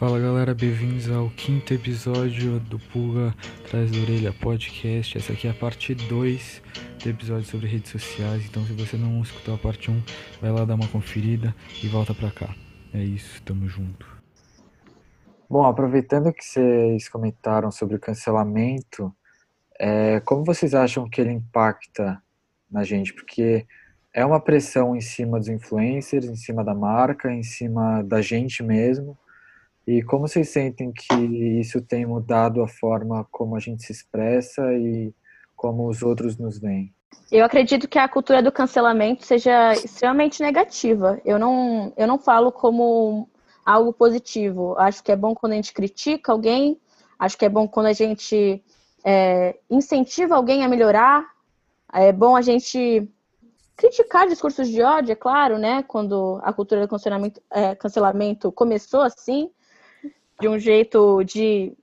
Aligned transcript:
Fala 0.00 0.18
galera, 0.18 0.54
bem-vindos 0.54 1.10
ao 1.10 1.28
quinto 1.28 1.74
episódio 1.74 2.58
do 2.58 2.78
Pulga 2.78 3.34
Traz 3.70 3.90
da 3.90 3.98
Orelha 3.98 4.32
Podcast. 4.32 5.18
Essa 5.18 5.34
aqui 5.34 5.46
é 5.46 5.50
a 5.50 5.54
parte 5.54 5.94
2 5.94 6.62
do 7.02 7.10
episódio 7.10 7.44
sobre 7.44 7.66
redes 7.66 7.90
sociais. 7.90 8.46
Então, 8.46 8.64
se 8.64 8.72
você 8.72 8.96
não 8.96 9.20
escutou 9.20 9.54
a 9.54 9.58
parte 9.58 9.90
1, 9.90 9.94
um, 9.94 10.02
vai 10.40 10.50
lá 10.52 10.64
dar 10.64 10.76
uma 10.76 10.88
conferida 10.88 11.54
e 11.84 11.86
volta 11.86 12.14
pra 12.14 12.30
cá. 12.30 12.48
É 12.94 13.04
isso, 13.04 13.42
tamo 13.42 13.68
junto. 13.68 14.06
Bom, 15.50 15.66
aproveitando 15.66 16.32
que 16.32 16.46
vocês 16.46 17.06
comentaram 17.06 17.70
sobre 17.70 17.96
o 17.96 18.00
cancelamento, 18.00 19.14
é, 19.78 20.18
como 20.20 20.46
vocês 20.46 20.72
acham 20.72 21.10
que 21.10 21.20
ele 21.20 21.32
impacta 21.32 22.22
na 22.70 22.84
gente? 22.84 23.12
Porque 23.12 23.66
é 24.14 24.24
uma 24.24 24.40
pressão 24.40 24.96
em 24.96 25.02
cima 25.02 25.38
dos 25.38 25.48
influencers, 25.48 26.24
em 26.24 26.36
cima 26.36 26.64
da 26.64 26.74
marca, 26.74 27.30
em 27.30 27.42
cima 27.42 28.02
da 28.02 28.22
gente 28.22 28.62
mesmo 28.62 29.14
e 29.90 30.02
como 30.04 30.28
vocês 30.28 30.48
sentem 30.50 30.92
que 30.92 31.14
isso 31.60 31.82
tem 31.82 32.06
mudado 32.06 32.62
a 32.62 32.68
forma 32.68 33.26
como 33.28 33.56
a 33.56 33.58
gente 33.58 33.82
se 33.82 33.90
expressa 33.90 34.62
e 34.74 35.12
como 35.56 35.88
os 35.88 36.00
outros 36.00 36.38
nos 36.38 36.60
veem? 36.60 36.94
Eu 37.32 37.44
acredito 37.44 37.88
que 37.88 37.98
a 37.98 38.08
cultura 38.08 38.40
do 38.40 38.52
cancelamento 38.52 39.24
seja 39.26 39.72
extremamente 39.72 40.40
negativa. 40.40 41.20
Eu 41.24 41.40
não, 41.40 41.92
eu 41.96 42.06
não 42.06 42.20
falo 42.20 42.52
como 42.52 43.28
algo 43.66 43.92
positivo. 43.92 44.76
Acho 44.78 45.02
que 45.02 45.10
é 45.10 45.16
bom 45.16 45.34
quando 45.34 45.54
a 45.54 45.56
gente 45.56 45.72
critica 45.72 46.30
alguém, 46.30 46.80
acho 47.18 47.36
que 47.36 47.44
é 47.44 47.48
bom 47.48 47.66
quando 47.66 47.86
a 47.86 47.92
gente 47.92 48.62
é, 49.04 49.58
incentiva 49.68 50.36
alguém 50.36 50.64
a 50.64 50.68
melhorar. 50.68 51.26
É 51.92 52.12
bom 52.12 52.36
a 52.36 52.42
gente 52.42 53.08
criticar 53.76 54.28
discursos 54.28 54.68
de 54.68 54.82
ódio, 54.82 55.12
é 55.12 55.16
claro, 55.16 55.58
né? 55.58 55.82
Quando 55.82 56.40
a 56.44 56.52
cultura 56.52 56.82
do 56.82 56.88
cancelamento, 56.88 57.42
é, 57.50 57.74
cancelamento 57.74 58.52
começou 58.52 59.00
assim, 59.00 59.50
de 60.40 60.48
um 60.48 60.58
jeito 60.58 61.22
de 61.24 61.76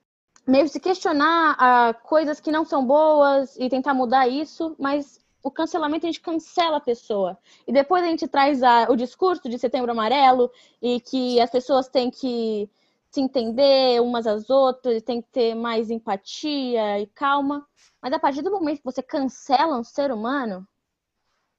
meio 0.48 0.68
se 0.68 0.80
questionar 0.80 1.56
uh, 1.56 2.08
coisas 2.08 2.40
que 2.40 2.52
não 2.52 2.64
são 2.64 2.86
boas 2.86 3.56
e 3.58 3.70
tentar 3.70 3.94
mudar 3.94 4.28
isso, 4.28 4.76
mas 4.80 5.20
o 5.44 5.52
cancelamento 5.52 6.06
a 6.06 6.10
gente 6.10 6.22
cancela 6.22 6.78
a 6.78 6.82
pessoa. 6.82 7.38
E 7.68 7.72
depois 7.72 8.04
a 8.04 8.08
gente 8.08 8.28
traz 8.28 8.64
a, 8.64 8.88
o 8.90 8.96
discurso 8.96 9.50
de 9.50 9.60
setembro 9.60 9.92
amarelo 9.92 10.50
e 10.82 11.00
que 11.02 11.40
as 11.40 11.50
pessoas 11.50 11.88
têm 11.88 12.10
que 12.10 12.70
se 13.10 13.22
entender 13.22 14.02
umas 14.02 14.26
às 14.26 14.50
outras, 14.50 15.02
tem 15.04 15.22
que 15.22 15.30
ter 15.30 15.56
mais 15.56 15.90
empatia 15.90 17.00
e 17.00 17.08
calma. 17.08 17.66
Mas 18.02 18.14
a 18.14 18.20
partir 18.20 18.42
do 18.42 18.52
momento 18.52 18.78
que 18.80 18.86
você 18.86 19.02
cancela 19.02 19.78
um 19.78 19.84
ser 19.84 20.12
humano, 20.12 20.68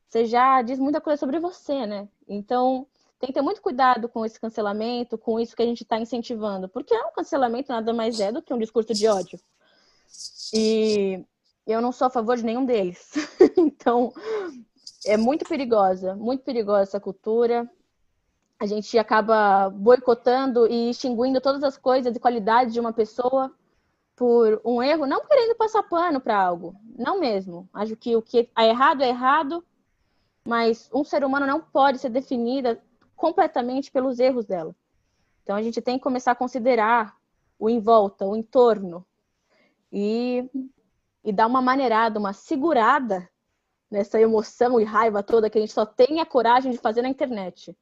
você 0.09 0.25
já 0.25 0.63
diz 0.63 0.79
muita 0.79 1.01
coisa 1.01 1.19
sobre 1.19 1.39
você, 1.39 1.87
né? 1.87 2.09
Então, 2.27 2.87
tem 3.19 3.29
que 3.29 3.33
ter 3.33 3.43
muito 3.43 3.61
cuidado 3.61 4.09
com 4.09 4.25
esse 4.25 4.39
cancelamento, 4.41 5.19
com 5.19 5.41
isso 5.41 5.57
que 5.57 5.63
a 5.63 5.67
gente 5.67 5.83
está 5.83 5.99
incentivando, 5.99 6.69
porque 6.69 6.95
é 6.95 7.05
um 7.05 7.13
cancelamento 7.13 7.73
nada 7.73 7.93
mais 7.93 8.21
é 8.21 8.31
do 8.31 8.41
que 8.41 8.55
um 8.55 8.59
discurso 8.59 8.95
de 8.95 9.09
ódio. 9.09 9.39
E 10.55 11.25
eu 11.67 11.81
não 11.81 11.93
sou 11.93 12.07
a 12.07 12.11
favor 12.11 12.37
de 12.37 12.45
nenhum 12.45 12.65
deles. 12.65 13.13
então, 13.57 14.13
é 15.05 15.17
muito 15.17 15.45
perigosa, 15.45 16.15
muito 16.15 16.45
perigosa 16.45 16.83
essa 16.83 17.01
cultura. 17.01 17.69
A 18.59 18.67
gente 18.67 18.97
acaba 18.99 19.69
boicotando 19.69 20.67
e 20.67 20.91
extinguindo 20.91 21.41
todas 21.41 21.63
as 21.63 21.77
coisas 21.77 22.15
e 22.15 22.21
qualidades 22.21 22.73
de 22.73 22.81
uma 22.81 22.93
pessoa 22.93 23.53
por 24.17 24.61
um 24.65 24.83
erro, 24.83 25.07
não 25.07 25.25
querendo 25.25 25.55
passar 25.55 25.83
pano 25.85 26.21
para 26.21 26.37
algo, 26.37 26.75
não 26.97 27.21
mesmo. 27.21 27.69
Acho 27.73 27.95
que 27.95 28.17
o 28.17 28.23
que 28.23 28.51
é 28.57 28.69
errado 28.69 29.03
é 29.03 29.09
errado, 29.09 29.65
mas 30.45 30.91
um 30.93 31.05
ser 31.05 31.25
humano 31.25 31.47
não 31.47 31.61
pode 31.61 31.99
ser 31.99 32.09
definido 32.09 32.77
completamente 33.19 33.91
pelos 33.91 34.19
erros 34.19 34.47
dela. 34.47 34.75
Então 35.43 35.57
a 35.57 35.63
gente 35.63 35.83
tem 35.83 35.99
que 35.99 36.05
começar 36.05 36.33
a 36.33 36.37
considerar 36.37 37.17
o 37.59 37.69
em 37.69 37.81
volta, 37.81 38.25
o 38.25 38.37
entorno 38.37 39.05
e, 39.93 40.49
e 41.25 41.33
dar 41.33 41.47
uma 41.47 41.61
maneirada, 41.61 42.19
uma 42.19 42.33
segurada 42.33 43.29
nessa 43.91 44.21
emoção 44.21 44.81
e 44.81 44.85
raiva 44.85 45.23
toda 45.23 45.51
que 45.51 45.59
a 45.59 45.61
gente 45.61 45.73
só 45.73 45.85
tem 45.85 46.21
a 46.21 46.27
coragem 46.27 46.71
de 46.71 46.79
fazer 46.79 47.03
na 47.03 47.09
internet. 47.09 47.77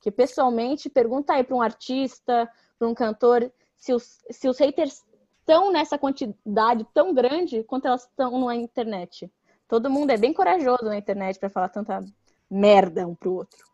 Que 0.00 0.10
pessoalmente 0.10 0.88
pergunta 0.88 1.34
aí 1.34 1.44
para 1.44 1.54
um 1.54 1.60
artista, 1.60 2.50
para 2.78 2.88
um 2.88 2.94
cantor, 2.94 3.52
se 3.76 3.92
os, 3.92 4.24
se 4.30 4.48
os 4.48 4.58
haters 4.58 5.04
estão 5.40 5.70
nessa 5.70 5.98
quantidade 5.98 6.86
tão 6.94 7.12
grande 7.12 7.62
quanto 7.64 7.86
elas 7.86 8.04
estão 8.04 8.46
na 8.46 8.54
internet. 8.54 9.30
Todo 9.68 9.90
mundo 9.90 10.10
é 10.10 10.16
bem 10.16 10.32
corajoso 10.32 10.84
na 10.84 10.96
internet 10.96 11.38
para 11.38 11.50
falar 11.50 11.68
tanta 11.68 12.00
merda 12.48 13.06
um 13.06 13.14
pro 13.14 13.34
outro. 13.34 13.69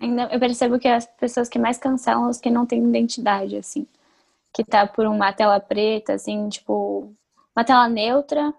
Eu 0.00 0.38
percebo 0.40 0.78
que 0.78 0.88
as 0.88 1.06
pessoas 1.06 1.48
que 1.48 1.58
mais 1.58 1.78
cancelam 1.78 2.28
as 2.28 2.40
que 2.40 2.50
não 2.50 2.66
têm 2.66 2.82
identidade, 2.84 3.56
assim. 3.56 3.86
Que 4.52 4.64
tá 4.64 4.86
por 4.86 5.06
uma 5.06 5.32
tela 5.32 5.58
preta, 5.60 6.14
assim, 6.14 6.48
tipo, 6.48 7.12
uma 7.56 7.64
tela 7.64 7.88
neutra. 7.88 8.52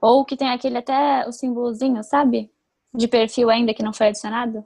Ou 0.00 0.24
que 0.24 0.36
tem 0.36 0.50
aquele 0.50 0.78
até 0.78 1.26
o 1.28 1.32
símbolozinho, 1.32 2.02
sabe? 2.02 2.50
De 2.94 3.08
perfil 3.08 3.50
ainda 3.50 3.74
que 3.74 3.82
não 3.82 3.92
foi 3.92 4.08
adicionado. 4.08 4.64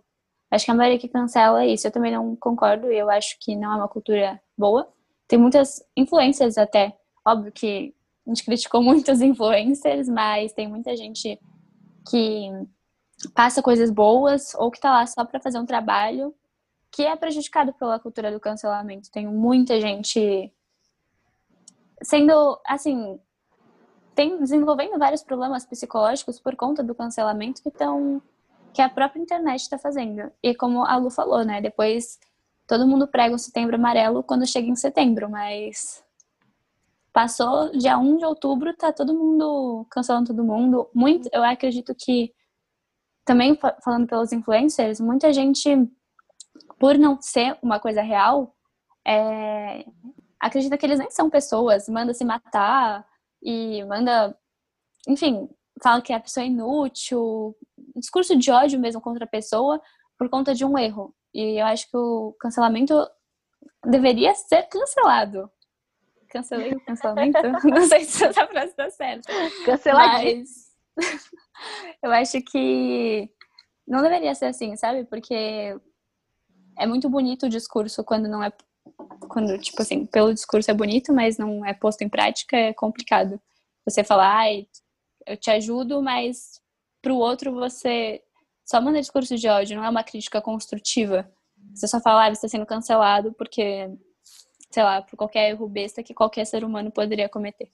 Acho 0.50 0.64
que 0.64 0.70
a 0.70 0.74
maioria 0.74 0.98
que 0.98 1.08
cancela 1.08 1.62
é 1.64 1.68
isso. 1.68 1.86
Eu 1.86 1.90
também 1.92 2.12
não 2.12 2.36
concordo. 2.36 2.86
Eu 2.90 3.10
acho 3.10 3.36
que 3.40 3.56
não 3.56 3.72
é 3.72 3.76
uma 3.76 3.88
cultura 3.88 4.40
boa. 4.56 4.88
Tem 5.28 5.38
muitas 5.38 5.82
influências 5.96 6.56
até. 6.56 6.96
Óbvio 7.26 7.52
que 7.52 7.94
a 8.26 8.30
gente 8.30 8.44
criticou 8.44 8.82
muitos 8.82 9.20
influencers, 9.20 10.08
mas 10.08 10.52
tem 10.52 10.68
muita 10.68 10.96
gente 10.96 11.38
que 12.08 12.50
passa 13.34 13.62
coisas 13.62 13.90
boas 13.90 14.54
ou 14.54 14.70
que 14.70 14.80
tá 14.80 14.90
lá 14.90 15.06
só 15.06 15.24
para 15.24 15.40
fazer 15.40 15.58
um 15.58 15.66
trabalho 15.66 16.34
que 16.90 17.02
é 17.02 17.14
prejudicado 17.16 17.72
pela 17.74 17.98
cultura 17.98 18.30
do 18.30 18.40
cancelamento. 18.40 19.10
Tem 19.10 19.26
muita 19.26 19.80
gente 19.80 20.52
sendo, 22.02 22.58
assim, 22.66 23.18
tem 24.14 24.38
desenvolvendo 24.38 24.98
vários 24.98 25.22
problemas 25.22 25.66
psicológicos 25.66 26.40
por 26.40 26.56
conta 26.56 26.82
do 26.82 26.94
cancelamento 26.94 27.62
que 27.62 27.68
estão 27.68 28.22
que 28.72 28.82
a 28.82 28.90
própria 28.90 29.20
internet 29.22 29.62
está 29.62 29.78
fazendo. 29.78 30.30
E 30.42 30.54
como 30.54 30.84
a 30.84 30.96
Lu 30.96 31.08
falou, 31.10 31.42
né, 31.44 31.62
depois 31.62 32.18
todo 32.66 32.86
mundo 32.86 33.08
prega 33.08 33.34
o 33.34 33.38
setembro 33.38 33.76
amarelo 33.76 34.22
quando 34.22 34.46
chega 34.46 34.68
em 34.68 34.76
setembro, 34.76 35.30
mas 35.30 36.04
passou 37.10 37.70
dia 37.70 37.96
1 37.96 38.18
de 38.18 38.24
outubro, 38.26 38.76
tá 38.76 38.92
todo 38.92 39.14
mundo 39.14 39.86
cancelando 39.90 40.26
todo 40.26 40.44
mundo. 40.44 40.90
Muito, 40.92 41.28
eu 41.32 41.42
acredito 41.42 41.94
que 41.94 42.34
também 43.26 43.58
falando 43.84 44.06
pelos 44.06 44.32
influencers, 44.32 45.00
muita 45.00 45.32
gente, 45.32 45.68
por 46.78 46.96
não 46.96 47.20
ser 47.20 47.58
uma 47.60 47.80
coisa 47.80 48.00
real, 48.00 48.54
é, 49.04 49.84
acredita 50.38 50.78
que 50.78 50.86
eles 50.86 50.98
nem 50.98 51.10
são 51.10 51.28
pessoas, 51.28 51.88
manda 51.88 52.14
se 52.14 52.24
matar 52.24 53.04
e 53.42 53.84
manda, 53.84 54.38
enfim, 55.08 55.48
fala 55.82 56.00
que 56.00 56.12
a 56.12 56.20
pessoa 56.20 56.44
é 56.44 56.46
inútil, 56.46 57.54
discurso 57.96 58.36
de 58.36 58.50
ódio 58.50 58.78
mesmo 58.78 59.00
contra 59.00 59.24
a 59.24 59.28
pessoa 59.28 59.82
por 60.16 60.30
conta 60.30 60.54
de 60.54 60.64
um 60.64 60.78
erro. 60.78 61.12
E 61.34 61.60
eu 61.60 61.66
acho 61.66 61.90
que 61.90 61.96
o 61.96 62.34
cancelamento 62.38 62.94
deveria 63.84 64.34
ser 64.34 64.62
cancelado. 64.68 65.50
Cancelei 66.28 66.72
o 66.72 66.84
cancelamento? 66.84 67.38
Não 67.64 67.86
sei 67.86 68.04
se 68.04 68.24
essa 68.24 68.46
frase 68.46 68.74
tá 68.74 68.88
certa. 68.88 69.32
Canceladinho. 69.64 70.38
Mas 70.38 70.65
eu 72.02 72.10
acho 72.12 72.40
que 72.42 73.30
não 73.86 74.02
deveria 74.02 74.34
ser 74.34 74.46
assim, 74.46 74.76
sabe? 74.76 75.04
Porque 75.04 75.78
é 76.78 76.86
muito 76.86 77.08
bonito 77.08 77.46
o 77.46 77.48
discurso 77.48 78.04
quando 78.04 78.28
não 78.28 78.42
é. 78.42 78.52
Quando, 79.28 79.58
tipo 79.58 79.82
assim, 79.82 80.06
pelo 80.06 80.32
discurso 80.32 80.70
é 80.70 80.74
bonito, 80.74 81.12
mas 81.12 81.38
não 81.38 81.64
é 81.64 81.74
posto 81.74 82.02
em 82.02 82.08
prática, 82.08 82.56
é 82.56 82.72
complicado. 82.72 83.40
Você 83.84 84.04
falar, 84.04 84.36
ai, 84.36 84.66
eu 85.26 85.36
te 85.36 85.50
ajudo, 85.50 86.02
mas 86.02 86.60
pro 87.02 87.16
outro 87.16 87.52
você 87.52 88.22
só 88.64 88.80
manda 88.80 89.00
discurso 89.00 89.36
de 89.36 89.48
ódio, 89.48 89.76
não 89.76 89.84
é 89.84 89.88
uma 89.88 90.04
crítica 90.04 90.40
construtiva. 90.40 91.30
Você 91.74 91.86
só 91.88 92.00
fala, 92.00 92.26
ah, 92.26 92.28
você 92.28 92.46
está 92.46 92.48
sendo 92.48 92.66
cancelado 92.66 93.32
porque, 93.32 93.90
sei 94.70 94.82
lá, 94.82 95.02
por 95.02 95.16
qualquer 95.16 95.50
erro 95.50 95.68
besta 95.68 96.02
que 96.02 96.14
qualquer 96.14 96.44
ser 96.44 96.64
humano 96.64 96.90
poderia 96.90 97.28
cometer. 97.28 97.70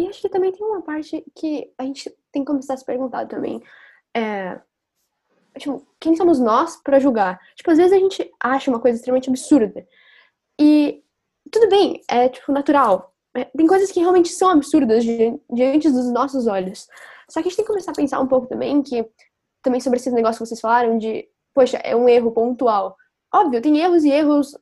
E 0.00 0.08
acho 0.08 0.22
que 0.22 0.28
também 0.30 0.50
tem 0.50 0.66
uma 0.66 0.80
parte 0.80 1.22
que 1.34 1.70
a 1.76 1.84
gente 1.84 2.08
tem 2.32 2.42
que 2.42 2.50
começar 2.50 2.74
a 2.74 2.76
se 2.76 2.84
perguntar 2.84 3.26
também. 3.26 3.62
É, 4.16 4.58
tipo, 5.58 5.86
quem 6.00 6.16
somos 6.16 6.40
nós 6.40 6.76
para 6.82 6.98
julgar? 6.98 7.38
Tipo, 7.54 7.70
às 7.70 7.76
vezes 7.76 7.92
a 7.92 7.98
gente 7.98 8.30
acha 8.40 8.70
uma 8.70 8.80
coisa 8.80 8.96
extremamente 8.96 9.28
absurda. 9.28 9.86
E 10.58 11.04
tudo 11.50 11.68
bem, 11.68 12.00
é 12.08 12.30
tipo 12.30 12.50
natural. 12.50 13.14
É, 13.36 13.44
tem 13.44 13.66
coisas 13.66 13.92
que 13.92 14.00
realmente 14.00 14.30
são 14.30 14.48
absurdas 14.48 15.04
diante 15.04 15.90
dos 15.90 16.10
nossos 16.10 16.46
olhos. 16.46 16.88
Só 17.28 17.40
que 17.40 17.48
a 17.48 17.50
gente 17.50 17.56
tem 17.56 17.64
que 17.64 17.70
começar 17.70 17.92
a 17.92 17.94
pensar 17.94 18.20
um 18.20 18.26
pouco 18.26 18.46
também 18.46 18.82
que 18.82 19.06
também 19.62 19.80
sobre 19.80 19.98
esses 19.98 20.12
negócios 20.12 20.38
que 20.38 20.46
vocês 20.46 20.60
falaram 20.60 20.96
de, 20.96 21.28
poxa, 21.54 21.76
é 21.78 21.94
um 21.94 22.08
erro 22.08 22.32
pontual. 22.32 22.96
Óbvio, 23.32 23.60
tem 23.60 23.78
erros 23.78 24.04
e 24.04 24.10
erros 24.10 24.56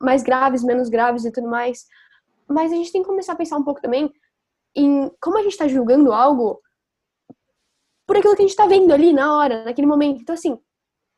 mais 0.00 0.22
graves, 0.22 0.64
menos 0.64 0.88
graves 0.88 1.24
e 1.24 1.30
tudo 1.30 1.48
mais. 1.48 1.86
Mas 2.48 2.72
a 2.72 2.74
gente 2.74 2.90
tem 2.90 3.02
que 3.02 3.08
começar 3.08 3.34
a 3.34 3.36
pensar 3.36 3.56
um 3.56 3.62
pouco 3.62 3.80
também 3.80 4.12
em 4.74 5.10
como 5.20 5.38
a 5.38 5.42
gente 5.42 5.52
está 5.52 5.68
julgando 5.68 6.12
algo 6.12 6.60
por 8.06 8.16
aquilo 8.16 8.34
que 8.34 8.42
a 8.42 8.44
gente 8.44 8.50
está 8.50 8.66
vendo 8.66 8.92
ali 8.92 9.12
na 9.12 9.36
hora, 9.36 9.64
naquele 9.64 9.86
momento. 9.86 10.20
Então, 10.20 10.34
assim, 10.34 10.58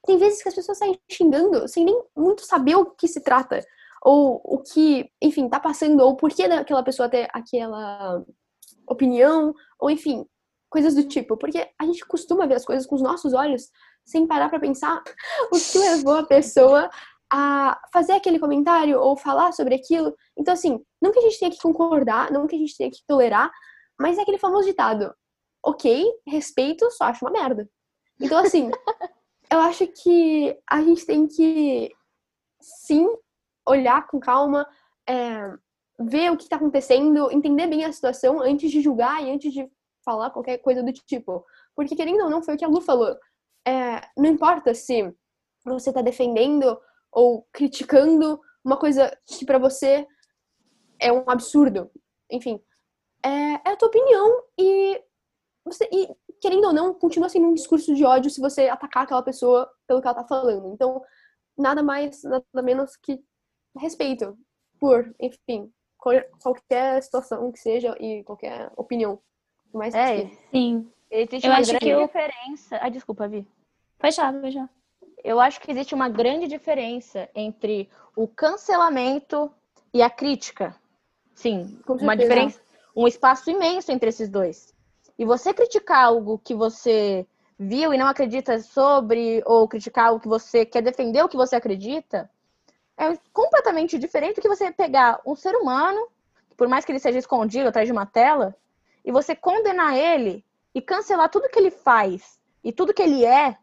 tem 0.05 0.19
vezes 0.19 0.43
que 0.43 0.49
as 0.49 0.55
pessoas 0.55 0.79
saem 0.79 1.01
xingando 1.11 1.67
sem 1.69 1.85
nem 1.85 2.03
muito 2.17 2.45
saber 2.45 2.77
o 2.77 2.87
que 2.87 3.09
se 3.09 3.23
trata. 3.23 3.61
ou 4.03 4.41
o 4.45 4.59
que, 4.59 5.09
enfim, 5.23 5.49
tá 5.49 5.61
passando, 5.61 6.01
ou 6.01 6.17
por 6.17 6.31
que 6.33 6.43
aquela 6.43 6.83
pessoa 6.83 7.09
ter 7.09 7.29
aquela 7.33 8.25
opinião, 8.87 9.55
ou 9.79 9.89
enfim, 9.91 10.27
coisas 10.69 10.95
do 10.95 11.05
tipo. 11.05 11.37
Porque 11.37 11.71
a 11.79 11.87
gente 11.87 12.05
costuma 12.07 12.47
ver 12.47 12.57
as 12.57 12.65
coisas 12.65 12.85
com 12.85 12.97
os 12.97 13.03
nossos 13.03 13.33
olhos 13.33 13.71
sem 14.05 14.27
parar 14.27 14.49
para 14.49 14.59
pensar 14.59 15.01
o 15.53 15.57
que 15.57 15.79
levou 15.79 16.17
a 16.17 16.27
pessoa 16.27 16.91
a 17.33 17.81
fazer 17.93 18.13
aquele 18.13 18.41
comentário 18.41 19.01
ou 19.01 19.17
falar 19.17 19.53
sobre 19.53 19.77
aquilo. 19.77 20.15
Então, 20.37 20.55
assim, 20.55 20.83
não 21.01 21.13
que 21.13 21.19
a 21.19 21.23
gente 21.23 21.39
tenha 21.39 21.51
que 21.51 21.61
concordar, 21.61 22.31
não 22.31 22.47
que 22.47 22.57
a 22.57 22.59
gente 22.59 22.77
tenha 22.77 22.91
que 22.91 23.05
tolerar, 23.07 23.51
mas 23.99 24.19
é 24.19 24.23
aquele 24.23 24.39
famoso 24.39 24.67
ditado: 24.67 25.15
ok, 25.65 26.05
respeito, 26.27 26.91
só 26.91 27.05
acho 27.05 27.25
uma 27.25 27.31
merda. 27.31 27.69
Então, 28.21 28.39
assim, 28.39 28.71
eu 29.51 29.61
acho 29.61 29.87
que 29.87 30.59
a 30.69 30.83
gente 30.83 31.05
tem 31.05 31.27
que 31.27 31.91
sim 32.61 33.07
olhar 33.67 34.07
com 34.07 34.19
calma, 34.19 34.67
é, 35.09 35.53
ver 36.01 36.31
o 36.31 36.37
que 36.37 36.45
está 36.45 36.57
acontecendo, 36.57 37.31
entender 37.31 37.67
bem 37.67 37.85
a 37.85 37.93
situação 37.93 38.41
antes 38.41 38.71
de 38.71 38.81
julgar 38.81 39.23
e 39.23 39.31
antes 39.31 39.53
de 39.53 39.71
falar 40.05 40.31
qualquer 40.31 40.59
coisa 40.59 40.83
do 40.83 40.93
tipo. 40.93 41.45
Porque, 41.75 41.97
querendo 41.97 42.25
ou 42.25 42.31
não, 42.31 42.43
foi 42.43 42.55
o 42.55 42.59
que 42.59 42.65
a 42.65 42.69
Lu 42.69 42.81
falou. 42.81 43.17
É, 43.67 44.01
não 44.17 44.27
importa 44.27 44.75
se 44.75 45.15
você 45.65 45.91
está 45.91 46.03
defendendo 46.03 46.79
ou 47.13 47.47
criticando 47.53 48.41
uma 48.65 48.77
coisa 48.77 49.17
que 49.27 49.45
para 49.45 49.59
você 49.59 50.07
é 51.03 51.13
um 51.13 51.25
absurdo. 51.29 51.91
Enfim, 52.31 52.61
é, 53.23 53.29
é, 53.29 53.73
a 53.73 53.77
tua 53.77 53.89
opinião 53.89 54.43
e 54.59 55.03
você 55.65 55.89
e 55.93 56.09
querendo 56.41 56.65
ou 56.67 56.73
não 56.73 56.95
continua 56.95 57.29
sendo 57.29 57.47
um 57.47 57.55
discurso 57.55 57.95
de 57.95 58.05
ódio 58.05 58.31
se 58.31 58.41
você 58.41 58.69
atacar 58.69 59.05
aquela 59.05 59.23
pessoa 59.23 59.71
pelo 59.87 60.01
que 60.01 60.09
ela 60.09 60.17
tá 60.17 60.25
falando. 60.25 60.73
Então, 60.73 61.03
nada 61.57 61.83
mais, 61.83 62.23
nada 62.25 62.63
menos 62.63 62.97
que 62.97 63.23
respeito 63.77 64.37
por, 64.81 65.15
enfim, 65.21 65.73
qualquer 66.43 67.01
situação 67.03 67.53
que 67.53 67.61
seja 67.61 67.97
e 68.01 68.25
qualquer 68.25 68.73
opinião. 68.77 69.21
Mais 69.73 69.95
é, 69.95 70.29
sim. 70.51 70.91
Existe 71.11 71.47
eu 71.47 71.53
uma 71.53 71.63
grande 71.63 71.89
eu... 71.89 72.07
diferença. 72.07 72.79
Ah, 72.81 72.89
desculpa, 72.89 73.29
Vi. 73.29 73.47
Pode 73.99 74.17
já, 74.17 74.33
pode 74.33 74.51
já. 74.51 74.69
Eu 75.23 75.39
acho 75.39 75.61
que 75.61 75.71
existe 75.71 75.95
uma 75.95 76.09
grande 76.09 76.49
diferença 76.49 77.29
entre 77.35 77.89
o 78.17 78.27
cancelamento 78.27 79.53
e 79.95 80.03
a 80.03 80.11
crítica. 80.11 80.75
Sim, 81.35 81.81
uma 81.89 82.17
diferença, 82.17 82.61
um 82.95 83.07
espaço 83.07 83.51
imenso 83.51 83.91
entre 83.91 84.09
esses 84.09 84.29
dois. 84.29 84.75
E 85.19 85.25
você 85.25 85.53
criticar 85.53 86.05
algo 86.05 86.39
que 86.39 86.55
você 86.55 87.27
viu 87.59 87.93
e 87.93 87.99
não 87.99 88.07
acredita 88.07 88.59
sobre, 88.61 89.43
ou 89.47 89.69
criticar 89.69 90.07
algo 90.07 90.21
que 90.21 90.29
você 90.29 90.65
quer 90.65 90.83
defender 90.83 91.23
o 91.23 91.29
que 91.29 91.37
você 91.37 91.57
acredita, 91.57 92.31
é 92.97 93.17
completamente 93.33 93.99
diferente 93.99 94.37
do 94.37 94.43
que 94.43 94.49
você 94.49 94.71
pegar 94.71 95.21
um 95.27 95.35
ser 95.35 95.55
humano, 95.55 96.09
por 96.57 96.69
mais 96.69 96.85
que 96.85 96.93
ele 96.93 96.99
seja 96.99 97.19
escondido 97.19 97.69
atrás 97.69 97.87
de 97.87 97.93
uma 97.93 98.07
tela, 98.07 98.55
e 99.05 99.11
você 99.11 99.35
condenar 99.35 99.97
ele 99.97 100.45
e 100.75 100.81
cancelar 100.81 101.29
tudo 101.29 101.49
que 101.49 101.59
ele 101.59 101.71
faz 101.71 102.39
e 102.63 102.73
tudo 102.73 102.95
que 102.95 103.03
ele 103.03 103.25
é 103.25 103.57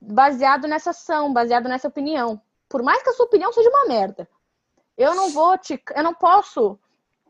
baseado 0.00 0.66
nessa 0.66 0.90
ação, 0.90 1.32
baseado 1.32 1.68
nessa 1.68 1.88
opinião. 1.88 2.40
Por 2.68 2.82
mais 2.82 3.02
que 3.02 3.10
a 3.10 3.12
sua 3.12 3.26
opinião 3.26 3.52
seja 3.52 3.68
uma 3.68 3.86
merda. 3.86 4.28
Eu 4.96 5.14
não 5.14 5.30
vou 5.30 5.56
te. 5.56 5.80
Eu 5.94 6.02
não 6.02 6.14
posso 6.14 6.78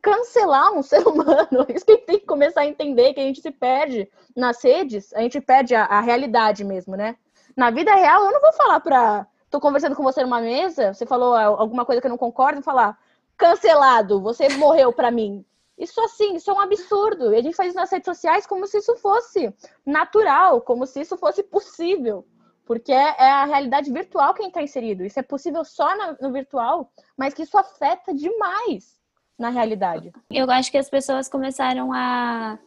cancelar 0.02 0.72
um 0.72 0.82
ser 0.82 1.06
humano. 1.06 1.64
Isso 1.68 1.86
que 1.86 1.92
a 1.92 1.94
gente 1.94 2.06
tem 2.06 2.18
que 2.18 2.26
começar 2.26 2.62
a 2.62 2.66
entender, 2.66 3.14
que 3.14 3.20
a 3.20 3.24
gente 3.24 3.40
se 3.40 3.50
perde 3.52 4.10
nas 4.36 4.62
redes, 4.62 5.14
a 5.14 5.20
gente 5.20 5.40
perde 5.40 5.74
a, 5.74 5.84
a 5.84 6.00
realidade 6.00 6.64
mesmo, 6.64 6.96
né? 6.96 7.16
Na 7.56 7.70
vida 7.70 7.94
real, 7.94 8.24
eu 8.24 8.32
não 8.32 8.40
vou 8.40 8.52
falar 8.52 8.80
pra. 8.80 9.26
Tô 9.48 9.60
conversando 9.60 9.94
com 9.94 10.02
você 10.02 10.22
numa 10.22 10.40
mesa, 10.40 10.94
você 10.94 11.04
falou 11.04 11.34
alguma 11.34 11.84
coisa 11.84 12.00
que 12.00 12.06
eu 12.06 12.10
não 12.10 12.16
concordo, 12.16 12.62
falar 12.62 12.98
cancelado, 13.36 14.20
você 14.20 14.48
morreu 14.56 14.92
pra 14.92 15.10
mim. 15.10 15.44
Isso 15.76 16.00
assim, 16.00 16.36
isso 16.36 16.50
é 16.50 16.54
um 16.54 16.60
absurdo. 16.60 17.34
E 17.34 17.36
a 17.36 17.42
gente 17.42 17.54
faz 17.54 17.68
isso 17.68 17.76
nas 17.76 17.90
redes 17.90 18.06
sociais 18.06 18.46
como 18.46 18.66
se 18.66 18.78
isso 18.78 18.96
fosse 18.96 19.52
natural, 19.84 20.62
como 20.62 20.86
se 20.86 21.02
isso 21.02 21.18
fosse 21.18 21.42
possível. 21.42 22.26
Porque 22.64 22.92
é, 22.92 23.14
é 23.18 23.30
a 23.30 23.44
realidade 23.44 23.92
virtual 23.92 24.32
que 24.32 24.42
está 24.42 24.62
inserido. 24.62 25.04
Isso 25.04 25.18
é 25.18 25.22
possível 25.22 25.64
só 25.64 25.88
no 26.18 26.32
virtual, 26.32 26.90
mas 27.16 27.34
que 27.34 27.42
isso 27.42 27.58
afeta 27.58 28.14
demais 28.14 29.01
na 29.38 29.48
realidade. 29.50 30.12
Eu 30.30 30.50
acho 30.50 30.70
que 30.70 30.78
as 30.78 30.88
pessoas 30.88 31.28
começaram 31.28 31.92
a 31.92 32.58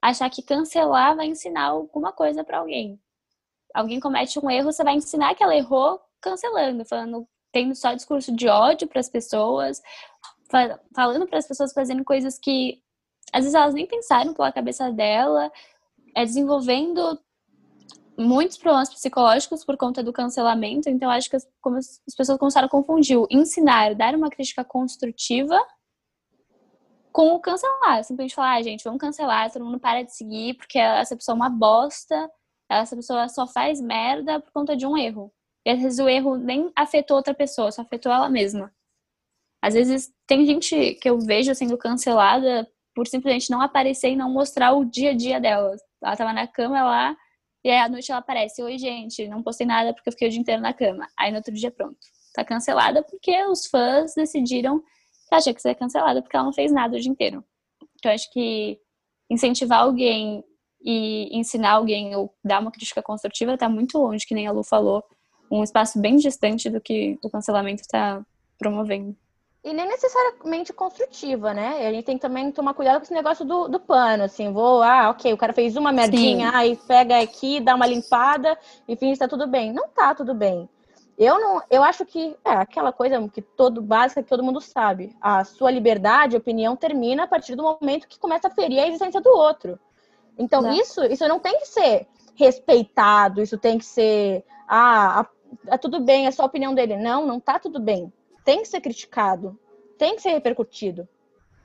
achar 0.00 0.28
que 0.30 0.42
cancelar 0.42 1.16
vai 1.16 1.26
ensinar 1.26 1.66
alguma 1.66 2.12
coisa 2.12 2.44
para 2.44 2.58
alguém. 2.58 3.00
Alguém 3.74 4.00
comete 4.00 4.38
um 4.38 4.50
erro, 4.50 4.72
você 4.72 4.84
vai 4.84 4.94
ensinar 4.94 5.34
que 5.34 5.42
ela 5.42 5.56
errou 5.56 6.00
cancelando, 6.20 6.84
falando, 6.84 7.26
tendo 7.50 7.74
só 7.74 7.94
discurso 7.94 8.34
de 8.34 8.48
ódio 8.48 8.86
para 8.86 9.00
as 9.00 9.08
pessoas, 9.08 9.80
falando 10.94 11.26
para 11.26 11.38
as 11.38 11.48
pessoas 11.48 11.72
fazendo 11.72 12.04
coisas 12.04 12.38
que 12.38 12.82
às 13.32 13.44
vezes 13.44 13.54
elas 13.54 13.74
nem 13.74 13.86
pensaram 13.86 14.34
pela 14.34 14.52
cabeça 14.52 14.92
dela, 14.92 15.50
é 16.14 16.24
desenvolvendo 16.24 17.18
muitos 18.18 18.58
problemas 18.58 18.90
psicológicos 18.90 19.64
por 19.64 19.76
conta 19.78 20.02
do 20.02 20.12
cancelamento. 20.12 20.90
Então, 20.90 21.10
acho 21.10 21.30
que 21.30 21.36
as, 21.36 21.46
as 22.06 22.14
pessoas 22.14 22.38
começaram 22.38 22.66
a 22.66 22.70
confundir 22.70 23.18
o 23.18 23.26
ensinar, 23.30 23.94
dar 23.94 24.14
uma 24.14 24.28
crítica 24.28 24.62
construtiva 24.62 25.58
com 27.12 27.34
o 27.34 27.40
cancelar. 27.40 28.02
Simplesmente 28.04 28.34
falar, 28.34 28.54
ah, 28.56 28.62
gente, 28.62 28.84
vamos 28.84 29.00
cancelar, 29.00 29.52
todo 29.52 29.64
mundo 29.64 29.78
para 29.78 30.02
de 30.02 30.14
seguir, 30.14 30.54
porque 30.54 30.78
essa 30.78 31.16
pessoa 31.16 31.34
é 31.34 31.36
uma 31.36 31.50
bosta, 31.50 32.30
essa 32.68 32.96
pessoa 32.96 33.28
só 33.28 33.46
faz 33.46 33.80
merda 33.80 34.40
por 34.40 34.52
conta 34.52 34.76
de 34.76 34.86
um 34.86 34.96
erro. 34.96 35.32
E 35.64 35.70
às 35.70 35.80
vezes 35.80 35.98
o 35.98 36.08
erro 36.08 36.36
nem 36.36 36.72
afetou 36.74 37.16
outra 37.16 37.34
pessoa, 37.34 37.70
só 37.70 37.82
afetou 37.82 38.10
ela 38.12 38.28
mesma. 38.28 38.72
Às 39.62 39.74
vezes 39.74 40.12
tem 40.26 40.44
gente 40.44 40.94
que 40.94 41.08
eu 41.08 41.18
vejo 41.20 41.54
sendo 41.54 41.78
cancelada 41.78 42.68
por 42.94 43.06
simplesmente 43.06 43.50
não 43.50 43.60
aparecer 43.60 44.10
e 44.10 44.16
não 44.16 44.30
mostrar 44.30 44.72
o 44.72 44.84
dia 44.84 45.10
a 45.10 45.14
dia 45.14 45.40
dela. 45.40 45.76
Ela 46.02 46.16
tava 46.16 46.32
na 46.32 46.46
cama 46.46 46.82
lá, 46.82 47.16
e 47.64 47.70
aí 47.70 47.78
à 47.78 47.88
noite 47.88 48.10
ela 48.10 48.20
aparece: 48.20 48.62
Oi, 48.62 48.76
gente, 48.78 49.28
não 49.28 49.42
postei 49.42 49.66
nada 49.66 49.94
porque 49.94 50.08
eu 50.08 50.12
fiquei 50.12 50.28
o 50.28 50.30
dia 50.30 50.40
inteiro 50.40 50.60
na 50.60 50.72
cama. 50.72 51.06
Aí 51.16 51.30
no 51.30 51.36
outro 51.38 51.52
dia, 51.54 51.70
pronto. 51.70 51.98
Tá 52.34 52.44
cancelada 52.44 53.02
porque 53.02 53.44
os 53.44 53.66
fãs 53.66 54.14
decidiram 54.14 54.82
que 55.32 55.36
acham 55.36 55.54
que 55.54 55.62
você 55.62 55.70
é 55.70 55.74
cancelada 55.74 56.20
porque 56.20 56.36
ela 56.36 56.44
não 56.44 56.52
fez 56.52 56.70
nada 56.70 56.96
o 56.96 57.00
dia 57.00 57.10
inteiro. 57.10 57.42
Então 57.96 58.12
acho 58.12 58.30
que 58.30 58.78
incentivar 59.30 59.80
alguém 59.80 60.44
e 60.84 61.28
ensinar 61.32 61.72
alguém 61.72 62.14
ou 62.14 62.34
dar 62.44 62.60
uma 62.60 62.70
crítica 62.70 63.02
construtiva 63.02 63.56
tá 63.56 63.68
muito 63.68 63.98
longe, 63.98 64.26
que 64.26 64.34
nem 64.34 64.46
a 64.46 64.52
Lu 64.52 64.62
falou. 64.62 65.02
Um 65.50 65.62
espaço 65.62 65.98
bem 65.98 66.16
distante 66.16 66.68
do 66.68 66.80
que 66.80 67.18
o 67.22 67.30
cancelamento 67.30 67.82
está 67.82 68.22
promovendo 68.58 69.16
e 69.64 69.72
nem 69.72 69.86
necessariamente 69.86 70.72
construtiva, 70.72 71.54
né? 71.54 71.86
A 71.86 71.92
gente 71.92 72.04
tem 72.04 72.16
que 72.16 72.22
também 72.22 72.50
tomar 72.50 72.74
cuidado 72.74 72.96
com 72.96 73.04
esse 73.04 73.14
negócio 73.14 73.44
do, 73.44 73.68
do 73.68 73.78
pano, 73.78 74.24
assim, 74.24 74.52
vou, 74.52 74.82
ah, 74.82 75.10
ok, 75.10 75.32
o 75.32 75.36
cara 75.36 75.52
fez 75.52 75.76
uma 75.76 75.92
merdinha, 75.92 76.50
Sim. 76.50 76.56
aí 76.56 76.76
pega 76.88 77.20
aqui, 77.20 77.60
dá 77.60 77.76
uma 77.76 77.86
limpada 77.86 78.58
e 78.88 78.96
finge 78.96 79.12
que 79.12 79.18
tá 79.20 79.28
tudo 79.28 79.46
bem. 79.46 79.72
Não 79.72 79.88
tá 79.88 80.16
tudo 80.16 80.34
bem. 80.34 80.68
Eu 81.18 81.38
não, 81.38 81.62
eu 81.70 81.82
acho 81.82 82.04
que 82.04 82.36
é 82.44 82.50
aquela 82.50 82.92
coisa 82.92 83.28
que 83.28 83.42
todo 83.42 83.82
básica 83.82 84.22
que 84.22 84.28
todo 84.28 84.42
mundo 84.42 84.60
sabe. 84.60 85.14
A 85.20 85.44
sua 85.44 85.70
liberdade, 85.70 86.36
opinião 86.36 86.74
termina 86.74 87.24
a 87.24 87.28
partir 87.28 87.54
do 87.54 87.62
momento 87.62 88.08
que 88.08 88.18
começa 88.18 88.48
a 88.48 88.50
ferir 88.50 88.80
a 88.80 88.86
existência 88.86 89.20
do 89.20 89.30
outro. 89.30 89.78
Então, 90.38 90.72
isso, 90.72 91.04
isso 91.04 91.28
não 91.28 91.38
tem 91.38 91.58
que 91.58 91.66
ser 91.66 92.08
respeitado, 92.34 93.42
isso 93.42 93.58
tem 93.58 93.78
que 93.78 93.84
ser, 93.84 94.44
ah, 94.66 95.20
a, 95.20 95.74
a, 95.74 95.78
tudo 95.78 96.00
bem, 96.00 96.26
é 96.26 96.30
só 96.30 96.42
a 96.42 96.46
opinião 96.46 96.74
dele. 96.74 96.96
Não, 96.96 97.26
não 97.26 97.38
tá 97.38 97.58
tudo 97.58 97.78
bem 97.78 98.10
tem 98.44 98.62
que 98.62 98.68
ser 98.68 98.80
criticado, 98.80 99.58
tem 99.96 100.16
que 100.16 100.22
ser 100.22 100.30
repercutido. 100.30 101.08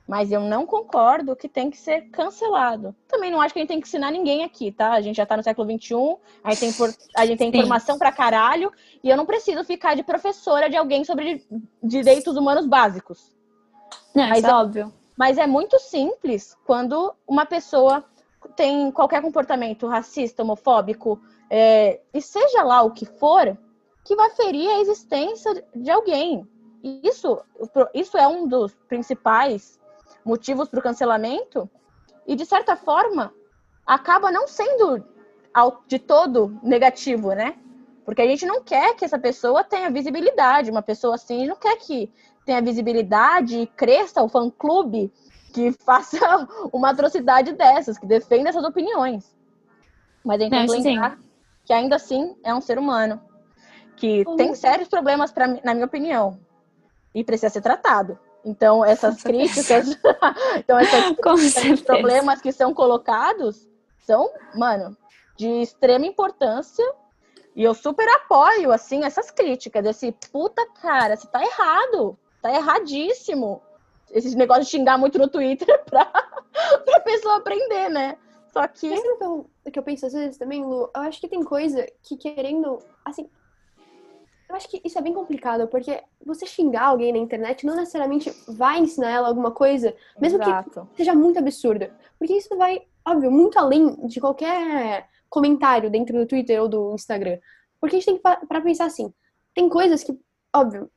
Mas 0.08 0.32
eu 0.32 0.40
não 0.40 0.64
concordo 0.64 1.36
que 1.36 1.50
tem 1.50 1.70
que 1.70 1.76
ser 1.76 2.08
cancelado. 2.08 2.96
Também 3.06 3.30
não 3.30 3.42
acho 3.42 3.52
que 3.52 3.60
a 3.60 3.62
gente 3.62 3.68
tem 3.68 3.78
que 3.78 3.86
ensinar 3.86 4.10
ninguém 4.10 4.42
aqui, 4.42 4.72
tá? 4.72 4.92
A 4.92 5.02
gente 5.02 5.16
já 5.16 5.26
tá 5.26 5.36
no 5.36 5.42
século 5.42 5.70
XXI, 5.70 6.16
a 6.42 6.50
gente 6.54 6.60
tem, 6.60 6.72
por, 6.72 6.88
a 7.14 7.26
gente 7.26 7.38
tem 7.38 7.48
informação 7.50 7.98
pra 7.98 8.10
caralho, 8.10 8.72
e 9.04 9.10
eu 9.10 9.18
não 9.18 9.26
preciso 9.26 9.62
ficar 9.64 9.94
de 9.94 10.02
professora 10.02 10.70
de 10.70 10.76
alguém 10.76 11.04
sobre 11.04 11.46
direitos 11.82 12.38
humanos 12.38 12.64
básicos. 12.64 13.36
Não, 14.14 14.26
mas 14.30 14.44
é 14.44 14.50
óbvio. 14.54 14.94
Mas 15.14 15.36
é 15.36 15.46
muito 15.46 15.78
simples 15.78 16.56
quando 16.64 17.14
uma 17.26 17.44
pessoa 17.44 18.02
tem 18.56 18.90
qualquer 18.90 19.20
comportamento 19.20 19.86
racista, 19.86 20.42
homofóbico, 20.42 21.20
é, 21.50 22.00
e 22.14 22.22
seja 22.22 22.62
lá 22.62 22.80
o 22.82 22.92
que 22.92 23.04
for, 23.04 23.58
que 24.06 24.16
vai 24.16 24.30
ferir 24.30 24.70
a 24.70 24.80
existência 24.80 25.62
de 25.76 25.90
alguém. 25.90 26.48
Isso, 27.02 27.38
isso 27.92 28.16
é 28.16 28.26
um 28.26 28.48
dos 28.48 28.74
principais 28.88 29.78
motivos 30.28 30.68
para 30.68 30.78
o 30.78 30.82
cancelamento 30.82 31.68
e, 32.26 32.36
de 32.36 32.44
certa 32.44 32.76
forma, 32.76 33.32
acaba 33.86 34.30
não 34.30 34.46
sendo 34.46 35.02
de 35.88 35.98
todo 35.98 36.60
negativo, 36.62 37.32
né? 37.32 37.56
Porque 38.04 38.20
a 38.22 38.26
gente 38.26 38.46
não 38.46 38.62
quer 38.62 38.94
que 38.94 39.04
essa 39.04 39.18
pessoa 39.18 39.64
tenha 39.64 39.90
visibilidade. 39.90 40.70
Uma 40.70 40.82
pessoa 40.82 41.14
assim 41.14 41.46
não 41.46 41.56
quer 41.56 41.76
que 41.78 42.12
tenha 42.44 42.60
visibilidade 42.60 43.58
e 43.58 43.66
cresça 43.66 44.22
o 44.22 44.28
fã-clube 44.28 45.10
que 45.52 45.72
faça 45.84 46.46
uma 46.72 46.90
atrocidade 46.90 47.52
dessas, 47.54 47.98
que 47.98 48.06
defenda 48.06 48.50
essas 48.50 48.64
opiniões. 48.64 49.34
Mas 50.22 50.40
a 50.40 50.44
gente 50.44 50.52
tem 50.52 50.66
que 50.66 50.88
lembrar 50.88 51.18
que 51.64 51.72
ainda 51.72 51.96
assim 51.96 52.36
é 52.44 52.54
um 52.54 52.60
ser 52.60 52.78
humano, 52.78 53.20
que 53.96 54.24
tem 54.36 54.54
sérios 54.54 54.88
problemas, 54.88 55.32
pra, 55.32 55.46
na 55.64 55.74
minha 55.74 55.86
opinião. 55.86 56.38
e 57.14 57.24
precisa 57.24 57.50
ser 57.50 57.62
tratado. 57.62 58.18
Então, 58.44 58.84
essas 58.84 59.22
críticas, 59.22 59.98
então 60.56 60.78
esses 60.80 61.80
problemas 61.82 62.40
que 62.40 62.52
são 62.52 62.72
colocados 62.72 63.68
são, 63.98 64.30
mano, 64.54 64.96
de 65.36 65.46
extrema 65.62 66.06
importância. 66.06 66.84
E 67.54 67.64
eu 67.64 67.74
super 67.74 68.08
apoio, 68.08 68.72
assim, 68.72 69.04
essas 69.04 69.30
críticas. 69.30 69.82
Desse, 69.82 70.12
puta 70.32 70.64
cara, 70.80 71.16
você 71.16 71.26
tá 71.26 71.42
errado. 71.42 72.18
Tá 72.40 72.54
erradíssimo. 72.54 73.60
Esse 74.10 74.36
negócio 74.36 74.64
de 74.64 74.70
xingar 74.70 74.96
muito 74.96 75.18
no 75.18 75.28
Twitter 75.28 75.66
pra, 75.84 76.04
pra 76.04 77.00
pessoa 77.00 77.36
aprender, 77.36 77.90
né? 77.90 78.16
Só 78.52 78.66
que. 78.66 78.88
Mas 78.88 79.04
então, 79.04 79.46
o 79.64 79.70
que 79.70 79.78
eu 79.78 79.82
penso 79.82 80.06
às 80.06 80.12
vezes 80.12 80.38
também, 80.38 80.64
Lu, 80.64 80.90
eu 80.94 81.02
acho 81.02 81.20
que 81.20 81.28
tem 81.28 81.42
coisa 81.42 81.86
que 82.02 82.16
querendo. 82.16 82.78
Assim, 83.04 83.28
eu 84.48 84.56
acho 84.56 84.68
que 84.68 84.80
isso 84.84 84.98
é 84.98 85.02
bem 85.02 85.12
complicado, 85.12 85.68
porque 85.68 86.02
você 86.24 86.46
xingar 86.46 86.86
alguém 86.86 87.12
na 87.12 87.18
internet 87.18 87.66
não 87.66 87.76
necessariamente 87.76 88.32
vai 88.48 88.78
ensinar 88.78 89.10
ela 89.10 89.28
alguma 89.28 89.50
coisa, 89.50 89.94
mesmo 90.18 90.42
Exato. 90.42 90.88
que 90.92 90.96
seja 90.96 91.14
muito 91.14 91.38
absurda. 91.38 91.94
Porque 92.18 92.34
isso 92.34 92.56
vai, 92.56 92.82
óbvio, 93.06 93.30
muito 93.30 93.58
além 93.58 93.94
de 94.06 94.20
qualquer 94.20 95.06
comentário 95.28 95.90
dentro 95.90 96.16
do 96.16 96.26
Twitter 96.26 96.62
ou 96.62 96.68
do 96.68 96.94
Instagram. 96.94 97.38
Porque 97.78 97.96
a 97.96 97.98
gente 98.00 98.06
tem 98.06 98.16
que 98.16 98.46
para 98.46 98.60
pensar 98.62 98.86
assim, 98.86 99.12
tem 99.54 99.68
coisas 99.68 100.02
que, 100.02 100.18
óbvio, 100.54 100.90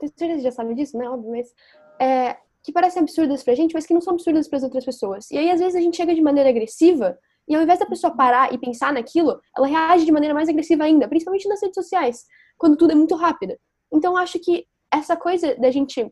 você 0.00 0.38
já 0.38 0.52
sabe 0.52 0.74
disso, 0.74 0.96
né? 0.96 1.08
Óbvio, 1.08 1.32
mas 1.32 1.52
é, 1.98 2.36
que 2.62 2.72
parecem 2.72 3.02
absurdas 3.02 3.42
pra 3.42 3.54
gente, 3.54 3.74
mas 3.74 3.84
que 3.84 3.94
não 3.94 4.00
são 4.00 4.14
absurdas 4.14 4.46
para 4.46 4.58
as 4.58 4.62
outras 4.62 4.84
pessoas. 4.84 5.28
E 5.30 5.36
aí, 5.36 5.50
às 5.50 5.58
vezes, 5.58 5.74
a 5.74 5.80
gente 5.80 5.96
chega 5.96 6.14
de 6.14 6.22
maneira 6.22 6.50
agressiva 6.50 7.18
e 7.48 7.54
ao 7.54 7.62
invés 7.62 7.78
da 7.78 7.86
pessoa 7.86 8.14
parar 8.14 8.52
e 8.52 8.58
pensar 8.58 8.92
naquilo, 8.92 9.40
ela 9.56 9.66
reage 9.66 10.04
de 10.04 10.12
maneira 10.12 10.34
mais 10.34 10.48
agressiva 10.48 10.84
ainda, 10.84 11.08
principalmente 11.08 11.48
nas 11.48 11.60
redes 11.60 11.74
sociais 11.74 12.24
quando 12.62 12.76
tudo 12.76 12.92
é 12.92 12.94
muito 12.94 13.16
rápido. 13.16 13.56
Então, 13.92 14.16
acho 14.16 14.38
que 14.38 14.68
essa 14.88 15.16
coisa 15.16 15.56
da 15.56 15.68
gente. 15.72 16.08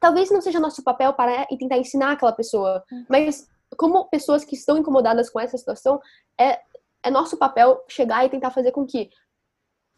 Talvez 0.00 0.30
não 0.30 0.40
seja 0.40 0.58
nosso 0.58 0.82
papel 0.82 1.12
parar 1.12 1.46
e 1.50 1.58
tentar 1.58 1.76
ensinar 1.76 2.12
aquela 2.12 2.32
pessoa, 2.32 2.82
uhum. 2.90 3.04
mas 3.08 3.46
como 3.76 4.08
pessoas 4.08 4.44
que 4.44 4.54
estão 4.54 4.78
incomodadas 4.78 5.28
com 5.28 5.38
essa 5.40 5.56
situação, 5.56 6.00
é, 6.38 6.60
é 7.02 7.10
nosso 7.10 7.36
papel 7.36 7.82
chegar 7.88 8.24
e 8.24 8.28
tentar 8.28 8.50
fazer 8.50 8.72
com 8.72 8.86
que, 8.86 9.10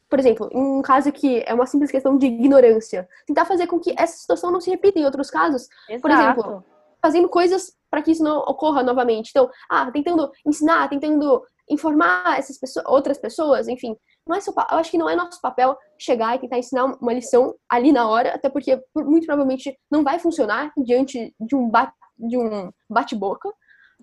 por 0.08 0.18
exemplo, 0.18 0.48
em 0.52 0.78
um 0.78 0.82
caso 0.82 1.12
que 1.12 1.44
é 1.46 1.54
uma 1.54 1.66
simples 1.66 1.90
questão 1.90 2.16
de 2.16 2.26
ignorância, 2.26 3.08
tentar 3.26 3.44
fazer 3.44 3.66
com 3.66 3.78
que 3.78 3.94
essa 3.96 4.16
situação 4.16 4.50
não 4.50 4.60
se 4.60 4.70
repita 4.70 4.98
em 4.98 5.04
outros 5.04 5.30
casos. 5.30 5.68
Exato. 5.88 6.00
Por 6.00 6.10
exemplo, 6.10 6.64
fazendo 7.00 7.28
coisas 7.28 7.72
para 7.90 8.02
que 8.02 8.10
isso 8.10 8.22
não 8.22 8.38
ocorra 8.38 8.82
novamente. 8.82 9.30
Então, 9.30 9.48
ah, 9.70 9.90
tentando 9.90 10.30
ensinar, 10.46 10.88
tentando 10.88 11.42
informar 11.70 12.38
essas 12.38 12.58
pessoas, 12.58 12.86
outras 12.86 13.18
pessoas, 13.18 13.68
enfim, 13.68 13.96
não 14.26 14.36
é 14.36 14.40
seu, 14.40 14.52
eu 14.52 14.76
acho 14.76 14.90
que 14.90 14.98
não 14.98 15.08
é 15.08 15.16
nosso 15.16 15.40
papel 15.40 15.76
chegar 15.98 16.36
e 16.36 16.38
tentar 16.38 16.58
ensinar 16.58 16.84
uma 16.84 17.12
lição 17.12 17.54
ali 17.68 17.92
na 17.92 18.08
hora, 18.08 18.34
até 18.34 18.48
porque 18.48 18.82
muito 18.94 19.26
provavelmente 19.26 19.76
não 19.90 20.04
vai 20.04 20.18
funcionar 20.18 20.72
diante 20.76 21.34
de 21.40 21.56
um 21.56 21.68
bate, 21.68 21.92
de 22.18 22.36
um 22.36 22.70
bate-boca. 22.88 23.50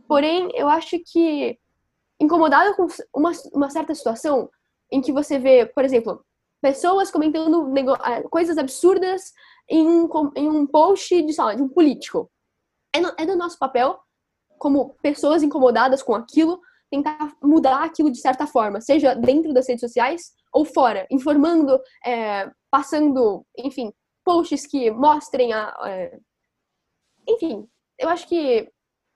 Porém, 0.08 0.50
eu 0.54 0.68
acho 0.68 0.98
que 1.12 1.58
incomodado 2.20 2.76
com 2.76 2.88
uma, 3.14 3.32
uma 3.54 3.70
certa 3.70 3.94
situação 3.94 4.50
em 4.92 5.02
que 5.02 5.12
você 5.12 5.38
vê, 5.38 5.66
por 5.66 5.84
exemplo, 5.84 6.24
pessoas 6.62 7.12
comentando 7.12 7.72
ah, 8.00 8.24
coisas 8.30 8.58
absurdas 8.58 9.32
em 9.70 9.88
um, 9.88 10.10
em 10.36 10.50
um 10.50 10.66
post 10.66 11.22
de, 11.22 11.36
lá, 11.40 11.54
de 11.54 11.62
um 11.62 11.70
político. 11.70 12.30
É, 12.96 13.00
no, 13.00 13.14
é 13.18 13.26
do 13.26 13.36
nosso 13.36 13.58
papel, 13.58 14.00
como 14.58 14.96
pessoas 15.02 15.44
incomodadas 15.44 16.02
com 16.02 16.16
aquilo, 16.16 16.60
tentar 16.90 17.36
mudar 17.42 17.84
aquilo 17.84 18.12
de 18.12 18.20
certa 18.20 18.48
forma, 18.48 18.80
seja 18.80 19.16
dentro 19.16 19.54
das 19.54 19.68
redes 19.68 19.82
sociais 19.82 20.32
ou 20.54 20.64
fora, 20.64 21.06
informando, 21.12 21.80
é, 22.06 22.50
passando, 22.72 23.46
enfim, 23.58 23.92
posts 24.24 24.66
que 24.66 24.90
mostrem 24.92 25.54
a. 25.54 25.74
É... 25.86 26.18
Enfim, 27.28 27.68
eu 28.00 28.10
acho 28.10 28.28
que. 28.28 28.70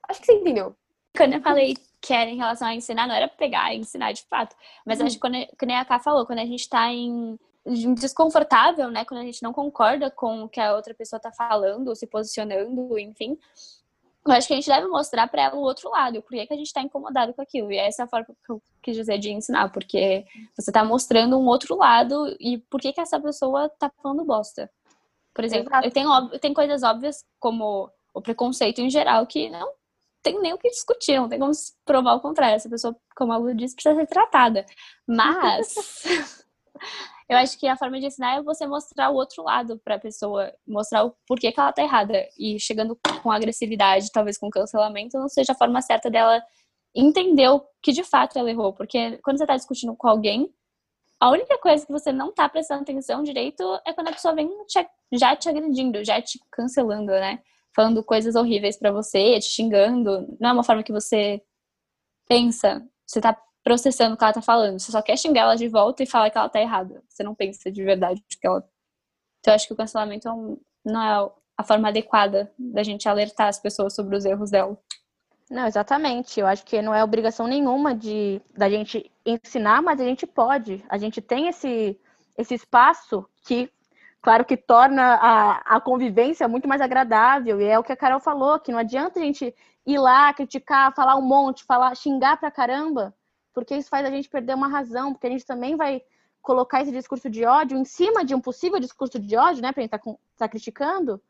Acho 0.08 0.20
que 0.20 0.26
você 0.26 0.32
entendeu. 0.34 0.74
Quando 1.16 1.34
eu 1.34 1.42
falei 1.42 1.76
que 2.00 2.14
era 2.14 2.30
em 2.30 2.36
relação 2.36 2.68
a 2.68 2.74
ensinar, 2.74 3.06
não 3.06 3.14
era 3.14 3.28
pegar 3.28 3.74
e 3.74 3.78
ensinar 3.78 4.12
de 4.12 4.24
fato. 4.28 4.56
Mas 4.86 5.00
uhum. 5.00 5.06
acho 5.06 5.16
que, 5.16 5.20
quando, 5.20 5.34
que 5.34 5.72
a 5.72 5.84
Ká 5.84 5.98
falou, 5.98 6.24
quando 6.24 6.38
a 6.38 6.46
gente 6.46 6.68
tá 6.68 6.90
em 6.92 7.38
desconfortável, 7.66 8.90
né? 8.90 9.04
Quando 9.04 9.20
a 9.20 9.24
gente 9.24 9.42
não 9.42 9.52
concorda 9.52 10.10
com 10.10 10.44
o 10.44 10.48
que 10.48 10.60
a 10.60 10.74
outra 10.74 10.94
pessoa 10.94 11.20
tá 11.20 11.30
falando, 11.32 11.94
se 11.94 12.06
posicionando, 12.06 12.98
enfim, 12.98 13.38
eu 14.26 14.32
acho 14.32 14.46
que 14.46 14.52
a 14.52 14.56
gente 14.56 14.68
deve 14.68 14.86
mostrar 14.86 15.28
para 15.28 15.42
ela 15.42 15.56
o 15.56 15.62
outro 15.62 15.90
lado, 15.90 16.22
por 16.22 16.30
que, 16.30 16.46
que 16.46 16.52
a 16.52 16.56
gente 16.56 16.66
está 16.66 16.82
incomodado 16.82 17.32
com 17.32 17.40
aquilo. 17.40 17.72
E 17.72 17.78
essa 17.78 18.02
é 18.02 18.04
a 18.04 18.08
forma 18.08 18.26
que 18.26 18.52
eu 18.52 18.62
quis 18.82 18.96
dizer 18.96 19.18
de 19.18 19.30
ensinar, 19.30 19.70
porque 19.70 20.24
você 20.56 20.70
está 20.70 20.84
mostrando 20.84 21.38
um 21.38 21.46
outro 21.46 21.76
lado 21.76 22.34
e 22.38 22.58
por 22.58 22.80
que, 22.80 22.92
que 22.92 23.00
essa 23.00 23.18
pessoa 23.18 23.66
está 23.66 23.90
falando 24.02 24.24
bosta. 24.24 24.70
Por 25.32 25.44
exemplo, 25.44 25.72
eu 25.82 26.38
tenho 26.38 26.54
coisas 26.54 26.82
óbvias, 26.82 27.24
como 27.38 27.90
o 28.12 28.20
preconceito 28.20 28.80
em 28.80 28.90
geral, 28.90 29.26
que 29.26 29.48
não 29.48 29.72
tem 30.22 30.38
nem 30.40 30.52
o 30.52 30.58
que 30.58 30.68
discutir, 30.68 31.18
não 31.18 31.28
tem 31.28 31.38
como 31.38 31.52
provar 31.84 32.14
o 32.14 32.20
contrário. 32.20 32.56
Essa 32.56 32.68
pessoa, 32.68 32.94
como 33.16 33.32
a 33.32 33.36
Lu 33.38 33.54
disse, 33.54 33.74
precisa 33.74 33.94
ser 33.94 34.06
tratada. 34.06 34.66
Mas 35.06 35.74
Eu 37.30 37.36
acho 37.36 37.56
que 37.56 37.68
a 37.68 37.76
forma 37.76 38.00
de 38.00 38.06
ensinar 38.06 38.38
é 38.38 38.42
você 38.42 38.66
mostrar 38.66 39.08
o 39.08 39.14
outro 39.14 39.44
lado 39.44 39.78
para 39.84 39.94
a 39.94 39.98
pessoa, 40.00 40.52
mostrar 40.66 41.04
o 41.04 41.14
porquê 41.28 41.52
que 41.52 41.60
ela 41.60 41.72
tá 41.72 41.80
errada. 41.80 42.28
E 42.36 42.58
chegando 42.58 42.98
com 43.22 43.30
agressividade, 43.30 44.10
talvez 44.10 44.36
com 44.36 44.50
cancelamento, 44.50 45.16
não 45.16 45.28
seja 45.28 45.52
a 45.52 45.54
forma 45.54 45.80
certa 45.80 46.10
dela 46.10 46.42
entender 46.92 47.48
o 47.48 47.64
que 47.80 47.92
de 47.92 48.02
fato 48.02 48.36
ela 48.36 48.50
errou. 48.50 48.72
Porque 48.72 49.16
quando 49.18 49.38
você 49.38 49.46
tá 49.46 49.54
discutindo 49.56 49.94
com 49.94 50.08
alguém, 50.08 50.52
a 51.20 51.30
única 51.30 51.56
coisa 51.58 51.86
que 51.86 51.92
você 51.92 52.10
não 52.10 52.32
tá 52.32 52.48
prestando 52.48 52.82
atenção 52.82 53.22
direito 53.22 53.62
é 53.86 53.92
quando 53.92 54.08
a 54.08 54.12
pessoa 54.12 54.34
vem 54.34 54.48
te, 54.66 54.84
já 55.12 55.36
te 55.36 55.48
agredindo, 55.48 56.04
já 56.04 56.20
te 56.20 56.40
cancelando, 56.50 57.12
né? 57.12 57.40
Falando 57.76 58.02
coisas 58.02 58.34
horríveis 58.34 58.76
para 58.76 58.90
você, 58.90 59.38
te 59.38 59.46
xingando. 59.46 60.36
Não 60.40 60.50
é 60.50 60.52
uma 60.52 60.64
forma 60.64 60.82
que 60.82 60.92
você 60.92 61.40
pensa. 62.26 62.84
Você 63.06 63.20
tá 63.20 63.40
processando 63.62 64.14
o 64.14 64.18
que 64.18 64.24
ela 64.24 64.32
tá 64.32 64.42
falando. 64.42 64.78
Você 64.78 64.92
só 64.92 65.02
quer 65.02 65.16
xingar 65.16 65.42
ela 65.42 65.56
de 65.56 65.68
volta 65.68 66.02
e 66.02 66.06
falar 66.06 66.30
que 66.30 66.38
ela 66.38 66.48
tá 66.48 66.60
errada. 66.60 67.02
Você 67.08 67.22
não 67.22 67.34
pensa 67.34 67.70
de 67.70 67.82
verdade 67.82 68.22
que 68.28 68.46
ela. 68.46 68.64
Então, 69.40 69.52
eu 69.52 69.56
acho 69.56 69.66
que 69.66 69.72
o 69.72 69.76
cancelamento 69.76 70.28
é 70.28 70.32
um... 70.32 70.58
não 70.84 71.02
é 71.02 71.30
a 71.56 71.64
forma 71.64 71.88
adequada 71.88 72.52
da 72.58 72.82
gente 72.82 73.08
alertar 73.08 73.48
as 73.48 73.58
pessoas 73.58 73.94
sobre 73.94 74.16
os 74.16 74.24
erros 74.24 74.50
dela. 74.50 74.78
Não, 75.50 75.66
exatamente. 75.66 76.38
Eu 76.38 76.46
acho 76.46 76.64
que 76.64 76.80
não 76.80 76.94
é 76.94 77.02
obrigação 77.02 77.46
nenhuma 77.46 77.94
de 77.94 78.40
da 78.56 78.70
gente 78.70 79.10
ensinar, 79.26 79.82
mas 79.82 80.00
a 80.00 80.04
gente 80.04 80.26
pode. 80.26 80.84
A 80.88 80.96
gente 80.96 81.20
tem 81.20 81.48
esse, 81.48 81.98
esse 82.38 82.54
espaço 82.54 83.28
que, 83.44 83.70
claro, 84.22 84.44
que 84.44 84.56
torna 84.56 85.14
a, 85.16 85.76
a 85.76 85.80
convivência 85.80 86.48
muito 86.48 86.68
mais 86.68 86.80
agradável. 86.80 87.60
E 87.60 87.64
é 87.64 87.78
o 87.78 87.82
que 87.82 87.92
a 87.92 87.96
Carol 87.96 88.20
falou, 88.20 88.60
que 88.60 88.72
não 88.72 88.78
adianta 88.78 89.18
a 89.18 89.22
gente 89.22 89.54
ir 89.84 89.98
lá, 89.98 90.32
criticar, 90.32 90.94
falar 90.94 91.16
um 91.16 91.22
monte, 91.22 91.64
falar, 91.64 91.94
xingar 91.96 92.36
pra 92.38 92.50
caramba, 92.50 93.14
porque 93.52 93.76
isso 93.76 93.88
faz 93.88 94.06
a 94.06 94.10
gente 94.10 94.28
perder 94.28 94.54
uma 94.54 94.68
razão, 94.68 95.12
porque 95.12 95.26
a 95.26 95.30
gente 95.30 95.44
também 95.44 95.76
vai 95.76 96.02
colocar 96.42 96.82
esse 96.82 96.92
discurso 96.92 97.28
de 97.28 97.44
ódio 97.44 97.76
em 97.76 97.84
cima 97.84 98.24
de 98.24 98.34
um 98.34 98.40
possível 98.40 98.80
discurso 98.80 99.18
de 99.18 99.36
ódio, 99.36 99.62
né, 99.62 99.72
para 99.72 99.82
gente 99.82 99.90
tá, 99.90 100.00
tá 100.36 100.48
criticando, 100.48 101.20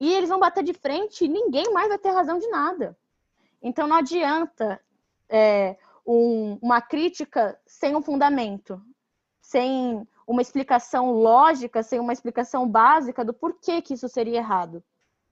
e 0.00 0.12
eles 0.12 0.28
vão 0.28 0.38
bater 0.38 0.64
de 0.64 0.72
frente 0.72 1.24
e 1.24 1.28
ninguém 1.28 1.72
mais 1.72 1.88
vai 1.88 1.98
ter 1.98 2.10
razão 2.10 2.38
de 2.38 2.48
nada. 2.48 2.96
Então 3.62 3.86
não 3.86 3.96
adianta 3.96 4.80
é, 5.28 5.76
um, 6.06 6.58
uma 6.60 6.80
crítica 6.80 7.58
sem 7.66 7.94
um 7.94 8.02
fundamento, 8.02 8.82
sem 9.40 10.06
uma 10.26 10.42
explicação 10.42 11.12
lógica, 11.12 11.82
sem 11.82 12.00
uma 12.00 12.12
explicação 12.12 12.68
básica 12.68 13.24
do 13.24 13.32
porquê 13.32 13.80
que 13.80 13.94
isso 13.94 14.08
seria 14.08 14.38
errado. 14.38 14.82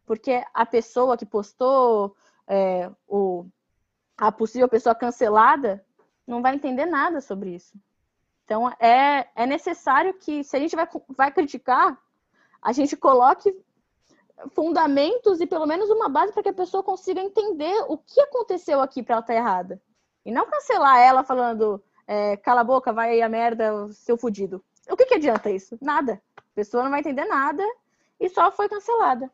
Porque 0.06 0.44
a 0.52 0.66
pessoa 0.66 1.16
que 1.16 1.26
postou, 1.26 2.16
é, 2.46 2.90
o, 3.06 3.46
a 4.16 4.30
possível 4.30 4.68
pessoa 4.68 4.94
cancelada, 4.94 5.84
não 6.30 6.40
vai 6.40 6.54
entender 6.54 6.86
nada 6.86 7.20
sobre 7.20 7.50
isso. 7.50 7.74
Então, 8.44 8.70
é, 8.80 9.26
é 9.34 9.46
necessário 9.46 10.14
que, 10.14 10.42
se 10.44 10.56
a 10.56 10.60
gente 10.60 10.74
vai, 10.74 10.88
vai 11.08 11.30
criticar, 11.30 11.98
a 12.62 12.72
gente 12.72 12.96
coloque 12.96 13.54
fundamentos 14.52 15.40
e 15.40 15.46
pelo 15.46 15.66
menos 15.66 15.90
uma 15.90 16.08
base 16.08 16.32
para 16.32 16.42
que 16.42 16.48
a 16.48 16.54
pessoa 16.54 16.82
consiga 16.82 17.20
entender 17.20 17.84
o 17.88 17.98
que 17.98 18.20
aconteceu 18.20 18.80
aqui 18.80 19.02
para 19.02 19.16
ela 19.16 19.20
estar 19.20 19.34
tá 19.34 19.38
errada. 19.38 19.80
E 20.24 20.30
não 20.30 20.46
cancelar 20.46 20.98
ela 20.98 21.22
falando, 21.22 21.82
é, 22.06 22.36
cala 22.38 22.62
a 22.62 22.64
boca, 22.64 22.92
vai 22.92 23.20
a 23.20 23.28
merda, 23.28 23.88
seu 23.92 24.16
fudido. 24.16 24.62
O 24.88 24.96
que, 24.96 25.06
que 25.06 25.14
adianta 25.14 25.50
isso? 25.50 25.78
Nada. 25.80 26.20
A 26.36 26.54
pessoa 26.54 26.82
não 26.82 26.90
vai 26.90 27.00
entender 27.00 27.24
nada 27.24 27.62
e 28.18 28.28
só 28.28 28.50
foi 28.50 28.68
cancelada. 28.68 29.30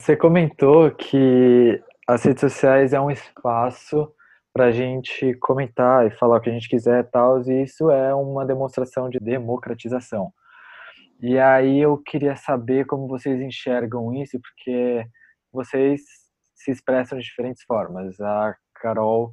Você 0.00 0.16
comentou 0.16 0.90
que 0.92 1.82
as 2.06 2.22
redes 2.22 2.40
sociais 2.40 2.92
é 2.92 3.00
um 3.00 3.10
espaço 3.10 4.12
para 4.52 4.66
a 4.66 4.72
gente 4.72 5.34
comentar 5.34 6.06
e 6.06 6.10
falar 6.10 6.38
o 6.38 6.40
que 6.40 6.50
a 6.50 6.52
gente 6.52 6.68
quiser 6.68 7.00
e 7.04 7.08
tal, 7.08 7.40
e 7.42 7.62
isso 7.62 7.90
é 7.90 8.14
uma 8.14 8.44
demonstração 8.46 9.08
de 9.08 9.18
democratização. 9.18 10.32
E 11.20 11.38
aí 11.38 11.80
eu 11.80 11.98
queria 11.98 12.36
saber 12.36 12.86
como 12.86 13.08
vocês 13.08 13.40
enxergam 13.40 14.14
isso, 14.14 14.38
porque 14.40 15.04
vocês 15.52 16.02
se 16.54 16.70
expressam 16.70 17.18
de 17.18 17.24
diferentes 17.24 17.62
formas. 17.64 18.20
A 18.20 18.54
Carol 18.76 19.32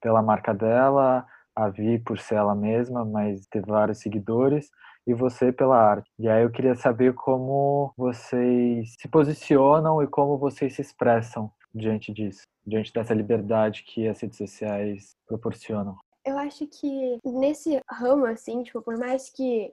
pela 0.00 0.22
marca 0.22 0.54
dela, 0.54 1.26
a 1.54 1.68
Vi 1.68 1.98
por 1.98 2.18
ser 2.18 2.36
ela 2.36 2.54
mesma, 2.54 3.04
mas 3.04 3.46
ter 3.46 3.62
vários 3.64 3.98
seguidores, 4.00 4.70
e 5.06 5.14
você 5.14 5.52
pela 5.52 5.78
arte. 5.78 6.10
E 6.18 6.28
aí 6.28 6.42
eu 6.42 6.50
queria 6.50 6.74
saber 6.74 7.14
como 7.14 7.92
vocês 7.96 8.94
se 8.98 9.08
posicionam 9.08 10.02
e 10.02 10.06
como 10.06 10.38
vocês 10.38 10.74
se 10.74 10.82
expressam 10.82 11.50
diante 11.74 12.12
disso, 12.12 12.42
diante 12.66 12.92
dessa 12.92 13.14
liberdade 13.14 13.82
que 13.82 14.08
as 14.08 14.20
redes 14.20 14.38
sociais 14.38 15.10
proporcionam. 15.26 15.96
Eu 16.24 16.38
acho 16.38 16.66
que 16.66 17.18
nesse 17.24 17.80
ramo, 17.88 18.26
assim, 18.26 18.62
tipo, 18.62 18.82
por 18.82 18.98
mais 18.98 19.30
que 19.30 19.72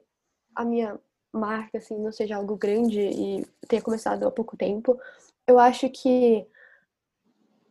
a 0.54 0.64
minha 0.64 0.98
marca, 1.32 1.78
assim, 1.78 1.98
não 1.98 2.12
seja 2.12 2.36
algo 2.36 2.56
grande 2.56 3.00
e 3.00 3.44
tenha 3.66 3.82
começado 3.82 4.26
há 4.26 4.30
pouco 4.30 4.56
tempo, 4.56 4.98
eu 5.48 5.58
acho 5.58 5.90
que 5.90 6.46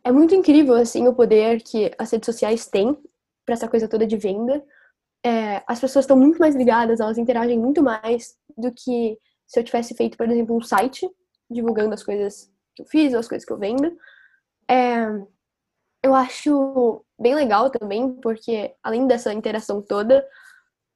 é 0.04 0.12
muito 0.12 0.34
incrível, 0.34 0.74
assim, 0.74 1.08
o 1.08 1.14
poder 1.14 1.62
que 1.62 1.90
as 1.96 2.10
redes 2.10 2.26
sociais 2.26 2.66
têm 2.66 2.94
para 3.44 3.54
essa 3.54 3.68
coisa 3.68 3.88
toda 3.88 4.06
de 4.06 4.18
venda. 4.18 4.62
É, 5.24 5.62
as 5.66 5.80
pessoas 5.80 6.04
estão 6.04 6.16
muito 6.16 6.38
mais 6.38 6.54
ligadas, 6.54 7.00
elas 7.00 7.16
interagem 7.16 7.58
muito 7.58 7.82
mais 7.82 8.36
do 8.56 8.70
que 8.70 9.18
se 9.46 9.58
eu 9.58 9.64
tivesse 9.64 9.94
feito, 9.94 10.16
por 10.18 10.28
exemplo, 10.28 10.54
um 10.54 10.60
site 10.60 11.08
divulgando 11.50 11.94
as 11.94 12.02
coisas 12.02 12.52
que 12.74 12.82
eu 12.82 12.86
fiz 12.86 13.14
ou 13.14 13.20
as 13.20 13.28
coisas 13.28 13.46
que 13.46 13.52
eu 13.52 13.58
vendo. 13.58 13.96
É, 14.68 15.06
eu 16.02 16.14
acho 16.14 17.04
bem 17.18 17.34
legal 17.34 17.70
também, 17.70 18.12
porque 18.20 18.74
além 18.82 19.06
dessa 19.06 19.32
interação 19.32 19.80
toda, 19.80 20.26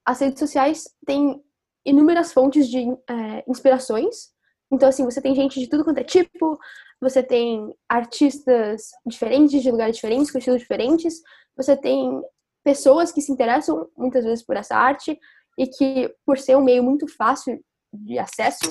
as 0.04 0.20
redes 0.20 0.38
sociais 0.38 0.84
têm 1.06 1.42
inúmeras 1.84 2.32
fontes 2.32 2.68
de 2.68 2.78
é, 3.08 3.44
inspirações. 3.48 4.30
Então, 4.70 4.88
assim, 4.88 5.04
você 5.04 5.20
tem 5.20 5.34
gente 5.34 5.58
de 5.58 5.68
tudo 5.68 5.84
quanto 5.84 5.98
é 5.98 6.04
tipo, 6.04 6.58
você 7.00 7.22
tem 7.22 7.75
artistas 7.88 8.90
diferentes, 9.06 9.62
de 9.62 9.70
lugares 9.70 9.96
diferentes, 9.96 10.30
com 10.30 10.38
estilos 10.38 10.60
diferentes, 10.60 11.22
você 11.56 11.76
tem 11.76 12.22
pessoas 12.62 13.10
que 13.10 13.22
se 13.22 13.32
interessam 13.32 13.88
muitas 13.96 14.25
vezes 14.25 14.44
por 14.44 14.56
essa 14.56 14.76
arte 14.76 15.18
e 15.56 15.66
que, 15.66 16.14
por 16.26 16.38
ser 16.38 16.56
um 16.56 16.62
meio 16.62 16.82
muito 16.82 17.06
fácil 17.08 17.58
de 17.92 18.18
acesso, 18.18 18.68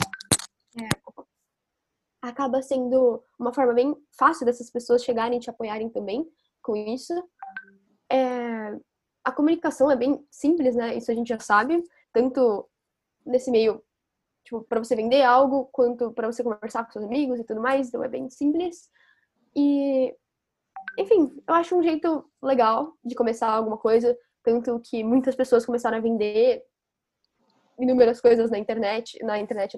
é, 0.79 0.87
acaba 2.21 2.61
sendo 2.61 3.23
uma 3.37 3.53
forma 3.53 3.73
bem 3.73 3.95
fácil 4.17 4.45
dessas 4.45 4.69
pessoas 4.69 5.03
chegarem 5.03 5.37
e 5.37 5.41
te 5.41 5.49
apoiarem 5.49 5.89
também 5.89 6.27
com 6.61 6.75
isso. 6.75 7.13
É, 8.11 8.77
a 9.23 9.31
comunicação 9.31 9.91
é 9.91 9.95
bem 9.95 10.25
simples, 10.31 10.75
né? 10.75 10.95
Isso 10.95 11.11
a 11.11 11.13
gente 11.13 11.27
já 11.27 11.39
sabe, 11.39 11.83
tanto 12.13 12.67
nesse 13.25 13.51
meio 13.51 13.83
tipo, 14.43 14.63
para 14.63 14.79
você 14.79 14.95
vender 14.95 15.21
algo, 15.23 15.65
quanto 15.71 16.11
para 16.13 16.31
você 16.31 16.41
conversar 16.41 16.85
com 16.85 16.91
seus 16.91 17.05
amigos 17.05 17.39
e 17.39 17.43
tudo 17.43 17.61
mais, 17.61 17.87
então 17.87 18.03
é 18.03 18.07
bem 18.07 18.29
simples. 18.29 18.89
E, 19.53 20.15
enfim, 20.97 21.43
eu 21.47 21.53
acho 21.53 21.75
um 21.75 21.83
jeito 21.83 22.29
legal 22.41 22.93
de 23.03 23.13
começar 23.15 23.49
alguma 23.49 23.77
coisa, 23.77 24.17
tanto 24.41 24.79
que 24.79 25.03
muitas 25.03 25.35
pessoas 25.35 25.65
começaram 25.65 25.97
a 25.97 26.01
vender 26.01 26.63
inúmeras 27.77 28.21
coisas 28.21 28.49
na 28.49 28.57
internet, 28.57 29.21
na 29.23 29.37
internet 29.37 29.77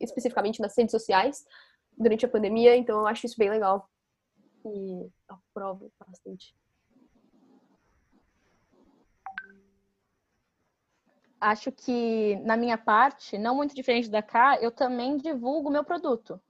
especificamente 0.00 0.60
nas 0.60 0.76
redes 0.76 0.92
sociais, 0.92 1.44
durante 1.96 2.24
a 2.26 2.28
pandemia, 2.28 2.76
então 2.76 3.00
eu 3.00 3.06
acho 3.06 3.26
isso 3.26 3.38
bem 3.38 3.50
legal. 3.50 3.88
E 4.64 5.10
aprovo 5.28 5.92
bastante. 5.98 6.54
acho 11.44 11.70
que, 11.70 12.36
na 12.36 12.56
minha 12.56 12.78
parte, 12.78 13.36
não 13.36 13.54
muito 13.54 13.74
diferente 13.74 14.08
da 14.08 14.22
cá, 14.22 14.58
eu 14.60 14.70
também 14.70 15.18
divulgo 15.18 15.68
o 15.68 15.72
meu 15.72 15.84
produto. 15.84 16.40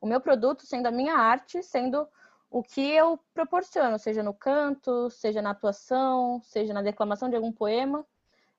O 0.00 0.06
meu 0.06 0.20
produto 0.20 0.66
sendo 0.66 0.86
a 0.86 0.90
minha 0.90 1.14
arte, 1.14 1.62
sendo 1.62 2.06
o 2.50 2.62
que 2.62 2.90
eu 2.90 3.18
proporciono, 3.32 3.98
seja 3.98 4.22
no 4.22 4.34
canto, 4.34 5.08
seja 5.10 5.40
na 5.40 5.50
atuação, 5.50 6.42
seja 6.44 6.74
na 6.74 6.82
declamação 6.82 7.28
de 7.28 7.36
algum 7.36 7.50
poema. 7.50 8.06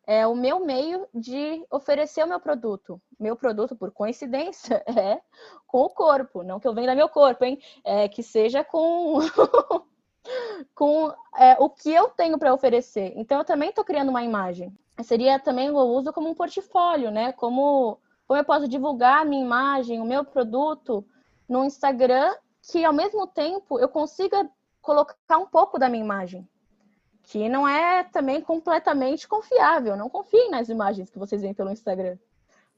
É 0.08 0.26
o 0.28 0.36
meu 0.36 0.66
meio 0.66 1.08
de 1.14 1.66
oferecer 1.72 2.24
o 2.24 2.28
meu 2.28 2.40
produto. 2.40 3.02
Meu 3.20 3.36
produto, 3.36 3.76
por 3.76 3.92
coincidência, 3.92 4.84
é 4.88 5.22
com 5.68 5.82
o 5.82 5.90
corpo. 5.90 6.44
Não 6.44 6.60
que 6.60 6.68
eu 6.68 6.74
venda 6.74 6.96
meu 6.96 7.10
corpo, 7.10 7.44
hein? 7.44 7.60
É 7.84 8.08
que 8.08 8.22
seja 8.22 8.64
com, 8.64 9.20
com 10.76 11.14
é, 11.38 11.58
o 11.60 11.70
que 11.70 11.92
eu 11.92 12.10
tenho 12.10 12.38
para 12.38 12.54
oferecer. 12.54 13.14
Então, 13.16 13.40
eu 13.40 13.46
também 13.46 13.70
estou 13.70 13.84
criando 13.84 14.10
uma 14.10 14.24
imagem 14.24 14.74
seria 15.04 15.40
também 15.40 15.70
o 15.70 15.78
uso 15.78 16.14
como 16.14 16.30
um 16.30 16.36
portfólio, 16.36 17.12
né? 17.12 17.32
Como, 17.34 18.00
como 18.28 18.40
eu 18.40 18.46
posso 18.46 18.68
divulgar 18.68 19.22
a 19.22 19.26
minha 19.26 19.44
imagem, 19.44 20.00
o 20.00 20.06
meu 20.06 20.24
produto 20.24 21.06
no 21.48 21.64
Instagram, 21.66 22.34
que 22.72 22.84
ao 22.86 22.94
mesmo 22.94 23.28
tempo 23.28 23.80
eu 23.80 23.90
consiga 23.90 24.50
colocar 24.82 25.38
um 25.38 25.48
pouco 25.48 25.78
da 25.78 25.90
minha 25.90 26.04
imagem, 26.04 26.48
que 27.28 27.50
não 27.50 27.68
é 27.68 28.04
também 28.04 28.42
completamente 28.42 29.28
confiável. 29.28 29.96
Não 29.96 30.10
confiem 30.10 30.52
nas 30.52 30.70
imagens 30.70 31.10
que 31.10 31.20
vocês 31.20 31.42
veem 31.42 31.54
pelo 31.54 31.72
Instagram. 31.72 32.18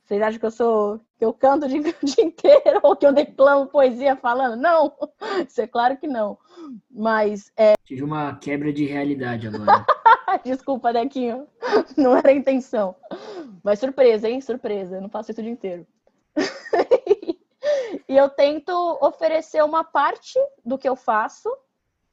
Vocês 0.06 0.22
acham 0.22 0.40
que 0.40 0.46
eu 0.46 0.52
sou 0.52 1.02
que 1.20 1.26
eu 1.26 1.34
canto 1.34 1.66
o 1.68 1.70
dia 1.70 2.24
inteiro 2.24 2.80
ou 2.82 2.96
que 2.96 3.06
eu 3.06 3.12
declamo 3.12 3.68
poesia 3.68 4.16
falando? 4.16 4.60
Não, 4.60 4.94
isso 5.46 5.62
é 5.62 5.68
claro 5.68 5.98
que 5.98 6.08
não. 6.08 6.38
Mas 6.90 7.52
é... 7.58 7.74
tive 7.84 8.04
uma 8.04 8.36
quebra 8.38 8.72
de 8.72 8.86
realidade 8.86 9.48
agora. 9.48 9.86
Desculpa, 10.46 10.94
Dequinho. 10.94 11.48
Não 11.98 12.16
era 12.16 12.30
a 12.30 12.34
intenção. 12.34 12.96
Mas 13.64 13.80
surpresa, 13.80 14.30
hein? 14.30 14.40
Surpresa. 14.40 14.96
Eu 14.96 15.02
não 15.02 15.10
faço 15.10 15.32
isso 15.32 15.42
o 15.42 15.44
dia 15.44 15.52
inteiro. 15.52 15.86
e 18.08 18.16
eu 18.16 18.30
tento 18.30 18.72
oferecer 19.02 19.64
uma 19.64 19.84
parte 19.84 20.40
do 20.64 20.78
que 20.78 20.88
eu 20.88 20.96
faço, 20.96 21.50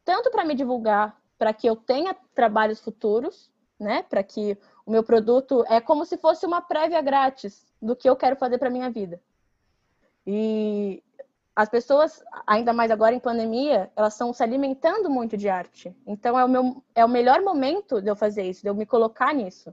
tanto 0.05 0.31
para 0.31 0.44
me 0.44 0.55
divulgar, 0.55 1.16
para 1.38 1.53
que 1.53 1.66
eu 1.66 1.77
tenha 1.77 2.16
trabalhos 2.35 2.81
futuros, 2.81 3.51
né? 3.79 4.03
Para 4.03 4.23
que 4.23 4.57
o 4.87 4.90
meu 4.90 5.03
produto 5.03 5.64
é 5.68 5.81
como 5.81 6.05
se 6.05 6.16
fosse 6.16 6.47
uma 6.47 6.61
prévia 6.61 7.01
grátis 7.01 7.66
do 7.81 7.97
que 7.97 8.09
eu 8.09 8.16
quero 8.16 8.37
fazer 8.37 8.59
para 8.59 8.70
minha 8.70 8.90
vida. 8.90 9.20
E 10.27 11.03
as 11.55 11.68
pessoas, 11.68 12.23
ainda 12.47 12.73
mais 12.73 12.90
agora 12.90 13.14
em 13.14 13.20
pandemia, 13.20 13.90
elas 13.94 14.14
estão 14.14 14.33
se 14.33 14.42
alimentando 14.42 15.09
muito 15.09 15.37
de 15.37 15.49
arte. 15.49 15.94
Então 16.07 16.38
é 16.38 16.44
o, 16.44 16.49
meu, 16.49 16.83
é 16.94 17.05
o 17.05 17.09
melhor 17.09 17.42
momento 17.42 18.03
de 18.03 18.11
eu 18.11 18.16
fazer 18.16 18.42
isso, 18.42 18.62
de 18.62 18.68
eu 18.68 18.75
me 18.75 18.87
colocar 18.87 19.33
nisso. 19.33 19.73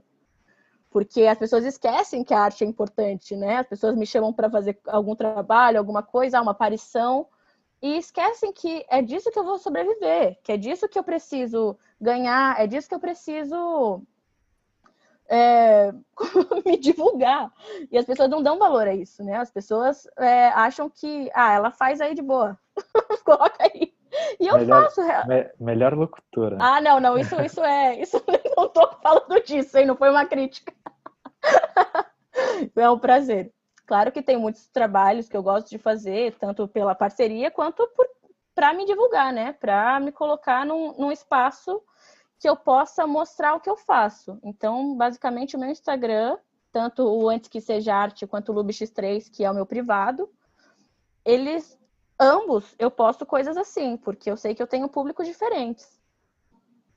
Porque 0.90 1.22
as 1.22 1.38
pessoas 1.38 1.64
esquecem 1.64 2.22
que 2.22 2.34
a 2.34 2.40
arte 2.40 2.62
é 2.62 2.66
importante, 2.66 3.34
né? 3.34 3.58
As 3.58 3.66
pessoas 3.66 3.96
me 3.96 4.06
chamam 4.06 4.32
para 4.32 4.50
fazer 4.50 4.78
algum 4.86 5.16
trabalho, 5.16 5.78
alguma 5.78 6.02
coisa, 6.02 6.40
uma 6.40 6.52
aparição, 6.52 7.26
e 7.82 7.98
esquecem 7.98 8.52
que 8.52 8.86
é 8.88 9.02
disso 9.02 9.30
que 9.30 9.38
eu 9.38 9.44
vou 9.44 9.58
sobreviver, 9.58 10.38
que 10.44 10.52
é 10.52 10.56
disso 10.56 10.88
que 10.88 10.98
eu 10.98 11.02
preciso 11.02 11.76
ganhar, 12.00 12.60
é 12.60 12.66
disso 12.66 12.88
que 12.88 12.94
eu 12.94 13.00
preciso 13.00 14.02
é, 15.28 15.92
me 16.64 16.78
divulgar. 16.78 17.50
E 17.90 17.98
as 17.98 18.04
pessoas 18.04 18.30
não 18.30 18.42
dão 18.42 18.58
valor 18.58 18.86
a 18.86 18.94
isso, 18.94 19.24
né? 19.24 19.36
As 19.36 19.50
pessoas 19.50 20.06
é, 20.16 20.48
acham 20.48 20.88
que, 20.88 21.28
ah, 21.34 21.54
ela 21.54 21.70
faz 21.70 22.00
aí 22.00 22.14
de 22.14 22.22
boa. 22.22 22.56
Coloca 23.24 23.56
aí. 23.60 23.92
E 24.38 24.46
eu 24.46 24.58
melhor, 24.58 24.84
faço. 24.84 25.00
Me, 25.26 25.50
melhor 25.58 25.94
locutora. 25.94 26.58
Ah, 26.60 26.80
não, 26.80 27.00
não, 27.00 27.18
isso, 27.18 27.34
isso 27.40 27.64
é. 27.64 27.98
Isso 27.98 28.22
não 28.56 28.68
tô 28.68 28.86
falando 29.02 29.42
disso, 29.42 29.76
hein? 29.78 29.86
Não 29.86 29.96
foi 29.96 30.10
uma 30.10 30.26
crítica. 30.26 30.72
é 32.76 32.90
um 32.90 32.98
prazer. 32.98 33.52
Claro 33.92 34.10
que 34.10 34.22
tem 34.22 34.38
muitos 34.38 34.66
trabalhos 34.68 35.28
que 35.28 35.36
eu 35.36 35.42
gosto 35.42 35.68
de 35.68 35.76
fazer, 35.76 36.34
tanto 36.38 36.66
pela 36.66 36.94
parceria 36.94 37.50
quanto 37.50 37.86
para 38.54 38.72
me 38.72 38.86
divulgar, 38.86 39.34
né? 39.34 39.52
Para 39.52 40.00
me 40.00 40.10
colocar 40.10 40.64
num, 40.64 40.96
num 40.96 41.12
espaço 41.12 41.78
que 42.38 42.48
eu 42.48 42.56
possa 42.56 43.06
mostrar 43.06 43.52
o 43.52 43.60
que 43.60 43.68
eu 43.68 43.76
faço. 43.76 44.38
Então, 44.42 44.96
basicamente, 44.96 45.56
o 45.56 45.58
meu 45.58 45.68
Instagram, 45.68 46.38
tanto 46.72 47.02
o 47.02 47.28
Antes 47.28 47.50
Que 47.50 47.60
Seja 47.60 47.94
Arte 47.94 48.26
quanto 48.26 48.50
o 48.50 48.54
LubX3, 48.54 49.30
que 49.30 49.44
é 49.44 49.50
o 49.50 49.54
meu 49.54 49.66
privado, 49.66 50.26
eles, 51.22 51.78
ambos, 52.18 52.74
eu 52.78 52.90
posto 52.90 53.26
coisas 53.26 53.58
assim, 53.58 53.98
porque 53.98 54.30
eu 54.30 54.38
sei 54.38 54.54
que 54.54 54.62
eu 54.62 54.66
tenho 54.66 54.88
públicos 54.88 55.26
diferentes. 55.26 56.00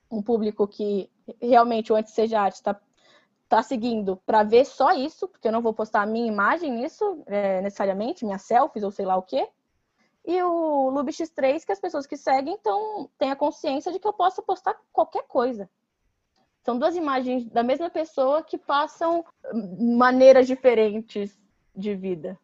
Um 0.10 0.24
público 0.24 0.66
que 0.66 1.12
realmente 1.42 1.92
o 1.92 1.96
Antes 1.98 2.14
Que 2.14 2.22
Seja 2.22 2.40
Arte 2.40 2.56
está 2.56 2.80
tá 3.48 3.62
seguindo 3.62 4.18
para 4.26 4.44
ver 4.44 4.66
só 4.66 4.92
isso, 4.92 5.28
porque 5.28 5.48
eu 5.48 5.52
não 5.52 5.62
vou 5.62 5.74
postar 5.74 6.02
a 6.02 6.06
minha 6.06 6.28
imagem 6.28 6.72
nisso, 6.72 7.24
é, 7.28 7.62
necessariamente, 7.62 8.26
minhas 8.26 8.42
selfies 8.42 8.84
ou 8.84 8.92
sei 8.92 9.06
lá 9.06 9.16
o 9.16 9.24
quê 9.24 9.48
e 10.28 10.42
o 10.42 10.92
LubX3, 10.92 11.64
que 11.64 11.72
as 11.72 11.80
pessoas 11.80 12.08
que 12.08 12.18
seguem 12.18 12.56
então, 12.56 13.10
têm 13.18 13.32
a 13.32 13.36
consciência 13.36 13.92
de 13.92 14.00
que 14.00 14.08
eu 14.08 14.14
posso 14.14 14.42
postar 14.42 14.76
qualquer 14.92 15.24
coisa. 15.28 15.70
São 16.64 16.80
duas 16.80 16.96
imagens 16.96 17.46
da 17.46 17.62
mesma 17.62 17.92
pessoa 17.92 18.42
que 18.42 18.58
passam 18.58 19.24
maneiras 19.78 20.48
diferentes 20.48 21.38
de 21.76 21.94
vida. 21.94 22.40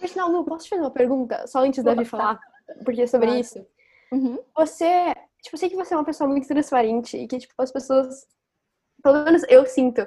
Pessoal, 0.00 0.30
Lu, 0.30 0.44
posso 0.44 0.64
te 0.64 0.70
fazer 0.70 0.82
uma 0.82 0.90
pergunta? 0.90 1.46
Só 1.46 1.58
antes 1.58 1.84
da 1.84 1.94
Vi 1.94 2.06
falar, 2.06 2.40
porque 2.82 3.02
é 3.02 3.06
sobre 3.06 3.26
claro. 3.26 3.40
isso. 3.40 3.66
Uhum. 4.10 4.38
Você, 4.56 5.14
tipo, 5.42 5.54
eu 5.54 5.58
sei 5.58 5.68
que 5.68 5.76
você 5.76 5.92
é 5.92 5.96
uma 5.98 6.04
pessoa 6.04 6.28
muito 6.28 6.48
transparente 6.48 7.18
e 7.18 7.28
que, 7.28 7.38
tipo, 7.38 7.52
as 7.58 7.70
pessoas, 7.70 8.26
pelo 9.02 9.24
menos 9.24 9.42
eu 9.48 9.66
sinto, 9.66 10.06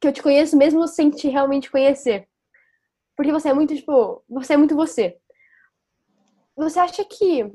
que 0.00 0.08
eu 0.08 0.12
te 0.12 0.22
conheço 0.22 0.56
mesmo 0.56 0.86
sem 0.88 1.10
te 1.10 1.28
realmente 1.28 1.70
conhecer. 1.70 2.28
Porque 3.16 3.32
você 3.32 3.50
é 3.50 3.54
muito, 3.54 3.74
tipo, 3.74 4.24
você 4.28 4.54
é 4.54 4.56
muito 4.56 4.74
você. 4.74 5.18
Você 6.56 6.78
acha 6.78 7.04
que 7.04 7.52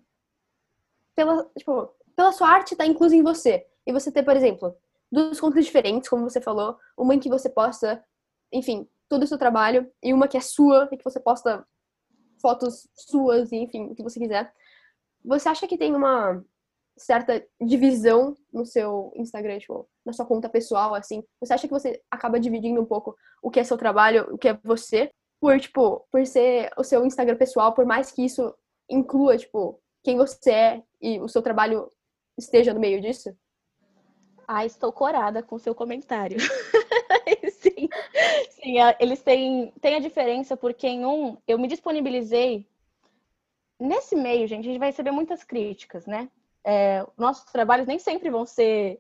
pela, 1.16 1.50
tipo, 1.58 1.90
pela 2.16 2.32
sua 2.32 2.50
arte 2.50 2.76
tá 2.76 2.86
incluso 2.86 3.16
em 3.16 3.24
você, 3.24 3.66
e 3.86 3.92
você 3.92 4.12
ter, 4.12 4.24
por 4.24 4.36
exemplo, 4.36 4.76
duas 5.12 5.40
contas 5.40 5.66
diferentes, 5.66 6.10
como 6.10 6.30
você 6.30 6.40
falou, 6.40 6.78
uma 6.98 7.16
em 7.16 7.20
que 7.20 7.30
você 7.30 7.50
posta 7.50 8.04
enfim, 8.52 8.88
todo 9.10 9.24
o 9.24 9.28
seu 9.28 9.38
trabalho, 9.38 9.92
e 10.02 10.14
uma 10.14 10.28
que 10.28 10.38
é 10.38 10.42
sua, 10.42 10.88
e 10.92 10.98
que 10.98 11.04
você 11.04 11.20
posta 11.20 11.66
fotos 12.42 12.88
suas, 12.94 13.52
enfim, 13.52 13.86
o 13.86 13.96
que 13.96 14.04
você 14.04 14.20
quiser. 14.20 14.54
Você 15.26 15.50
acha 15.50 15.68
que 15.68 15.78
tem 15.78 15.96
uma 15.96 16.44
certa 16.98 17.46
divisão 17.62 18.36
no 18.52 18.66
seu 18.66 19.12
Instagram, 19.16 19.60
tipo, 19.60 19.88
na 20.06 20.14
sua 20.14 20.26
conta 20.26 20.50
pessoal, 20.50 20.96
assim? 20.96 21.24
Você 21.40 21.54
acha 21.54 21.68
que 21.68 21.74
você 21.74 22.02
acaba 22.10 22.40
dividindo 22.40 22.82
um 22.82 22.86
pouco 22.86 23.16
o 23.42 23.50
que 23.50 23.60
é 23.60 23.64
seu 23.64 23.78
trabalho, 23.78 24.28
o 24.34 24.38
que 24.38 24.50
é 24.50 24.60
você, 24.64 25.10
por, 25.40 25.60
tipo, 25.60 26.06
por 26.12 26.26
ser 26.26 26.72
o 26.78 26.84
seu 26.84 27.06
Instagram 27.06 27.38
pessoal, 27.38 27.74
por 27.74 27.86
mais 27.86 28.12
que 28.12 28.26
isso 28.26 28.54
inclua, 28.90 29.38
tipo, 29.38 29.80
quem 30.04 30.18
você 30.18 30.52
é 30.52 30.84
e 31.02 31.20
o 31.20 31.28
seu 31.28 31.42
trabalho 31.42 31.92
esteja 32.38 32.74
no 32.74 32.80
meio 32.80 33.02
disso? 33.02 33.36
Ah, 34.48 34.66
estou 34.66 34.92
corada 34.92 35.44
com 35.44 35.60
seu 35.60 35.76
comentário. 35.76 36.38
sim, 37.52 37.90
sim, 38.50 38.76
eles 39.00 39.22
têm, 39.22 39.74
têm 39.82 39.96
a 39.96 40.00
diferença 40.00 40.56
porque 40.56 40.88
em 40.88 41.06
um 41.06 41.38
eu 41.46 41.60
me 41.60 41.68
disponibilizei 41.68 42.66
nesse 43.80 44.16
meio, 44.16 44.48
gente, 44.48 44.66
a 44.66 44.72
gente 44.72 44.80
vai 44.80 44.90
receber 44.90 45.12
muitas 45.12 45.44
críticas, 45.44 46.06
né? 46.06 46.30
É, 46.70 47.06
nossos 47.18 47.50
trabalhos 47.50 47.88
nem 47.88 47.98
sempre 47.98 48.30
vão 48.30 48.46
ser 48.46 49.00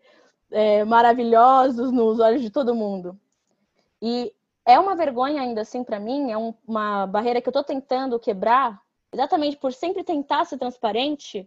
é, 0.50 0.86
maravilhosos 0.86 1.92
nos 1.92 2.18
olhos 2.20 2.42
de 2.42 2.50
todo 2.50 2.74
mundo. 2.74 3.20
E 4.02 4.34
é 4.66 4.80
uma 4.80 4.96
vergonha 4.96 5.42
ainda 5.42 5.62
assim 5.62 5.84
para 5.84 6.00
mim, 6.00 6.32
é 6.32 6.38
um, 6.38 6.54
uma 6.66 7.06
barreira 7.06 7.42
que 7.42 7.50
eu 7.50 7.52
estou 7.52 7.64
tentando 7.64 8.18
quebrar, 8.18 8.82
exatamente 9.12 9.58
por 9.58 9.74
sempre 9.74 10.02
tentar 10.02 10.46
ser 10.46 10.58
transparente 10.58 11.46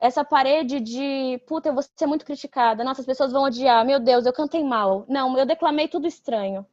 essa 0.00 0.24
parede 0.24 0.80
de, 0.80 1.40
puta, 1.46 1.68
eu 1.68 1.74
vou 1.74 1.82
ser 1.82 2.06
muito 2.06 2.24
criticada, 2.24 2.84
nossa, 2.84 3.00
as 3.00 3.06
pessoas 3.06 3.32
vão 3.32 3.44
odiar, 3.44 3.84
meu 3.84 3.98
Deus, 3.98 4.26
eu 4.26 4.32
cantei 4.32 4.62
mal. 4.62 5.04
Não, 5.08 5.36
eu 5.36 5.44
declamei 5.44 5.88
tudo 5.88 6.06
estranho. 6.06 6.64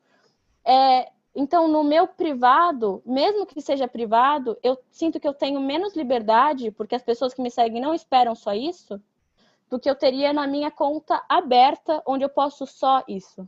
É, 0.63 1.12
então, 1.36 1.67
no 1.67 1.84
meu 1.84 2.08
privado, 2.08 3.04
mesmo 3.06 3.45
que 3.45 3.60
seja 3.60 3.89
privado, 3.89 4.58
eu 4.63 4.78
sinto 4.89 5.19
que 5.19 5.28
eu 5.28 5.34
tenho 5.34 5.60
menos 5.60 5.93
liberdade, 5.93 6.71
porque 6.71 6.95
as 6.95 7.04
pessoas 7.04 7.34
que 7.34 7.41
me 7.41 7.52
seguem 7.52 7.82
não 7.82 7.93
esperam 7.93 8.34
só 8.34 8.54
isso, 8.54 9.02
do 9.69 9.78
que 9.78 9.89
eu 9.89 9.95
teria 9.95 10.32
na 10.32 10.48
minha 10.48 10.71
conta 10.71 11.21
aberta, 11.28 12.02
onde 12.06 12.24
eu 12.24 12.30
posto 12.30 12.65
só 12.65 13.04
isso. 13.06 13.48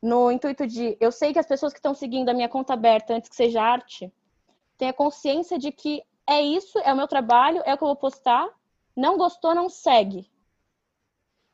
No 0.00 0.30
intuito 0.30 0.66
de, 0.66 0.96
eu 0.98 1.12
sei 1.12 1.34
que 1.34 1.38
as 1.38 1.46
pessoas 1.46 1.72
que 1.72 1.78
estão 1.78 1.92
seguindo 1.92 2.30
a 2.30 2.34
minha 2.34 2.48
conta 2.48 2.72
aberta 2.72 3.14
antes 3.14 3.28
que 3.28 3.36
seja 3.36 3.60
arte, 3.60 4.10
têm 4.78 4.88
a 4.88 4.94
consciência 4.94 5.58
de 5.58 5.70
que 5.70 6.02
é 6.26 6.40
isso, 6.40 6.78
é 6.78 6.94
o 6.94 6.96
meu 6.96 7.06
trabalho, 7.06 7.62
é 7.66 7.74
o 7.74 7.76
que 7.76 7.84
eu 7.84 7.88
vou 7.88 7.96
postar, 7.96 8.48
não 8.96 9.18
gostou, 9.18 9.54
não 9.54 9.68
segue. 9.68 10.30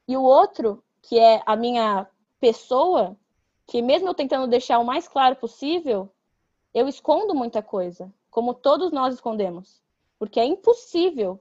E 0.07 0.17
o 0.17 0.23
outro, 0.23 0.85
que 1.01 1.19
é 1.19 1.43
a 1.45 1.57
minha 1.57 2.07
pessoa, 2.39 3.17
que 3.73 3.81
mesmo 3.81 4.07
eu 4.07 4.13
tentando 4.13 4.47
deixar 4.47 4.79
o 4.81 4.85
mais 4.85 5.09
claro 5.09 5.35
possível, 5.35 6.13
eu 6.75 6.87
escondo 6.87 7.35
muita 7.35 7.63
coisa, 7.63 8.13
como 8.31 8.53
todos 8.53 8.93
nós 8.93 9.15
escondemos. 9.15 9.83
Porque 10.19 10.39
é 10.39 10.45
impossível 10.45 11.41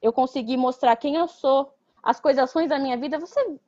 eu 0.00 0.10
conseguir 0.10 0.56
mostrar 0.56 0.96
quem 0.96 1.16
eu 1.16 1.28
sou, 1.28 1.70
as 2.02 2.18
coisas 2.18 2.50
ruins 2.54 2.70
da 2.70 2.78
minha 2.78 2.96
vida. 2.96 3.18
Você 3.18 3.58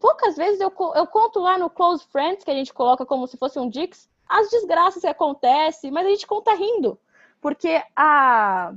poucas 0.00 0.38
vezes 0.38 0.58
eu, 0.58 0.72
eu 0.94 1.06
conto 1.06 1.38
lá 1.38 1.58
no 1.58 1.68
Close 1.68 2.06
Friends, 2.06 2.42
que 2.42 2.50
a 2.50 2.54
gente 2.54 2.72
coloca 2.72 3.04
como 3.04 3.26
se 3.26 3.36
fosse 3.36 3.58
um 3.58 3.68
Dix, 3.68 4.08
as 4.26 4.48
desgraças 4.48 5.02
que 5.02 5.06
acontecem, 5.06 5.90
mas 5.90 6.06
a 6.06 6.08
gente 6.08 6.26
conta 6.26 6.54
rindo. 6.54 6.98
Porque 7.42 7.84
a, 7.94 8.72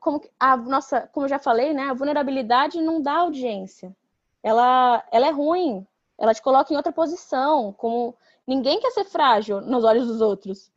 como 0.00 0.22
a 0.40 0.56
nossa, 0.56 1.06
como 1.08 1.26
eu 1.26 1.28
já 1.28 1.38
falei, 1.38 1.74
né, 1.74 1.90
a 1.90 1.94
vulnerabilidade 1.94 2.80
não 2.80 3.02
dá 3.02 3.16
audiência. 3.16 3.94
Ela, 4.42 5.06
ela 5.12 5.26
é 5.26 5.30
ruim. 5.30 5.86
Ela 6.18 6.34
te 6.34 6.42
coloca 6.42 6.72
em 6.72 6.76
outra 6.76 6.92
posição, 6.92 7.72
como 7.72 8.16
ninguém 8.46 8.80
quer 8.80 8.90
ser 8.90 9.04
frágil 9.04 9.60
nos 9.60 9.84
olhos 9.84 10.06
dos 10.06 10.20
outros. 10.20 10.70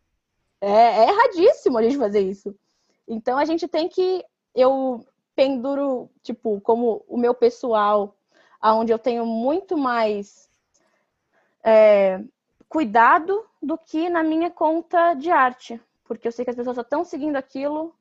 É, 0.60 0.70
é 0.70 1.10
erradíssimo 1.10 1.78
a 1.78 1.84
gente 1.84 1.98
fazer 1.98 2.22
isso. 2.22 2.56
Então 3.08 3.38
a 3.38 3.46
gente 3.46 3.68
tem 3.68 3.88
que 3.88 4.24
eu 4.54 5.06
penduro, 5.36 6.10
tipo, 6.22 6.60
como 6.62 7.04
o 7.08 7.18
meu 7.18 7.34
pessoal, 7.34 8.16
aonde 8.60 8.92
eu 8.92 9.00
tenho 9.00 9.26
muito 9.26 9.78
mais 9.78 10.50
é, 11.64 12.22
cuidado 12.68 13.46
do 13.62 13.78
que 13.78 14.10
na 14.10 14.22
minha 14.22 14.52
conta 14.52 15.14
de 15.14 15.32
arte, 15.32 15.82
porque 16.04 16.28
eu 16.28 16.32
sei 16.32 16.44
que 16.44 16.52
as 16.52 16.58
pessoas 16.58 16.76
só 16.76 16.82
estão 16.82 17.04
seguindo 17.06 17.38
aquilo 17.38 17.96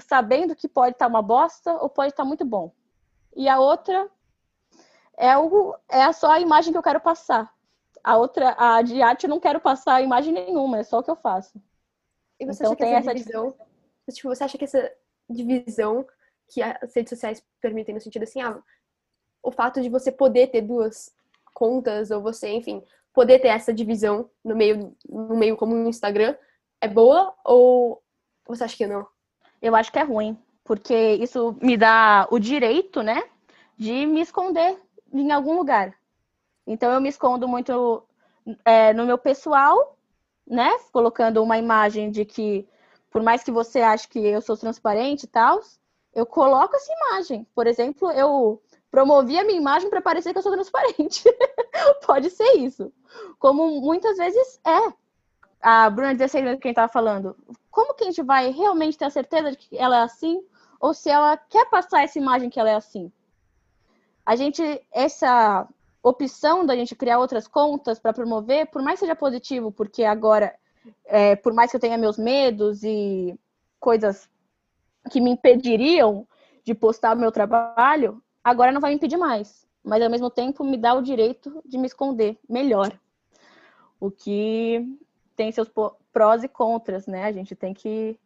sabendo 0.00 0.54
que 0.54 0.68
pode 0.68 0.94
estar 0.94 1.06
tá 1.06 1.08
uma 1.08 1.22
bosta 1.22 1.72
ou 1.74 1.88
pode 1.88 2.10
estar 2.10 2.22
tá 2.22 2.28
muito 2.28 2.44
bom. 2.44 2.72
E 3.36 3.48
a 3.48 3.58
outra 3.58 4.08
é, 5.18 5.36
o, 5.36 5.74
é 5.88 6.10
só 6.12 6.30
a 6.30 6.40
imagem 6.40 6.72
que 6.72 6.78
eu 6.78 6.82
quero 6.82 7.00
passar. 7.00 7.52
A 8.02 8.16
outra, 8.16 8.54
a 8.58 8.80
de 8.80 9.02
arte, 9.02 9.24
eu 9.24 9.30
não 9.30 9.40
quero 9.40 9.60
passar 9.60 10.02
imagem 10.02 10.32
nenhuma, 10.32 10.78
é 10.78 10.82
só 10.82 11.00
o 11.00 11.02
que 11.02 11.10
eu 11.10 11.16
faço. 11.16 11.60
E 12.40 12.46
você 12.46 12.62
então, 12.62 12.72
acha 12.72 12.76
que 12.76 12.84
tem 12.84 12.94
essa 12.94 13.14
divisão? 13.14 13.54
Tipo, 14.10 14.28
você 14.28 14.44
acha 14.44 14.56
que 14.56 14.64
essa 14.64 14.92
divisão 15.28 16.06
que 16.46 16.62
as 16.62 16.94
redes 16.94 17.10
sociais 17.10 17.44
permitem 17.60 17.94
no 17.94 18.00
sentido 18.00 18.22
assim, 18.22 18.40
ah, 18.40 18.58
o 19.42 19.50
fato 19.50 19.82
de 19.82 19.88
você 19.88 20.10
poder 20.10 20.46
ter 20.46 20.62
duas 20.62 21.14
contas 21.52 22.10
ou 22.10 22.22
você, 22.22 22.48
enfim, 22.48 22.82
poder 23.12 23.40
ter 23.40 23.48
essa 23.48 23.74
divisão 23.74 24.30
no 24.42 24.56
meio 24.56 24.96
no 25.06 25.36
meio 25.36 25.56
como 25.56 25.74
no 25.74 25.88
Instagram 25.88 26.34
é 26.80 26.88
boa 26.88 27.34
ou 27.44 28.02
você 28.46 28.64
acha 28.64 28.76
que 28.76 28.86
não? 28.86 29.06
eu 29.60 29.74
acho 29.74 29.92
que 29.92 29.98
é 29.98 30.02
ruim, 30.02 30.38
porque 30.64 31.14
isso 31.14 31.56
me 31.60 31.76
dá 31.76 32.26
o 32.30 32.38
direito, 32.38 33.02
né, 33.02 33.22
de 33.76 34.06
me 34.06 34.20
esconder 34.20 34.80
em 35.12 35.32
algum 35.32 35.56
lugar. 35.56 35.94
Então 36.66 36.92
eu 36.92 37.00
me 37.00 37.08
escondo 37.08 37.48
muito 37.48 38.02
é, 38.64 38.92
no 38.92 39.06
meu 39.06 39.18
pessoal, 39.18 39.96
né, 40.46 40.70
colocando 40.92 41.42
uma 41.42 41.58
imagem 41.58 42.10
de 42.10 42.24
que, 42.24 42.66
por 43.10 43.22
mais 43.22 43.42
que 43.42 43.50
você 43.50 43.80
ache 43.80 44.08
que 44.08 44.18
eu 44.18 44.40
sou 44.40 44.56
transparente 44.56 45.24
e 45.24 45.28
tal, 45.28 45.60
eu 46.14 46.26
coloco 46.26 46.74
essa 46.74 46.92
imagem. 46.92 47.46
Por 47.54 47.66
exemplo, 47.66 48.10
eu 48.10 48.62
promovi 48.90 49.38
a 49.38 49.44
minha 49.44 49.58
imagem 49.58 49.90
para 49.90 50.00
parecer 50.00 50.32
que 50.32 50.38
eu 50.38 50.42
sou 50.42 50.52
transparente. 50.52 51.24
Pode 52.06 52.30
ser 52.30 52.54
isso. 52.54 52.92
Como 53.38 53.80
muitas 53.80 54.16
vezes 54.16 54.60
é 54.66 54.92
a 55.60 55.90
Bruna 55.90 56.14
16 56.14 56.46
anos 56.46 56.60
quem 56.60 56.70
estava 56.70 56.90
falando, 56.90 57.36
como 57.70 57.94
que 57.94 58.04
a 58.04 58.06
gente 58.06 58.22
vai 58.22 58.50
realmente 58.50 58.96
ter 58.96 59.06
a 59.06 59.10
certeza 59.10 59.50
de 59.50 59.56
que 59.56 59.76
ela 59.76 59.98
é 59.98 60.02
assim? 60.02 60.42
Ou 60.80 60.94
se 60.94 61.10
ela 61.10 61.36
quer 61.36 61.68
passar 61.68 62.04
essa 62.04 62.18
imagem 62.18 62.48
que 62.48 62.58
ela 62.58 62.70
é 62.70 62.74
assim? 62.74 63.12
A 64.28 64.36
gente, 64.36 64.62
essa 64.92 65.66
opção 66.02 66.66
da 66.66 66.76
gente 66.76 66.94
criar 66.94 67.18
outras 67.18 67.48
contas 67.48 67.98
para 67.98 68.12
promover, 68.12 68.66
por 68.66 68.82
mais 68.82 69.00
que 69.00 69.06
seja 69.06 69.16
positivo, 69.16 69.72
porque 69.72 70.04
agora, 70.04 70.54
é, 71.06 71.34
por 71.34 71.54
mais 71.54 71.70
que 71.70 71.78
eu 71.78 71.80
tenha 71.80 71.96
meus 71.96 72.18
medos 72.18 72.84
e 72.84 73.34
coisas 73.80 74.28
que 75.10 75.18
me 75.18 75.30
impediriam 75.30 76.28
de 76.62 76.74
postar 76.74 77.16
o 77.16 77.18
meu 77.18 77.32
trabalho, 77.32 78.22
agora 78.44 78.70
não 78.70 78.82
vai 78.82 78.90
me 78.90 78.96
impedir 78.96 79.16
mais. 79.16 79.66
Mas 79.82 80.02
ao 80.02 80.10
mesmo 80.10 80.28
tempo 80.28 80.62
me 80.62 80.76
dá 80.76 80.92
o 80.92 81.00
direito 81.00 81.62
de 81.64 81.78
me 81.78 81.86
esconder 81.86 82.38
melhor. 82.46 82.92
O 83.98 84.10
que 84.10 84.86
tem 85.34 85.50
seus 85.50 85.70
prós 86.12 86.44
e 86.44 86.48
contras, 86.48 87.06
né? 87.06 87.24
A 87.24 87.32
gente 87.32 87.56
tem 87.56 87.72
que 87.72 88.20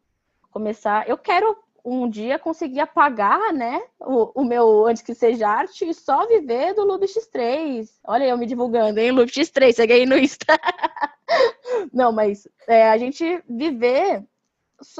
começar. 0.50 1.08
Eu 1.08 1.16
quero 1.16 1.56
um 1.84 2.08
dia 2.08 2.38
conseguir 2.38 2.80
apagar, 2.80 3.52
né, 3.52 3.82
o, 4.00 4.42
o 4.42 4.44
meu 4.44 4.86
antes 4.86 5.02
que 5.02 5.14
seja 5.14 5.48
arte 5.48 5.88
e 5.88 5.94
só 5.94 6.26
viver 6.26 6.74
do 6.74 6.86
LubX3. 6.86 7.88
Olha 8.04 8.24
eu 8.24 8.38
me 8.38 8.46
divulgando, 8.46 9.00
hein, 9.00 9.10
LubX3, 9.10 9.72
segue 9.72 9.92
aí 9.92 10.06
no 10.06 10.16
Insta. 10.16 10.46
Não, 11.92 12.12
mas 12.12 12.46
é, 12.66 12.88
a 12.88 12.96
gente 12.96 13.42
viver, 13.48 14.24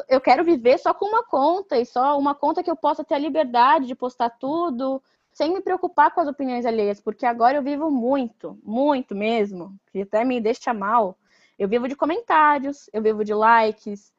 eu 0.08 0.20
quero 0.20 0.44
viver 0.44 0.78
só 0.78 0.92
com 0.92 1.06
uma 1.06 1.22
conta 1.22 1.78
e 1.78 1.86
só 1.86 2.18
uma 2.18 2.34
conta 2.34 2.62
que 2.62 2.70
eu 2.70 2.76
possa 2.76 3.04
ter 3.04 3.14
a 3.14 3.18
liberdade 3.18 3.86
de 3.86 3.94
postar 3.94 4.30
tudo, 4.30 5.02
sem 5.32 5.52
me 5.52 5.60
preocupar 5.60 6.10
com 6.12 6.20
as 6.20 6.28
opiniões 6.28 6.66
alheias, 6.66 7.00
porque 7.00 7.24
agora 7.24 7.56
eu 7.56 7.62
vivo 7.62 7.90
muito, 7.90 8.58
muito 8.62 9.14
mesmo, 9.14 9.74
que 9.92 10.02
até 10.02 10.24
me 10.24 10.40
deixa 10.40 10.74
mal 10.74 11.16
eu 11.62 11.68
vivo 11.68 11.86
de 11.86 11.94
comentários, 11.94 12.90
eu 12.92 13.00
vivo 13.00 13.24
de 13.24 13.32
likes, 13.32 14.12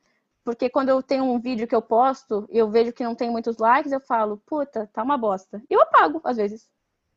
porque 0.44 0.70
quando 0.70 0.90
eu 0.90 1.02
tenho 1.02 1.24
um 1.24 1.40
vídeo 1.40 1.68
que 1.68 1.76
eu 1.76 1.82
posto 1.82 2.48
e 2.52 2.58
eu 2.58 2.70
vejo 2.70 2.92
que 2.92 3.04
não 3.04 3.16
tem 3.16 3.30
muitos 3.30 3.58
likes, 3.58 3.92
eu 3.92 4.00
falo, 4.02 4.42
puta, 4.46 4.90
tá 4.94 5.02
uma 5.02 5.18
bosta. 5.18 5.64
E 5.70 5.74
eu 5.74 5.82
apago, 5.82 6.20
às 6.24 6.38
vezes. 6.38 6.70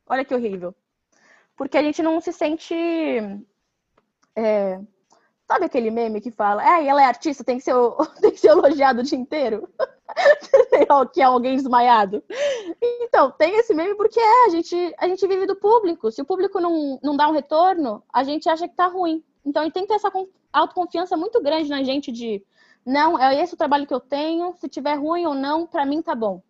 Olha 0.07 0.23
que 0.23 0.33
horrível. 0.33 0.73
Porque 1.55 1.77
a 1.77 1.83
gente 1.83 2.01
não 2.01 2.21
se 2.21 2.31
sente. 2.31 2.73
É... 4.35 4.79
Sabe 5.45 5.65
aquele 5.65 5.89
meme 5.89 6.19
que 6.19 6.29
fala, 6.29 6.61
é, 6.61 6.85
ela 6.85 7.01
é 7.01 7.05
artista, 7.05 7.43
tem 7.43 7.57
que 7.57 7.63
ser, 7.63 7.73
tem 8.21 8.31
que 8.31 8.39
ser 8.39 8.49
elogiado 8.49 8.99
o 8.99 9.03
dia 9.03 9.17
inteiro? 9.17 9.67
que 11.13 11.21
é 11.21 11.25
alguém 11.25 11.55
desmaiado. 11.55 12.23
Então, 12.81 13.31
tem 13.31 13.57
esse 13.57 13.73
meme 13.73 13.95
porque 13.95 14.19
é, 14.19 14.45
a 14.45 14.49
gente, 14.49 14.95
a 14.97 15.07
gente 15.07 15.27
vive 15.27 15.45
do 15.45 15.55
público. 15.55 16.11
Se 16.11 16.21
o 16.21 16.25
público 16.25 16.59
não, 16.59 16.99
não 17.03 17.15
dá 17.15 17.27
um 17.27 17.33
retorno, 17.33 18.03
a 18.11 18.23
gente 18.23 18.49
acha 18.49 18.67
que 18.67 18.75
tá 18.75 18.87
ruim. 18.87 19.23
Então, 19.45 19.63
ele 19.63 19.71
tem 19.71 19.83
que 19.83 19.89
ter 19.89 19.95
essa 19.95 20.11
autoconfiança 20.51 21.17
muito 21.17 21.41
grande 21.41 21.69
na 21.69 21.83
gente 21.83 22.11
de 22.11 22.43
não, 22.87 23.19
é 23.19 23.41
esse 23.41 23.53
o 23.53 23.57
trabalho 23.57 23.85
que 23.85 23.93
eu 23.93 23.99
tenho, 23.99 24.55
se 24.55 24.69
tiver 24.69 24.95
ruim 24.95 25.25
ou 25.25 25.33
não, 25.33 25.67
para 25.67 25.85
mim 25.85 26.01
tá 26.01 26.15
bom. 26.15 26.41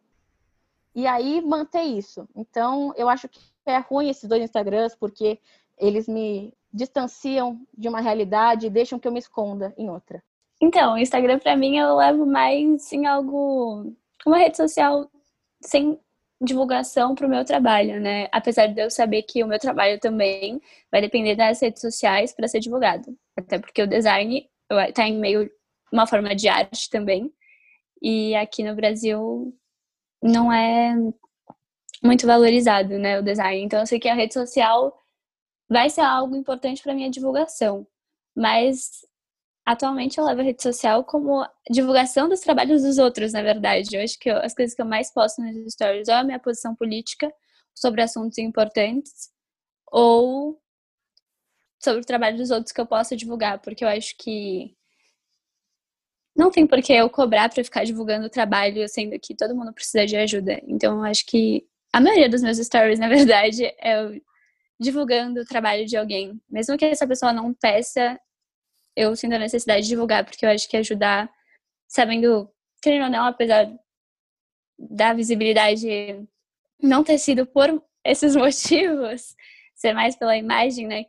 E 0.94 1.08
aí 1.08 1.42
manter 1.42 1.82
isso. 1.82 2.30
Então, 2.36 2.94
eu 2.96 3.10
acho 3.10 3.28
que 3.28 3.40
é 3.66 3.80
ruim 3.80 4.10
esses 4.10 4.30
dois 4.30 4.44
Instagrams 4.44 4.96
porque 4.96 5.40
eles 5.80 6.08
me 6.08 6.54
distanciam 6.72 7.60
de 7.76 7.90
uma 7.90 8.00
realidade 8.02 8.68
e 8.68 8.70
deixam 8.70 9.00
que 9.00 9.08
eu 9.08 9.12
me 9.12 9.18
esconda 9.18 9.74
em 9.80 9.90
outra? 9.90 10.24
Então, 10.62 10.94
o 10.94 10.98
Instagram 11.00 11.40
para 11.40 11.58
mim 11.58 11.78
eu 11.78 11.96
levo 11.96 12.24
mais 12.26 12.92
em 12.94 13.08
algo 13.08 13.92
uma 14.24 14.38
rede 14.38 14.58
social 14.58 15.10
sem 15.60 16.00
divulgação 16.40 17.16
para 17.16 17.26
o 17.26 17.30
meu 17.30 17.44
trabalho, 17.46 18.00
né? 18.00 18.28
Apesar 18.32 18.68
de 18.68 18.80
eu 18.80 18.92
saber 18.92 19.24
que 19.24 19.44
o 19.44 19.48
meu 19.48 19.58
trabalho 19.58 20.00
também 20.00 20.62
vai 20.92 21.02
depender 21.02 21.36
das 21.36 21.60
redes 21.60 21.82
sociais 21.82 22.32
para 22.32 22.48
ser 22.48 22.60
divulgado, 22.60 23.18
até 23.36 23.58
porque 23.58 23.82
o 23.82 23.88
design 23.88 24.48
está 24.88 25.08
em 25.08 25.18
meio 25.18 25.50
uma 25.92 26.08
forma 26.08 26.36
de 26.36 26.48
arte 26.48 26.90
também 26.90 27.32
e 28.02 28.36
aqui 28.36 28.64
no 28.64 28.76
Brasil 28.76 29.58
não 30.22 30.52
é 30.52 30.96
muito 32.04 32.28
valorizado, 32.28 32.98
né, 33.00 33.20
o 33.20 33.24
design. 33.24 33.64
Então 33.64 33.80
eu 33.80 33.88
sei 33.88 34.00
que 34.00 34.10
a 34.10 34.14
rede 34.14 34.34
social 34.34 34.96
vai 35.70 35.90
ser 35.90 36.02
algo 36.02 36.36
importante 36.36 36.82
para 36.82 36.94
minha 36.94 37.10
divulgação, 37.10 37.88
mas 38.36 39.06
atualmente 39.66 40.18
eu 40.18 40.26
levo 40.26 40.42
a 40.42 40.44
rede 40.44 40.62
social 40.64 41.04
como 41.04 41.46
divulgação 41.70 42.30
dos 42.30 42.40
trabalhos 42.40 42.84
dos 42.84 42.98
outros, 42.98 43.34
na 43.34 43.42
verdade. 43.42 43.96
Eu 43.96 44.04
acho 44.04 44.18
que 44.20 44.30
eu, 44.30 44.38
as 44.38 44.54
coisas 44.54 44.76
que 44.76 44.82
eu 44.82 44.86
mais 44.86 45.12
posto 45.12 45.42
nas 45.42 45.56
stories 45.74 46.08
ou 46.08 46.16
a 46.16 46.24
minha 46.24 46.40
posição 46.40 46.76
política 46.76 47.32
sobre 47.76 48.02
assuntos 48.02 48.38
importantes 48.38 49.30
ou 49.92 50.62
sobre 51.84 52.02
o 52.02 52.06
trabalho 52.06 52.38
dos 52.38 52.52
outros 52.52 52.72
que 52.72 52.82
eu 52.82 52.86
possa 52.86 53.16
divulgar, 53.16 53.60
porque 53.60 53.84
eu 53.84 53.90
acho 53.90 54.16
que 54.18 54.77
não 56.38 56.52
tem 56.52 56.68
por 56.68 56.82
que 56.82 56.94
eu 56.94 57.10
cobrar 57.10 57.50
para 57.50 57.64
ficar 57.64 57.84
divulgando 57.84 58.28
o 58.28 58.30
trabalho, 58.30 58.88
sendo 58.88 59.20
que 59.20 59.36
todo 59.36 59.56
mundo 59.56 59.74
precisa 59.74 60.06
de 60.06 60.16
ajuda. 60.16 60.62
Então, 60.68 60.98
eu 60.98 61.04
acho 61.04 61.26
que 61.26 61.66
a 61.92 62.00
maioria 62.00 62.30
dos 62.30 62.44
meus 62.44 62.58
stories, 62.58 63.00
na 63.00 63.10
verdade, 63.10 63.66
é 63.66 64.22
divulgando 64.80 65.42
o 65.42 65.46
trabalho 65.46 65.86
de 65.86 65.98
alguém. 65.98 66.40
Mesmo 66.48 66.78
que 66.78 66.86
essa 66.86 67.08
pessoa 67.08 67.34
não 67.34 67.54
peça, 67.54 68.20
eu 68.96 69.16
sinto 69.16 69.34
a 69.34 69.40
necessidade 69.40 69.84
de 69.84 69.90
divulgar, 69.90 70.24
porque 70.24 70.46
eu 70.46 70.50
acho 70.50 70.70
que 70.70 70.78
ajudar, 70.78 71.28
sabendo, 71.88 72.50
querendo 72.82 73.06
ou 73.06 73.12
não, 73.12 73.26
apesar 73.26 73.68
da 74.78 75.14
visibilidade 75.14 75.88
não 76.80 77.04
ter 77.04 77.18
sido 77.18 77.48
por 77.48 77.84
esses 78.04 78.36
motivos, 78.38 79.36
ser 79.74 79.94
mais 79.94 80.16
pela 80.16 80.38
imagem, 80.38 80.86
né? 80.86 81.06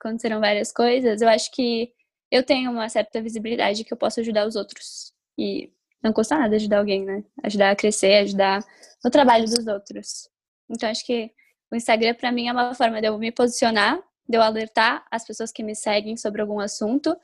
Aconteceram 0.00 0.40
várias 0.40 0.72
coisas, 0.72 1.20
eu 1.22 1.28
acho 1.28 1.52
que 1.52 1.92
eu 2.32 2.42
tenho 2.42 2.70
uma 2.70 2.88
certa 2.88 3.20
visibilidade 3.22 3.84
que 3.84 3.92
eu 3.92 3.96
posso 3.96 4.20
ajudar 4.20 4.46
os 4.46 4.56
outros. 4.56 5.12
E 5.38 5.70
não 6.02 6.12
custa 6.12 6.38
nada 6.38 6.56
ajudar 6.56 6.78
alguém, 6.78 7.04
né? 7.04 7.22
Ajudar 7.44 7.70
a 7.70 7.76
crescer, 7.76 8.14
ajudar 8.22 8.64
no 9.04 9.10
trabalho 9.10 9.44
dos 9.44 9.66
outros. 9.66 10.28
Então, 10.70 10.88
acho 10.88 11.04
que 11.06 11.30
o 11.70 11.76
Instagram, 11.76 12.14
para 12.14 12.32
mim, 12.32 12.48
é 12.48 12.52
uma 12.52 12.74
forma 12.74 13.00
de 13.00 13.08
eu 13.08 13.18
me 13.18 13.30
posicionar, 13.30 14.02
de 14.28 14.36
eu 14.36 14.42
alertar 14.42 15.06
as 15.10 15.24
pessoas 15.24 15.52
que 15.52 15.62
me 15.62 15.74
seguem 15.74 16.16
sobre 16.16 16.40
algum 16.40 16.58
assunto 16.58 17.16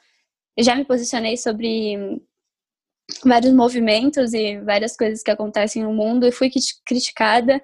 eu 0.59 0.65
já 0.65 0.75
me 0.75 0.85
posicionei 0.85 1.37
sobre 1.37 2.21
vários 3.25 3.53
movimentos 3.53 4.35
e 4.35 4.59
várias 4.59 4.97
coisas 4.97 5.23
que 5.23 5.31
acontecem 5.31 5.85
no 5.85 5.93
mundo 5.93 6.27
e 6.27 6.33
fui 6.33 6.51
criticada. 6.85 7.63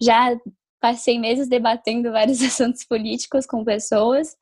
Já 0.00 0.38
passei 0.78 1.18
meses 1.18 1.48
debatendo 1.48 2.12
vários 2.12 2.42
assuntos 2.44 2.84
políticos 2.84 3.46
com 3.46 3.64
pessoas, 3.64 4.36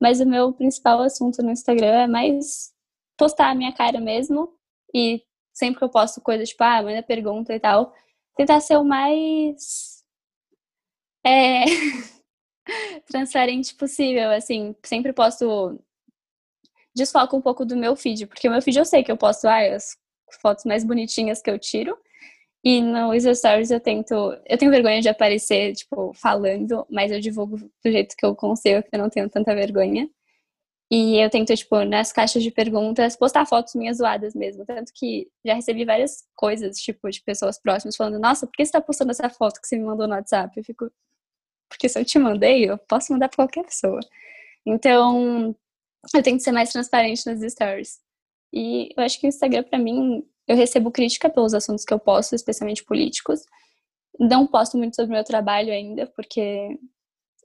mas 0.00 0.20
o 0.20 0.26
meu 0.26 0.52
principal 0.52 1.00
assunto 1.02 1.42
no 1.42 1.50
Instagram 1.50 2.02
é 2.02 2.06
mais 2.06 2.72
postar 3.16 3.50
a 3.50 3.54
minha 3.54 3.72
cara 3.72 4.00
mesmo 4.00 4.52
e 4.94 5.22
sempre 5.52 5.78
que 5.78 5.84
eu 5.84 5.90
posto 5.90 6.20
coisas 6.20 6.48
tipo, 6.48 6.64
ah, 6.64 6.82
manda 6.82 7.02
pergunta 7.02 7.54
e 7.54 7.60
tal, 7.60 7.94
tentar 8.36 8.60
ser 8.60 8.78
o 8.78 8.84
mais 8.84 10.02
é, 11.24 11.64
transparente 13.06 13.74
possível, 13.74 14.30
assim, 14.30 14.74
sempre 14.84 15.12
posto 15.12 15.78
desfoca 16.94 17.36
um 17.36 17.40
pouco 17.40 17.64
do 17.64 17.76
meu 17.76 17.94
feed, 17.94 18.26
porque 18.26 18.48
o 18.48 18.50
meu 18.50 18.62
feed 18.62 18.78
eu 18.78 18.84
sei 18.84 19.04
que 19.04 19.12
eu 19.12 19.16
posto 19.16 19.46
ah, 19.46 19.60
as 19.74 19.96
fotos 20.40 20.64
mais 20.64 20.84
bonitinhas 20.84 21.42
que 21.42 21.50
eu 21.50 21.58
tiro. 21.58 21.96
E 22.62 22.82
nos 22.82 23.24
stories 23.38 23.70
eu 23.70 23.80
tento. 23.80 24.14
Eu 24.46 24.58
tenho 24.58 24.70
vergonha 24.70 25.00
de 25.00 25.08
aparecer, 25.08 25.74
tipo, 25.74 26.12
falando, 26.14 26.86
mas 26.90 27.10
eu 27.10 27.20
divulgo 27.20 27.56
do 27.58 27.90
jeito 27.90 28.14
que 28.16 28.24
eu 28.26 28.36
consigo, 28.36 28.82
porque 28.82 28.96
eu 28.96 29.00
não 29.00 29.08
tenho 29.10 29.28
tanta 29.30 29.54
vergonha. 29.54 30.08
E 30.90 31.18
eu 31.22 31.30
tento, 31.30 31.54
tipo, 31.54 31.84
nas 31.84 32.12
caixas 32.12 32.42
de 32.42 32.50
perguntas, 32.50 33.16
postar 33.16 33.46
fotos 33.46 33.74
minhas 33.76 33.98
zoadas 33.98 34.34
mesmo. 34.34 34.64
Tanto 34.66 34.92
que 34.92 35.30
já 35.44 35.54
recebi 35.54 35.84
várias 35.84 36.24
coisas, 36.34 36.78
tipo, 36.78 37.08
de 37.10 37.22
pessoas 37.22 37.58
próximas 37.60 37.96
falando: 37.96 38.18
Nossa, 38.18 38.46
por 38.46 38.52
que 38.52 38.64
você 38.66 38.72
tá 38.72 38.80
postando 38.80 39.12
essa 39.12 39.30
foto 39.30 39.60
que 39.60 39.68
você 39.68 39.76
me 39.78 39.84
mandou 39.84 40.06
no 40.08 40.14
WhatsApp? 40.14 40.52
Eu 40.58 40.64
fico. 40.64 40.90
Porque 41.68 41.88
se 41.88 41.98
eu 42.00 42.04
te 42.04 42.18
mandei, 42.18 42.68
eu 42.68 42.78
posso 42.78 43.12
mandar 43.12 43.28
pra 43.28 43.36
qualquer 43.36 43.64
pessoa. 43.64 44.00
Então, 44.66 45.54
eu 46.14 46.22
tento 46.22 46.42
ser 46.42 46.52
mais 46.52 46.70
transparente 46.72 47.26
nas 47.26 47.40
stories. 47.52 48.00
E 48.52 48.90
eu 48.96 49.04
acho 49.04 49.20
que 49.20 49.26
o 49.26 49.28
Instagram, 49.28 49.62
para 49.64 49.78
mim, 49.78 50.24
eu 50.50 50.56
recebo 50.56 50.90
crítica 50.90 51.30
pelos 51.30 51.54
assuntos 51.54 51.84
que 51.84 51.94
eu 51.94 51.98
posto, 51.98 52.34
especialmente 52.34 52.84
políticos. 52.84 53.44
Não 54.18 54.48
posto 54.48 54.76
muito 54.76 54.96
sobre 54.96 55.12
o 55.12 55.14
meu 55.14 55.22
trabalho 55.22 55.72
ainda, 55.72 56.08
porque 56.08 56.76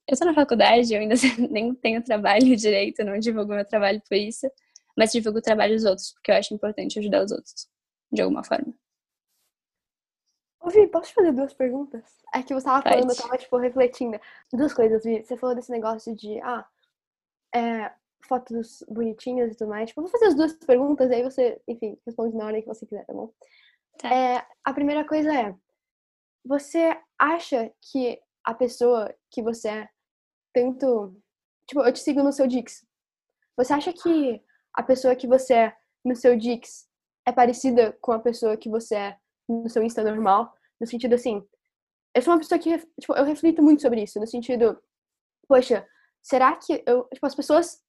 eu 0.08 0.18
tô 0.18 0.26
na 0.26 0.34
faculdade, 0.34 0.92
eu 0.92 1.00
ainda 1.00 1.14
nem 1.52 1.72
tenho 1.76 2.04
trabalho 2.04 2.56
direito, 2.58 3.04
não 3.04 3.20
divulgo 3.20 3.54
meu 3.54 3.64
trabalho 3.64 4.02
por 4.10 4.18
isso, 4.18 4.50
mas 4.98 5.12
divulgo 5.12 5.38
o 5.38 5.42
trabalho 5.42 5.76
dos 5.76 5.86
outros, 5.86 6.14
porque 6.14 6.32
eu 6.32 6.36
acho 6.36 6.52
importante 6.56 6.98
ajudar 6.98 7.24
os 7.24 7.32
outros, 7.32 7.68
de 8.12 8.24
alguma 8.24 8.44
forma. 8.44 8.74
Ô, 10.60 10.72
Vi, 10.72 10.88
posso 10.88 11.10
te 11.10 11.14
fazer 11.14 11.32
duas 11.32 11.54
perguntas? 11.54 12.04
É 12.34 12.42
que 12.42 12.56
você 12.56 12.66
tava 12.66 12.82
falando, 12.82 13.12
eu 13.12 13.16
tava, 13.16 13.38
tipo, 13.38 13.56
refletindo. 13.58 14.20
Duas 14.52 14.74
coisas, 14.74 15.04
Vi. 15.04 15.24
Você 15.24 15.38
falou 15.38 15.56
desse 15.56 15.70
negócio 15.70 16.16
de, 16.16 16.42
ah, 16.42 16.66
é, 17.54 17.92
fotos 18.28 18.84
bonitinhas 18.88 19.52
e 19.52 19.56
tudo 19.56 19.70
mais. 19.70 19.90
Tipo, 19.90 20.02
vou 20.02 20.12
fazer 20.12 20.26
as 20.26 20.36
duas 20.36 20.54
perguntas 20.54 21.10
e 21.10 21.16
aí 21.16 21.24
você, 21.24 21.62
enfim, 21.68 21.98
responde 22.06 22.36
na 22.36 22.46
hora 22.46 22.62
que 22.62 22.68
você 22.68 22.86
quiser, 22.86 23.06
tá 23.06 23.14
bom? 23.14 23.32
Tá. 23.98 24.14
É, 24.14 24.46
a 24.64 24.74
primeira 24.74 25.06
coisa 25.06 25.34
é: 25.34 25.56
você 26.46 26.98
acha 27.20 27.72
que 27.92 28.20
a 28.44 28.54
pessoa 28.54 29.14
que 29.32 29.42
você 29.42 29.70
é, 29.70 29.90
tanto. 30.54 31.16
Tipo, 31.68 31.82
eu 31.82 31.92
te 31.92 32.00
sigo 32.00 32.22
no 32.22 32.32
seu 32.32 32.48
Dix. 32.48 32.86
Você 33.58 33.74
acha 33.74 33.92
que 33.92 34.42
a 34.74 34.84
pessoa 34.84 35.16
que 35.16 35.28
você 35.28 35.54
é 35.54 35.78
no 36.04 36.16
seu 36.16 36.38
Dix 36.38 36.88
é 37.28 37.32
parecida 37.32 37.98
com 38.02 38.12
a 38.12 38.20
pessoa 38.20 38.56
que 38.58 38.70
você 38.70 38.96
é 38.96 39.18
no 39.50 39.70
seu 39.70 39.82
Insta 39.82 40.04
normal? 40.04 40.54
No 40.80 40.86
sentido 40.86 41.16
assim, 41.16 41.44
eu 42.16 42.22
sou 42.22 42.34
uma 42.34 42.40
pessoa 42.40 42.58
que, 42.58 42.78
tipo, 43.00 43.14
eu 43.14 43.26
reflito 43.26 43.62
muito 43.62 43.82
sobre 43.82 44.04
isso, 44.04 44.20
no 44.20 44.28
sentido, 44.28 44.82
poxa, 45.48 45.86
será 46.22 46.56
que 46.56 46.82
eu, 46.86 47.04
tipo, 47.14 47.26
as 47.26 47.36
pessoas 47.36 47.84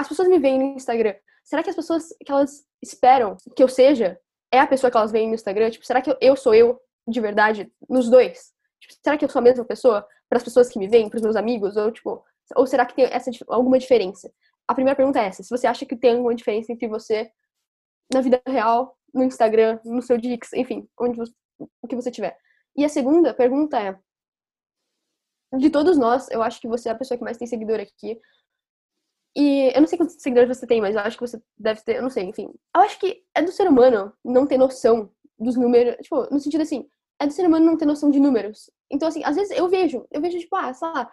as 0.00 0.08
pessoas 0.08 0.28
me 0.28 0.38
veem 0.38 0.58
no 0.58 0.64
Instagram. 0.76 1.14
Será 1.44 1.62
que 1.62 1.68
as 1.68 1.76
pessoas 1.76 2.08
que 2.24 2.32
elas 2.32 2.64
esperam 2.82 3.36
que 3.54 3.62
eu 3.62 3.68
seja 3.68 4.18
é 4.50 4.58
a 4.58 4.66
pessoa 4.66 4.90
que 4.90 4.96
elas 4.96 5.12
veem 5.12 5.28
no 5.28 5.34
Instagram? 5.34 5.70
Tipo, 5.70 5.84
será 5.84 6.00
que 6.00 6.10
eu, 6.10 6.16
eu 6.20 6.36
sou 6.36 6.54
eu 6.54 6.80
de 7.06 7.20
verdade 7.20 7.70
nos 7.88 8.08
dois? 8.08 8.52
Tipo, 8.80 8.94
será 9.02 9.18
que 9.18 9.24
eu 9.24 9.28
sou 9.28 9.40
a 9.40 9.42
mesma 9.42 9.64
pessoa 9.64 10.06
para 10.28 10.38
as 10.38 10.42
pessoas 10.42 10.70
que 10.70 10.78
me 10.78 10.88
veem, 10.88 11.10
para 11.10 11.18
os 11.18 11.22
meus 11.22 11.36
amigos 11.36 11.76
ou 11.76 11.92
tipo, 11.92 12.24
ou 12.56 12.66
será 12.66 12.86
que 12.86 12.94
tem 12.94 13.04
essa 13.04 13.30
alguma 13.48 13.78
diferença? 13.78 14.32
A 14.66 14.74
primeira 14.74 14.96
pergunta 14.96 15.20
é 15.20 15.26
essa: 15.26 15.42
se 15.42 15.50
você 15.50 15.66
acha 15.66 15.84
que 15.84 15.96
tem 15.96 16.12
alguma 16.12 16.34
diferença 16.34 16.72
entre 16.72 16.88
você 16.88 17.30
na 18.12 18.22
vida 18.22 18.40
real, 18.46 18.96
no 19.12 19.22
Instagram, 19.22 19.78
no 19.84 20.00
seu 20.00 20.16
Dix, 20.16 20.52
enfim, 20.54 20.88
onde 20.98 21.16
você, 21.18 21.32
o 21.82 21.86
que 21.86 21.96
você 21.96 22.10
tiver. 22.10 22.36
E 22.74 22.84
a 22.84 22.88
segunda 22.88 23.34
pergunta 23.34 23.78
é: 23.78 23.98
de 25.58 25.68
todos 25.68 25.98
nós, 25.98 26.30
eu 26.30 26.42
acho 26.42 26.58
que 26.58 26.68
você 26.68 26.88
é 26.88 26.92
a 26.92 26.94
pessoa 26.94 27.18
que 27.18 27.24
mais 27.24 27.36
tem 27.36 27.46
seguidor 27.46 27.80
aqui. 27.80 28.18
E 29.36 29.72
eu 29.74 29.80
não 29.80 29.86
sei 29.86 29.96
quantos 29.96 30.16
seguidores 30.18 30.56
você 30.56 30.66
tem, 30.66 30.80
mas 30.80 30.94
eu 30.94 31.00
acho 31.00 31.16
que 31.16 31.26
você 31.26 31.40
deve 31.56 31.80
ter, 31.82 31.96
eu 31.96 32.02
não 32.02 32.10
sei, 32.10 32.24
enfim. 32.24 32.52
Eu 32.74 32.82
acho 32.82 32.98
que 32.98 33.22
é 33.34 33.42
do 33.42 33.52
ser 33.52 33.68
humano 33.68 34.12
não 34.24 34.46
ter 34.46 34.58
noção 34.58 35.10
dos 35.38 35.56
números, 35.56 35.96
tipo, 36.02 36.26
no 36.30 36.40
sentido 36.40 36.62
assim, 36.62 36.88
é 37.20 37.26
do 37.26 37.32
ser 37.32 37.46
humano 37.46 37.64
não 37.64 37.76
ter 37.76 37.86
noção 37.86 38.10
de 38.10 38.18
números. 38.18 38.70
Então, 38.90 39.08
assim, 39.08 39.22
às 39.24 39.36
vezes 39.36 39.56
eu 39.56 39.68
vejo, 39.68 40.06
eu 40.10 40.20
vejo, 40.20 40.38
tipo, 40.38 40.56
ah, 40.56 40.72
sei 40.74 40.88
lá, 40.88 41.10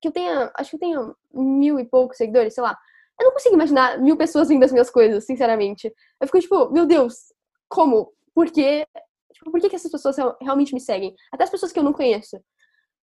que 0.00 0.08
eu 0.08 0.12
tenha, 0.12 0.50
acho 0.56 0.70
que 0.70 0.76
eu 0.76 0.80
tenho 0.80 1.16
mil 1.32 1.78
e 1.78 1.84
poucos 1.84 2.16
seguidores, 2.16 2.54
sei 2.54 2.62
lá. 2.62 2.76
Eu 3.20 3.26
não 3.26 3.32
consigo 3.32 3.54
imaginar 3.54 3.98
mil 3.98 4.16
pessoas 4.16 4.48
vendo 4.48 4.64
as 4.64 4.72
minhas 4.72 4.90
coisas, 4.90 5.26
sinceramente. 5.26 5.92
Eu 6.20 6.26
fico, 6.26 6.40
tipo, 6.40 6.70
meu 6.70 6.86
Deus, 6.86 7.32
como? 7.68 8.12
Por 8.34 8.50
quê? 8.50 8.86
Tipo, 9.32 9.50
por 9.50 9.60
que, 9.60 9.68
que 9.68 9.76
essas 9.76 9.90
pessoas 9.90 10.16
realmente 10.40 10.72
me 10.72 10.80
seguem? 10.80 11.14
Até 11.32 11.44
as 11.44 11.50
pessoas 11.50 11.72
que 11.72 11.78
eu 11.78 11.82
não 11.82 11.92
conheço. 11.92 12.40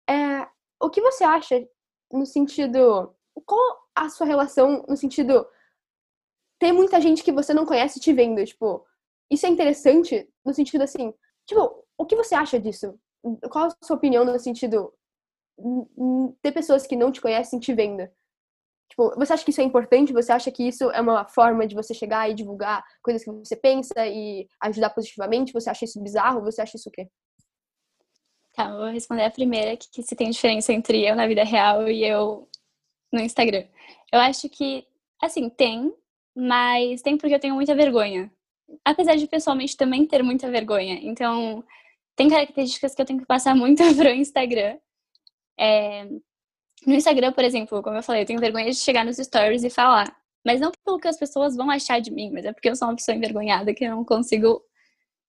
É, 0.08 0.48
o 0.80 0.90
que 0.90 1.02
você 1.02 1.24
acha 1.24 1.68
no 2.12 2.26
sentido 2.26 3.16
qual 3.46 3.90
a 3.96 4.10
sua 4.10 4.26
relação 4.26 4.86
no 4.88 4.98
sentido 4.98 5.46
ter 6.60 6.72
muita 6.72 7.00
gente 7.02 7.24
que 7.24 7.32
você 7.32 7.54
não 7.54 7.66
conhece 7.66 8.00
te 8.00 8.14
vendo, 8.14 8.44
tipo, 8.46 8.86
isso 9.30 9.46
é 9.46 9.50
interessante 9.50 10.30
no 10.46 10.54
sentido 10.54 10.84
assim, 10.84 11.14
tipo, 11.46 11.86
o 11.98 12.06
que 12.06 12.16
você 12.16 12.36
acha 12.36 12.60
disso? 12.60 13.00
Qual 13.50 13.66
a 13.66 13.86
sua 13.86 13.96
opinião 13.96 14.26
no 14.26 14.38
sentido 14.40 14.94
ter 16.42 16.52
pessoas 16.52 16.86
que 16.86 16.96
não 16.96 17.12
te 17.12 17.22
conhecem 17.22 17.60
te 17.60 17.74
vendo? 17.74 18.08
Tipo, 18.90 19.16
você 19.16 19.34
acha 19.34 19.44
que 19.44 19.52
isso 19.52 19.62
é 19.62 19.64
importante? 19.64 20.14
Você 20.14 20.32
acha 20.32 20.52
que 20.52 20.68
isso 20.68 20.92
é 20.92 21.02
uma 21.02 21.26
forma 21.26 21.66
de 21.66 21.74
você 21.74 21.94
chegar 21.94 22.30
e 22.30 22.34
divulgar 22.36 22.84
coisas 23.02 23.24
que 23.24 23.32
você 23.32 23.56
pensa 23.56 24.06
e 24.06 24.48
ajudar 24.62 24.92
positivamente? 24.92 25.54
Você 25.54 25.70
acha 25.70 25.86
isso 25.86 26.02
bizarro? 26.02 26.42
Você 26.44 26.62
acha 26.62 26.78
isso 26.78 26.90
o 26.90 26.92
quê? 26.92 27.10
Tá, 28.54 28.72
vou 28.72 28.92
responder 28.92 29.24
a 29.24 29.32
primeira, 29.32 29.76
que, 29.76 29.90
que 29.90 30.04
se 30.04 30.16
tem 30.16 30.30
diferença 30.30 30.72
entre 30.72 31.04
eu 31.04 31.16
na 31.16 31.26
vida 31.26 31.44
real 31.44 31.90
e 31.90 32.06
eu 32.06 32.48
no 33.14 33.22
Instagram. 33.22 33.66
Eu 34.12 34.20
acho 34.20 34.50
que, 34.50 34.86
assim, 35.22 35.50
tem, 35.50 35.94
mas 36.36 37.02
tem 37.02 37.18
porque 37.18 37.36
eu 37.36 37.40
tenho 37.40 37.56
muita 37.56 37.76
vergonha. 37.76 38.32
Apesar 38.84 39.16
de 39.16 39.28
pessoalmente 39.28 39.78
também 39.78 40.06
ter 40.06 40.24
muita 40.24 40.50
vergonha. 40.50 41.00
Então, 41.02 41.64
tem 42.16 42.30
características 42.30 42.96
que 42.96 43.02
eu 43.02 43.06
tenho 43.06 43.20
que 43.20 43.26
passar 43.26 43.56
muito 43.56 43.84
pro 43.96 44.10
Instagram. 44.10 44.78
É... 45.60 46.06
No 46.86 46.94
Instagram, 46.94 47.32
por 47.32 47.44
exemplo, 47.44 47.82
como 47.82 47.96
eu 47.98 48.04
falei, 48.04 48.24
eu 48.24 48.26
tenho 48.26 48.40
vergonha 48.40 48.70
de 48.70 48.76
chegar 48.76 49.06
nos 49.06 49.18
stories 49.18 49.64
e 49.64 49.70
falar. 49.70 50.14
Mas 50.46 50.60
não 50.60 50.72
pelo 50.84 51.00
que 51.00 51.08
as 51.08 51.18
pessoas 51.18 51.56
vão 51.56 51.70
achar 51.70 52.02
de 52.02 52.12
mim, 52.12 52.30
mas 52.32 52.46
é 52.46 52.52
porque 52.52 52.70
eu 52.70 52.76
sou 52.76 52.90
uma 52.90 52.96
pessoa 52.96 53.16
envergonhada 53.16 53.74
que 53.74 53.86
eu 53.86 53.92
não 53.92 54.04
consigo 54.04 54.62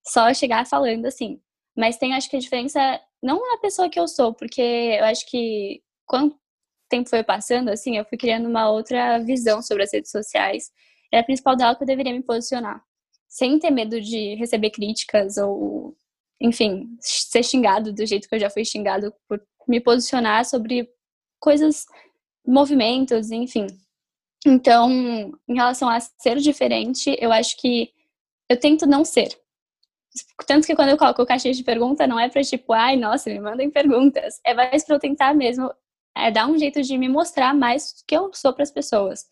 só 0.05 0.33
chegar 0.33 0.65
falando 0.67 1.05
assim. 1.05 1.39
Mas 1.77 1.97
tem, 1.97 2.13
acho 2.13 2.29
que 2.29 2.35
a 2.35 2.39
diferença 2.39 3.01
não 3.23 3.39
na 3.51 3.57
pessoa 3.59 3.89
que 3.89 3.99
eu 3.99 4.07
sou, 4.07 4.33
porque 4.33 4.61
eu 4.61 5.05
acho 5.05 5.25
que 5.29 5.81
quando 6.05 6.33
o 6.33 6.39
tempo 6.95 7.09
foi 7.09 7.23
passando, 7.23 7.69
assim, 7.69 7.97
eu 7.97 8.05
fui 8.05 8.17
criando 8.17 8.47
uma 8.47 8.69
outra 8.69 9.19
visão 9.19 9.61
sobre 9.61 9.83
as 9.83 9.93
redes 9.93 10.11
sociais. 10.11 10.71
É 11.11 11.19
a 11.19 11.23
principal 11.23 11.55
dela 11.55 11.75
que 11.75 11.83
eu 11.83 11.87
deveria 11.87 12.13
me 12.13 12.23
posicionar. 12.23 12.81
Sem 13.27 13.59
ter 13.59 13.71
medo 13.71 13.99
de 13.99 14.35
receber 14.35 14.69
críticas 14.69 15.37
ou, 15.37 15.95
enfim, 16.39 16.87
ser 16.99 17.43
xingado 17.43 17.91
do 17.91 18.05
jeito 18.05 18.27
que 18.29 18.35
eu 18.35 18.39
já 18.39 18.49
fui 18.49 18.63
xingado 18.63 19.13
por 19.27 19.41
me 19.67 19.79
posicionar 19.79 20.45
sobre 20.45 20.89
coisas, 21.39 21.85
movimentos, 22.45 23.31
enfim. 23.31 23.67
Então, 24.45 24.89
em 25.47 25.55
relação 25.55 25.89
a 25.89 25.99
ser 25.99 26.37
diferente, 26.37 27.15
eu 27.19 27.31
acho 27.31 27.57
que 27.57 27.91
eu 28.49 28.59
tento 28.59 28.85
não 28.85 29.03
ser. 29.03 29.29
Tanto 30.47 30.65
que 30.65 30.75
quando 30.75 30.89
eu 30.89 30.97
coloco 30.97 31.21
o 31.21 31.25
caixinha 31.25 31.53
de 31.53 31.63
pergunta, 31.63 32.07
não 32.07 32.19
é 32.19 32.29
pra 32.29 32.41
tipo, 32.41 32.71
ai, 32.71 32.95
nossa, 32.95 33.29
me 33.29 33.39
mandem 33.39 33.69
perguntas. 33.69 34.39
É 34.45 34.53
mais 34.53 34.85
pra 34.85 34.95
eu 34.95 34.99
tentar 34.99 35.33
mesmo 35.33 35.69
é, 36.17 36.31
dar 36.31 36.47
um 36.47 36.57
jeito 36.57 36.81
de 36.81 36.97
me 36.97 37.09
mostrar 37.09 37.53
mais 37.53 37.91
o 37.91 38.05
que 38.07 38.15
eu 38.15 38.31
sou 38.33 38.53
para 38.53 38.63
as 38.63 38.71
pessoas. 38.71 39.25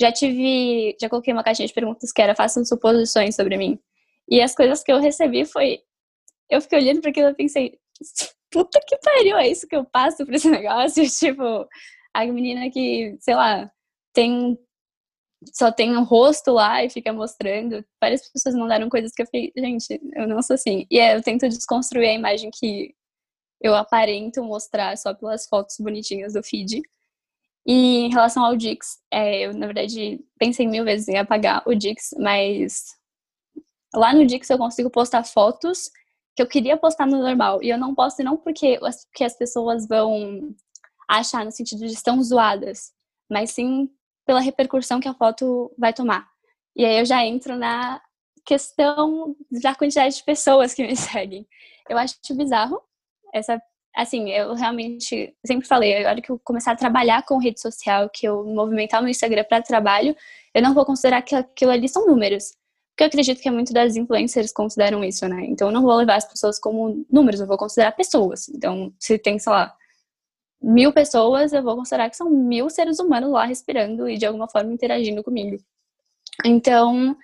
Já 0.00 0.12
tive, 0.12 0.96
já 1.00 1.08
coloquei 1.08 1.32
uma 1.32 1.42
caixinha 1.42 1.66
de 1.66 1.74
perguntas 1.74 2.12
que 2.12 2.22
era 2.22 2.34
façam 2.34 2.64
suposições 2.64 3.34
sobre 3.34 3.56
mim. 3.56 3.78
E 4.28 4.40
as 4.40 4.54
coisas 4.54 4.82
que 4.82 4.92
eu 4.92 5.00
recebi 5.00 5.44
foi. 5.44 5.80
Eu 6.50 6.60
fiquei 6.60 6.78
olhando 6.78 7.00
para 7.00 7.10
aquilo 7.10 7.28
e 7.28 7.34
pensei, 7.34 7.78
puta 8.50 8.80
que 8.86 8.96
pariu, 8.98 9.36
é 9.36 9.48
isso 9.48 9.66
que 9.66 9.76
eu 9.76 9.84
passo 9.84 10.24
pra 10.24 10.36
esse 10.36 10.48
negócio? 10.50 11.04
Tipo, 11.10 11.66
a 12.14 12.24
menina 12.26 12.70
que, 12.70 13.16
sei 13.20 13.34
lá, 13.34 13.70
tem 14.14 14.58
só 15.54 15.70
tem 15.70 15.96
um 15.96 16.02
rosto 16.02 16.52
lá 16.52 16.84
e 16.84 16.90
fica 16.90 17.12
mostrando. 17.12 17.84
Várias 18.00 18.28
pessoas 18.30 18.54
mandaram 18.56 18.88
coisas 18.88 19.12
que 19.12 19.22
eu 19.22 19.26
fiquei, 19.26 19.52
gente, 19.56 20.00
eu 20.14 20.26
não 20.26 20.42
sou 20.42 20.54
assim. 20.54 20.86
E 20.90 20.98
é, 20.98 21.16
eu 21.16 21.22
tento 21.22 21.48
desconstruir 21.48 22.08
a 22.08 22.14
imagem 22.14 22.50
que 22.52 22.94
eu 23.60 23.74
aparento 23.74 24.42
mostrar 24.42 24.96
só 24.96 25.14
pelas 25.14 25.46
fotos 25.46 25.76
bonitinhas 25.78 26.34
do 26.34 26.42
feed. 26.42 26.82
E 27.66 27.98
em 28.06 28.10
relação 28.10 28.44
ao 28.44 28.56
Dix, 28.56 28.98
é, 29.10 29.46
eu 29.46 29.54
na 29.54 29.66
verdade 29.66 30.24
pensei 30.38 30.66
mil 30.66 30.84
vezes 30.84 31.08
em 31.08 31.18
apagar 31.18 31.62
o 31.66 31.74
Dix, 31.74 32.14
mas 32.18 32.86
lá 33.94 34.14
no 34.14 34.24
Dix 34.26 34.48
eu 34.48 34.58
consigo 34.58 34.90
postar 34.90 35.24
fotos 35.24 35.90
que 36.34 36.42
eu 36.42 36.46
queria 36.46 36.76
postar 36.76 37.06
no 37.06 37.18
normal. 37.20 37.62
E 37.62 37.68
eu 37.68 37.76
não 37.76 37.94
posto 37.94 38.22
não 38.22 38.36
porque, 38.36 38.78
porque 38.78 39.24
as 39.24 39.36
pessoas 39.36 39.86
vão 39.88 40.54
achar 41.08 41.44
no 41.44 41.50
sentido 41.50 41.80
de 41.80 41.92
estão 41.92 42.22
zoadas, 42.22 42.92
mas 43.30 43.50
sim 43.50 43.90
pela 44.24 44.40
repercussão 44.40 45.00
que 45.00 45.08
a 45.08 45.14
foto 45.14 45.74
vai 45.76 45.92
tomar. 45.92 46.28
E 46.76 46.84
aí 46.84 46.98
eu 47.00 47.04
já 47.04 47.24
entro 47.24 47.56
na 47.56 48.00
questão 48.46 49.36
da 49.62 49.74
quantidade 49.74 50.16
de 50.16 50.24
pessoas 50.24 50.72
que 50.72 50.86
me 50.86 50.94
seguem. 50.96 51.46
Eu 51.88 51.98
acho 51.98 52.16
bizarro 52.34 52.80
essa 53.32 53.60
assim, 53.98 54.30
eu 54.30 54.54
realmente 54.54 55.34
sempre 55.44 55.66
falei, 55.66 56.04
a 56.04 56.10
hora 56.10 56.22
que 56.22 56.30
eu 56.30 56.38
começar 56.44 56.72
a 56.72 56.76
trabalhar 56.76 57.24
com 57.24 57.38
rede 57.38 57.60
social, 57.60 58.08
que 58.08 58.28
eu 58.28 58.44
movimentar 58.44 59.00
o 59.00 59.02
meu 59.02 59.10
Instagram 59.10 59.44
para 59.44 59.60
trabalho, 59.60 60.14
eu 60.54 60.62
não 60.62 60.72
vou 60.72 60.84
considerar 60.84 61.20
que 61.22 61.34
aquilo 61.34 61.72
ali 61.72 61.88
são 61.88 62.06
números. 62.06 62.54
Porque 62.90 63.04
eu 63.04 63.06
acredito 63.08 63.40
que 63.40 63.48
é 63.48 63.50
muito 63.50 63.72
das 63.72 63.96
influencers 63.96 64.52
consideram 64.52 65.02
isso, 65.04 65.26
né? 65.28 65.44
Então 65.46 65.68
eu 65.68 65.72
não 65.72 65.82
vou 65.82 65.96
levar 65.96 66.16
as 66.16 66.24
pessoas 66.24 66.60
como 66.60 67.04
números, 67.10 67.40
eu 67.40 67.46
vou 67.46 67.58
considerar 67.58 67.92
pessoas. 67.92 68.48
Então, 68.48 68.92
se 68.98 69.18
tem, 69.18 69.38
sei 69.38 69.52
lá, 69.52 69.74
mil 70.60 70.92
pessoas, 70.92 71.52
eu 71.52 71.62
vou 71.62 71.76
considerar 71.76 72.10
que 72.10 72.16
são 72.16 72.30
mil 72.30 72.70
seres 72.70 72.98
humanos 72.98 73.30
lá 73.30 73.44
respirando 73.46 74.08
e 74.08 74.16
de 74.16 74.26
alguma 74.26 74.48
forma 74.48 74.72
interagindo 74.72 75.24
comigo. 75.24 75.56
Então, 76.44 77.16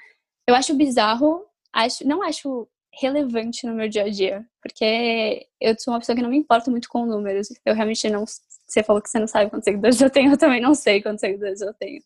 eu 0.46 0.54
acho 0.54 0.74
bizarro, 0.74 1.44
acho, 1.72 2.06
não 2.06 2.22
acho 2.22 2.68
relevante 3.00 3.66
no 3.66 3.74
meu 3.74 3.88
dia 3.88 4.04
a 4.04 4.10
dia, 4.10 4.46
porque 4.62 5.46
eu 5.60 5.74
sou 5.78 5.92
uma 5.92 6.00
pessoa 6.00 6.16
que 6.16 6.22
não 6.22 6.30
me 6.30 6.38
importa 6.38 6.70
muito 6.70 6.88
com 6.88 7.06
números. 7.06 7.48
Eu 7.64 7.74
realmente 7.74 8.08
não. 8.10 8.24
Você 8.66 8.82
falou 8.82 9.02
que 9.02 9.10
você 9.10 9.18
não 9.18 9.26
sabe 9.26 9.50
quantos 9.50 9.64
seguidores 9.64 10.00
eu 10.00 10.10
tenho, 10.10 10.32
eu 10.32 10.38
também 10.38 10.60
não 10.60 10.74
sei 10.74 11.02
quantos 11.02 11.20
seguidores 11.20 11.60
eu 11.60 11.74
tenho. 11.74 12.02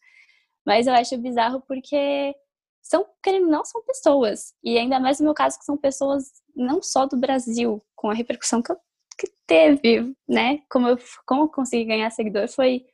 Mas 0.67 0.87
eu 0.87 0.95
acho 0.95 1.17
bizarro 1.19 1.63
porque 1.67 2.35
são, 2.83 3.07
querendo 3.23 3.49
não, 3.49 3.65
são 3.65 3.83
pessoas. 3.85 4.55
E 4.63 4.79
ainda 4.79 5.01
mais 5.01 5.21
no 5.21 5.25
meu 5.27 5.35
caso, 5.35 5.59
que 5.59 5.65
são 5.65 5.77
pessoas 5.77 6.25
não 6.55 6.83
só 6.83 7.07
do 7.07 7.17
Brasil, 7.17 7.83
com 7.95 8.11
a 8.11 8.15
repercussão 8.15 8.63
que 8.63 8.73
eu 8.73 8.77
que 9.19 9.27
teve, 9.47 10.15
né? 10.29 10.61
Como 10.71 10.89
eu, 10.89 10.97
como 11.27 11.43
eu 11.43 11.49
consegui 11.49 11.85
ganhar 11.87 12.09
seguidor 12.11 12.49
foi 12.49 12.87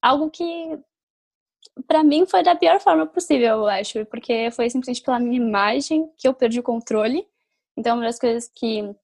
algo 0.00 0.30
que 0.30 0.44
para 1.86 2.02
mim 2.02 2.26
foi 2.26 2.42
da 2.42 2.56
pior 2.56 2.80
forma 2.80 3.06
possível, 3.06 3.58
eu 3.58 3.66
acho, 3.66 4.04
porque 4.06 4.50
foi 4.50 4.68
simplesmente 4.70 5.02
pela 5.02 5.18
minha 5.18 5.36
imagem 5.36 6.10
que 6.16 6.26
eu 6.26 6.34
perdi 6.34 6.60
o 6.60 6.62
controle. 6.62 7.26
Então, 7.76 7.96
uma 7.96 8.04
das 8.04 8.18
coisas 8.18 8.50
que 8.54 8.94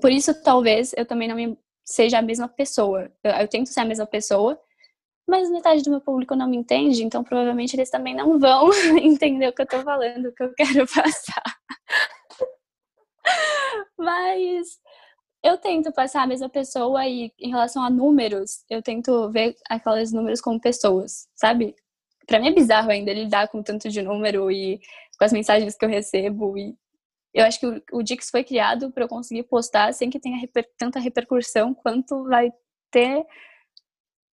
por 0.00 0.10
isso 0.10 0.34
talvez 0.42 0.92
eu 0.96 1.06
também 1.06 1.28
não 1.28 1.56
seja 1.84 2.18
a 2.18 2.22
mesma 2.22 2.48
pessoa. 2.48 3.10
Eu, 3.22 3.32
eu 3.32 3.48
tento 3.48 3.68
ser 3.68 3.80
a 3.80 3.84
mesma 3.84 4.06
pessoa, 4.06 4.58
mas 5.26 5.50
metade 5.50 5.82
do 5.82 5.90
meu 5.90 6.00
público 6.00 6.34
não 6.34 6.48
me 6.48 6.56
entende, 6.56 7.04
então 7.04 7.24
provavelmente 7.24 7.74
eles 7.76 7.90
também 7.90 8.14
não 8.14 8.38
vão 8.38 8.70
entender 9.02 9.48
o 9.48 9.52
que 9.52 9.62
eu 9.62 9.66
tô 9.66 9.82
falando, 9.82 10.26
o 10.26 10.32
que 10.34 10.42
eu 10.42 10.54
quero 10.54 10.86
passar. 10.92 11.42
mas 13.98 14.78
eu 15.44 15.58
tento 15.58 15.92
passar 15.92 16.22
a 16.22 16.26
mesma 16.26 16.48
pessoa 16.48 17.06
e 17.06 17.30
em 17.38 17.50
relação 17.50 17.82
a 17.84 17.90
números, 17.90 18.64
eu 18.70 18.82
tento 18.82 19.30
ver 19.30 19.54
aqueles 19.68 20.10
números 20.10 20.40
como 20.40 20.58
pessoas, 20.58 21.28
sabe? 21.34 21.76
Para 22.26 22.40
mim 22.40 22.48
é 22.48 22.52
bizarro 22.52 22.90
ainda 22.90 23.12
lidar 23.12 23.48
com 23.48 23.62
tanto 23.62 23.90
de 23.90 24.00
número 24.00 24.50
e 24.50 24.80
com 25.18 25.24
as 25.24 25.32
mensagens 25.32 25.76
que 25.76 25.84
eu 25.84 25.88
recebo 25.88 26.56
e 26.56 26.74
eu 27.34 27.44
acho 27.44 27.60
que 27.60 27.66
o, 27.92 28.02
Dix 28.02 28.30
foi 28.30 28.42
criado 28.44 28.90
para 28.90 29.04
eu 29.04 29.08
conseguir 29.08 29.42
postar 29.42 29.92
sem 29.92 30.08
que 30.08 30.20
tenha 30.20 30.38
reper, 30.38 30.66
tanta 30.78 30.98
repercussão 30.98 31.74
quanto 31.74 32.24
vai 32.24 32.50
ter 32.90 33.26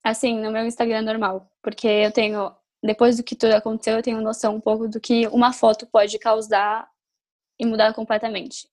assim 0.04 0.40
no 0.40 0.52
meu 0.52 0.66
Instagram 0.66 1.02
normal, 1.02 1.52
porque 1.62 1.88
eu 1.88 2.12
tenho 2.12 2.56
depois 2.82 3.18
do 3.18 3.24
que 3.24 3.36
tudo 3.36 3.54
aconteceu, 3.54 3.98
eu 3.98 4.04
tenho 4.04 4.22
noção 4.22 4.56
um 4.56 4.62
pouco 4.62 4.88
do 4.88 5.00
que 5.00 5.28
uma 5.28 5.52
foto 5.52 5.86
pode 5.88 6.18
causar 6.20 6.90
e 7.60 7.66
mudar 7.66 7.94
completamente. 7.94 8.68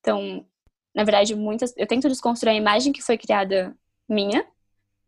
Então, 0.00 0.46
na 0.94 1.04
verdade, 1.04 1.34
muitas. 1.34 1.74
Eu 1.76 1.86
tento 1.86 2.08
desconstruir 2.08 2.52
a 2.52 2.54
imagem 2.54 2.92
que 2.92 3.02
foi 3.02 3.18
criada 3.18 3.76
minha 4.08 4.46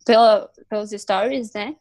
pela, 0.05 0.51
pelos 0.68 0.90
stories, 0.90 1.53
né? 1.53 1.77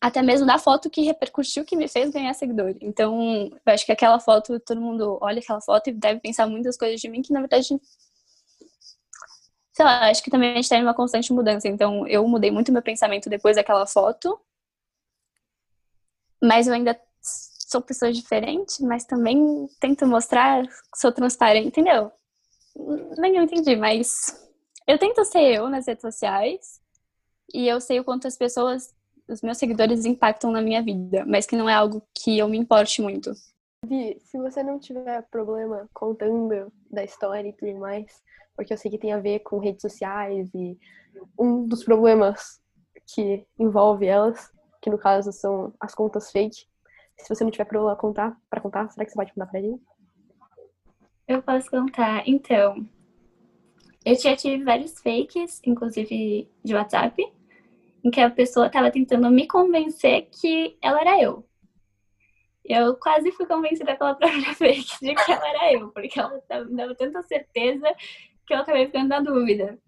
Até 0.00 0.22
mesmo 0.22 0.46
da 0.46 0.58
foto 0.58 0.90
que 0.90 1.02
repercutiu, 1.02 1.64
que 1.64 1.76
me 1.76 1.88
fez 1.88 2.10
ganhar 2.10 2.34
seguidor. 2.34 2.74
Então, 2.80 3.50
eu 3.64 3.72
acho 3.72 3.86
que 3.86 3.92
aquela 3.92 4.18
foto, 4.18 4.58
todo 4.60 4.80
mundo 4.80 5.18
olha 5.20 5.40
aquela 5.40 5.60
foto 5.60 5.90
e 5.90 5.92
deve 5.92 6.20
pensar 6.20 6.46
muitas 6.46 6.76
coisas 6.76 7.00
de 7.00 7.08
mim 7.08 7.22
que, 7.22 7.32
na 7.32 7.40
verdade, 7.40 7.80
sei 9.72 9.84
lá, 9.84 10.10
acho 10.10 10.22
que 10.22 10.30
também 10.30 10.52
a 10.52 10.54
gente 10.54 10.64
está 10.64 10.76
em 10.76 10.82
uma 10.82 10.94
constante 10.94 11.32
mudança. 11.32 11.68
Então, 11.68 12.06
eu 12.06 12.26
mudei 12.26 12.50
muito 12.50 12.72
meu 12.72 12.82
pensamento 12.82 13.30
depois 13.30 13.56
daquela 13.56 13.86
foto. 13.86 14.40
Mas 16.42 16.66
eu 16.66 16.74
ainda 16.74 17.00
sou 17.20 17.80
pessoa 17.80 18.12
diferente, 18.12 18.82
mas 18.82 19.04
também 19.04 19.68
tento 19.80 20.06
mostrar 20.06 20.64
sou 20.96 21.12
transparente, 21.12 21.68
entendeu? 21.68 22.12
Nem 23.18 23.36
eu 23.36 23.42
entendi, 23.44 23.76
mas 23.76 24.50
eu 24.86 24.98
tento 24.98 25.24
ser 25.24 25.54
eu 25.54 25.68
nas 25.68 25.86
redes 25.86 26.02
sociais 26.02 26.80
e 27.52 27.68
eu 27.68 27.80
sei 27.80 28.00
o 28.00 28.04
quanto 28.04 28.26
as 28.26 28.36
pessoas, 28.36 28.94
os 29.28 29.42
meus 29.42 29.58
seguidores 29.58 30.04
impactam 30.04 30.50
na 30.50 30.60
minha 30.60 30.82
vida, 30.82 31.24
mas 31.26 31.46
que 31.46 31.56
não 31.56 31.68
é 31.68 31.74
algo 31.74 32.02
que 32.14 32.38
eu 32.38 32.48
me 32.48 32.58
importe 32.58 33.00
muito. 33.02 33.32
Vi, 33.86 34.18
se 34.20 34.38
você 34.38 34.62
não 34.62 34.78
tiver 34.78 35.22
problema 35.30 35.88
contando 35.92 36.72
da 36.90 37.02
história 37.02 37.48
e 37.48 37.52
tudo 37.52 37.78
mais, 37.78 38.22
porque 38.56 38.72
eu 38.72 38.78
sei 38.78 38.90
que 38.90 38.98
tem 38.98 39.12
a 39.12 39.18
ver 39.18 39.40
com 39.40 39.58
redes 39.58 39.82
sociais 39.82 40.48
e 40.54 40.78
um 41.38 41.66
dos 41.66 41.84
problemas 41.84 42.60
que 43.14 43.44
envolve 43.58 44.06
elas, 44.06 44.50
que 44.80 44.90
no 44.90 44.98
caso 44.98 45.32
são 45.32 45.72
as 45.80 45.94
contas 45.94 46.30
fake. 46.30 46.66
Se 47.18 47.28
você 47.28 47.44
não 47.44 47.50
tiver 47.50 47.64
problema 47.64 47.96
contar, 47.96 48.36
para 48.48 48.60
contar, 48.60 48.88
será 48.90 49.04
que 49.04 49.12
você 49.12 49.16
pode 49.16 49.32
mandar 49.36 49.50
pra 49.50 49.60
gente? 49.60 49.82
Eu 51.32 51.42
posso 51.42 51.70
contar. 51.70 52.28
Então, 52.28 52.86
eu 54.04 54.14
já 54.14 54.36
tive 54.36 54.62
vários 54.62 55.00
fakes, 55.00 55.62
inclusive 55.64 56.46
de 56.62 56.74
WhatsApp, 56.74 57.24
em 58.04 58.10
que 58.10 58.20
a 58.20 58.28
pessoa 58.28 58.66
estava 58.66 58.90
tentando 58.90 59.30
me 59.30 59.46
convencer 59.46 60.28
que 60.30 60.76
ela 60.82 61.00
era 61.00 61.22
eu. 61.22 61.48
Eu 62.62 62.96
quase 62.96 63.32
fui 63.32 63.46
convencida 63.46 63.96
pela 63.96 64.12
própria 64.14 64.52
fake 64.54 64.98
de 65.00 65.14
que 65.14 65.32
ela 65.32 65.48
era 65.48 65.72
eu, 65.72 65.88
porque 65.88 66.20
ela 66.20 66.38
me 66.66 66.76
dava 66.76 66.94
tanta 66.94 67.22
certeza 67.22 67.86
que 68.46 68.52
eu 68.52 68.58
acabei 68.58 68.84
ficando 68.84 69.08
na 69.08 69.20
dúvida. 69.20 69.78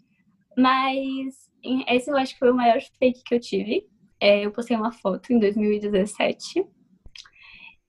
Mas 0.56 1.50
esse 1.86 2.10
eu 2.10 2.16
acho 2.16 2.32
que 2.32 2.38
foi 2.38 2.52
o 2.52 2.56
maior 2.56 2.80
fake 2.98 3.22
que 3.22 3.34
eu 3.34 3.40
tive. 3.40 3.86
É, 4.18 4.46
eu 4.46 4.50
postei 4.50 4.78
uma 4.78 4.92
foto 4.92 5.30
em 5.30 5.38
2017. 5.38 6.66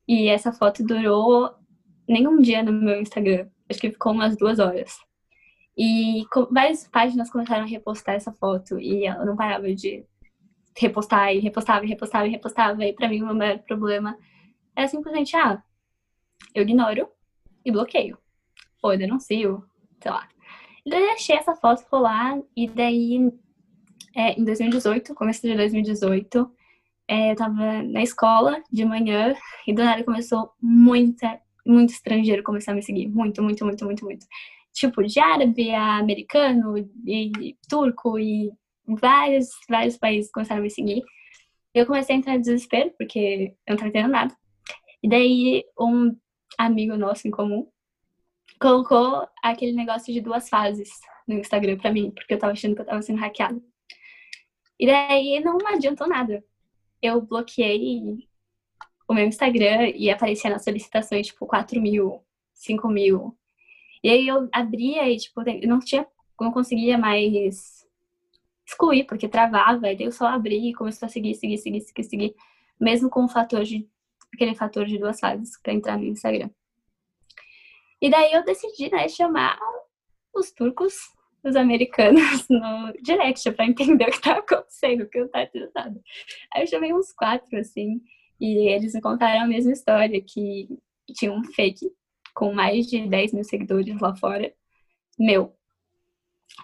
E 0.05 0.27
essa 0.27 0.51
foto 0.51 0.83
durou 0.85 1.55
nem 2.07 2.27
um 2.27 2.39
dia 2.39 2.63
no 2.63 2.71
meu 2.71 3.01
Instagram. 3.01 3.47
Acho 3.69 3.79
que 3.79 3.91
ficou 3.91 4.11
umas 4.11 4.37
duas 4.37 4.59
horas. 4.59 4.97
E 5.77 6.23
várias 6.51 6.87
páginas 6.87 7.29
começaram 7.29 7.63
a 7.63 7.67
repostar 7.67 8.15
essa 8.15 8.31
foto. 8.31 8.79
E 8.79 9.05
ela 9.05 9.25
não 9.25 9.35
parava 9.35 9.73
de 9.73 10.05
repostar 10.77 11.33
e 11.33 11.39
repostava 11.39 11.85
e 11.85 11.89
repostava 11.89 12.27
e 12.27 12.31
repostava. 12.31 12.85
E 12.85 12.93
pra 12.93 13.09
mim 13.09 13.21
o 13.21 13.25
meu 13.25 13.35
maior 13.35 13.59
problema 13.59 14.17
era 14.75 14.87
simplesmente, 14.87 15.35
ah, 15.35 15.61
eu 16.53 16.63
ignoro 16.63 17.09
e 17.63 17.71
bloqueio. 17.71 18.17
Ou 18.81 18.93
eu 18.93 18.99
denuncio, 18.99 19.63
sei 20.01 20.11
lá. 20.11 20.27
E 20.85 20.89
daí 20.89 21.01
eu 21.01 21.07
deixei 21.07 21.35
essa 21.35 21.55
foto 21.55 21.83
rolar 21.91 22.39
e 22.55 22.67
daí 22.67 23.31
é, 24.15 24.39
em 24.39 24.45
2018, 24.45 25.13
começo 25.13 25.41
de 25.41 25.55
2018, 25.55 26.49
é, 27.07 27.31
eu 27.31 27.35
tava 27.35 27.83
na 27.83 28.01
escola 28.01 28.63
de 28.71 28.85
manhã 28.85 29.35
e 29.67 29.73
do 29.73 29.83
nada 29.83 30.03
começou 30.03 30.53
muita, 30.61 31.39
muito 31.65 31.91
estrangeiro 31.91 32.43
começar 32.43 32.71
a 32.71 32.75
me 32.75 32.83
seguir. 32.83 33.07
Muito, 33.07 33.41
muito, 33.41 33.65
muito, 33.65 33.85
muito, 33.85 34.05
muito. 34.05 34.25
Tipo, 34.73 35.03
de 35.03 35.19
árabe 35.19 35.71
a 35.71 35.97
americano 35.97 36.77
e 37.05 37.57
turco 37.69 38.19
e 38.19 38.51
vários, 38.87 39.49
vários 39.69 39.97
países 39.97 40.31
começaram 40.31 40.61
a 40.61 40.63
me 40.63 40.69
seguir. 40.69 41.03
Eu 41.73 41.85
comecei 41.85 42.15
a 42.15 42.19
entrar 42.19 42.35
em 42.35 42.39
desespero 42.39 42.93
porque 42.97 43.53
eu 43.65 43.71
não 43.71 43.77
tava 43.77 43.89
entendendo 43.89 44.11
nada. 44.11 44.35
E 45.01 45.09
daí 45.09 45.63
um 45.79 46.15
amigo 46.57 46.95
nosso 46.97 47.27
em 47.27 47.31
comum 47.31 47.67
colocou 48.59 49.27
aquele 49.43 49.73
negócio 49.73 50.13
de 50.13 50.21
duas 50.21 50.47
fases 50.47 50.89
no 51.27 51.35
Instagram 51.35 51.77
pra 51.77 51.91
mim, 51.91 52.11
porque 52.11 52.33
eu 52.33 52.39
tava 52.39 52.53
achando 52.53 52.75
que 52.75 52.81
eu 52.81 52.85
tava 52.85 53.01
sendo 53.01 53.19
hackeada. 53.19 53.61
E 54.79 54.85
daí 54.85 55.41
não 55.43 55.57
adiantou 55.67 56.07
nada. 56.07 56.43
Eu 57.01 57.21
bloqueei 57.21 58.27
o 59.07 59.13
meu 59.13 59.25
Instagram 59.25 59.89
e 59.95 60.09
aparecia 60.09 60.49
nas 60.49 60.63
solicitações, 60.63 61.27
tipo, 61.27 61.45
4 61.45 61.81
mil, 61.81 62.21
5 62.53 62.87
mil. 62.89 63.37
E 64.03 64.09
aí 64.09 64.27
eu 64.27 64.47
abria 64.51 65.09
e, 65.09 65.17
tipo, 65.17 65.41
não 65.67 65.79
tinha, 65.79 66.05
não 66.39 66.51
conseguia 66.51 66.97
mais 66.97 67.85
excluir, 68.65 69.05
porque 69.05 69.27
travava, 69.27 69.91
e 69.91 69.95
daí 69.95 70.05
eu 70.05 70.11
só 70.11 70.27
abri 70.27 70.69
e 70.69 70.73
começou 70.73 71.05
a 71.05 71.09
seguir, 71.09 71.35
seguir, 71.35 71.57
seguir, 71.57 71.81
seguir, 71.81 72.03
seguir, 72.03 72.35
mesmo 72.79 73.09
com 73.09 73.23
o 73.25 73.29
fator 73.29 73.63
de, 73.63 73.87
aquele 74.33 74.55
fator 74.55 74.85
de 74.85 74.97
duas 74.97 75.19
fases 75.19 75.59
pra 75.61 75.73
entrar 75.73 75.97
no 75.97 76.05
Instagram. 76.05 76.49
E 78.01 78.09
daí 78.09 78.33
eu 78.33 78.43
decidi, 78.43 78.91
né, 78.91 79.07
chamar 79.07 79.57
os 80.33 80.51
turcos, 80.51 80.95
os 81.43 81.55
americanos 81.55 82.45
no 82.49 82.93
direct 83.01 83.49
pra 83.51 83.65
entender 83.65 84.09
o 84.09 84.11
que 84.11 84.21
tava 84.21 84.39
acontecendo, 84.39 85.05
porque 85.05 85.19
eu 85.19 85.23
não 85.23 85.29
tava 85.29 85.45
entendendo 85.45 85.71
nada. 85.75 86.01
Aí 86.53 86.63
eu 86.63 86.67
chamei 86.67 86.93
uns 86.93 87.13
quatro, 87.13 87.57
assim, 87.57 88.01
e 88.39 88.69
eles 88.69 88.93
me 88.93 89.01
contaram 89.01 89.43
a 89.43 89.47
mesma 89.47 89.71
história, 89.71 90.21
que 90.21 90.67
tinha 91.13 91.31
um 91.31 91.43
fake 91.43 91.91
com 92.33 92.53
mais 92.53 92.87
de 92.87 93.07
10 93.07 93.33
mil 93.33 93.43
seguidores 93.43 93.99
lá 93.99 94.15
fora, 94.15 94.53
meu. 95.17 95.55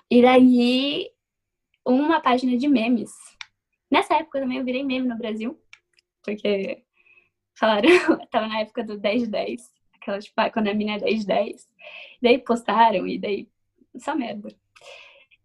E 0.10 0.22
daí, 0.22 1.12
uma 1.86 2.22
página 2.22 2.58
de 2.58 2.68
memes. 2.68 3.12
Nessa 3.90 4.16
época 4.16 4.40
também 4.40 4.58
eu 4.58 4.66
virei 4.66 4.84
meme 4.84 5.08
no 5.08 5.18
Brasil, 5.18 5.60
porque 6.24 6.84
falaram, 7.56 7.90
tava 8.32 8.48
na 8.48 8.62
época 8.62 8.84
do 8.84 8.98
10 8.98 9.24
de 9.24 9.28
10, 9.28 9.72
aquela, 9.96 10.20
tipo, 10.20 10.34
ah, 10.38 10.50
quando 10.50 10.68
a 10.68 10.74
mina 10.74 10.94
é 10.94 11.00
10 11.00 11.22
de 11.22 11.28
10. 11.28 11.68
Daí 12.22 12.38
postaram, 12.40 13.08
e 13.08 13.20
daí, 13.20 13.50
só 13.98 14.16
merda. 14.16 14.50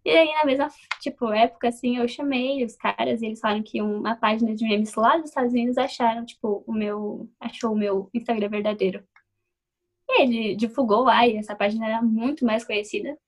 E 0.06 0.10
aí, 0.10 0.32
na 0.34 0.44
mesma, 0.44 0.68
tipo, 1.00 1.32
época, 1.32 1.66
assim, 1.66 1.96
eu 1.96 2.06
chamei 2.06 2.64
os 2.64 2.76
caras 2.76 3.20
e 3.20 3.26
eles 3.26 3.40
falaram 3.40 3.60
que 3.64 3.82
uma 3.82 4.14
página 4.14 4.54
de 4.54 4.64
memes 4.64 4.94
lá 4.94 5.16
dos 5.16 5.30
Estados 5.30 5.52
Unidos 5.52 5.76
acharam, 5.76 6.24
tipo, 6.24 6.62
o 6.64 6.72
meu, 6.72 7.28
achou 7.40 7.72
o 7.72 7.76
meu 7.76 8.08
Instagram 8.14 8.48
verdadeiro. 8.48 9.04
E 10.08 10.22
ele 10.22 10.54
divulgou 10.54 11.02
lá 11.02 11.26
e 11.26 11.36
essa 11.36 11.56
página 11.56 11.88
era 11.88 12.00
muito 12.02 12.44
mais 12.44 12.64
conhecida. 12.64 13.18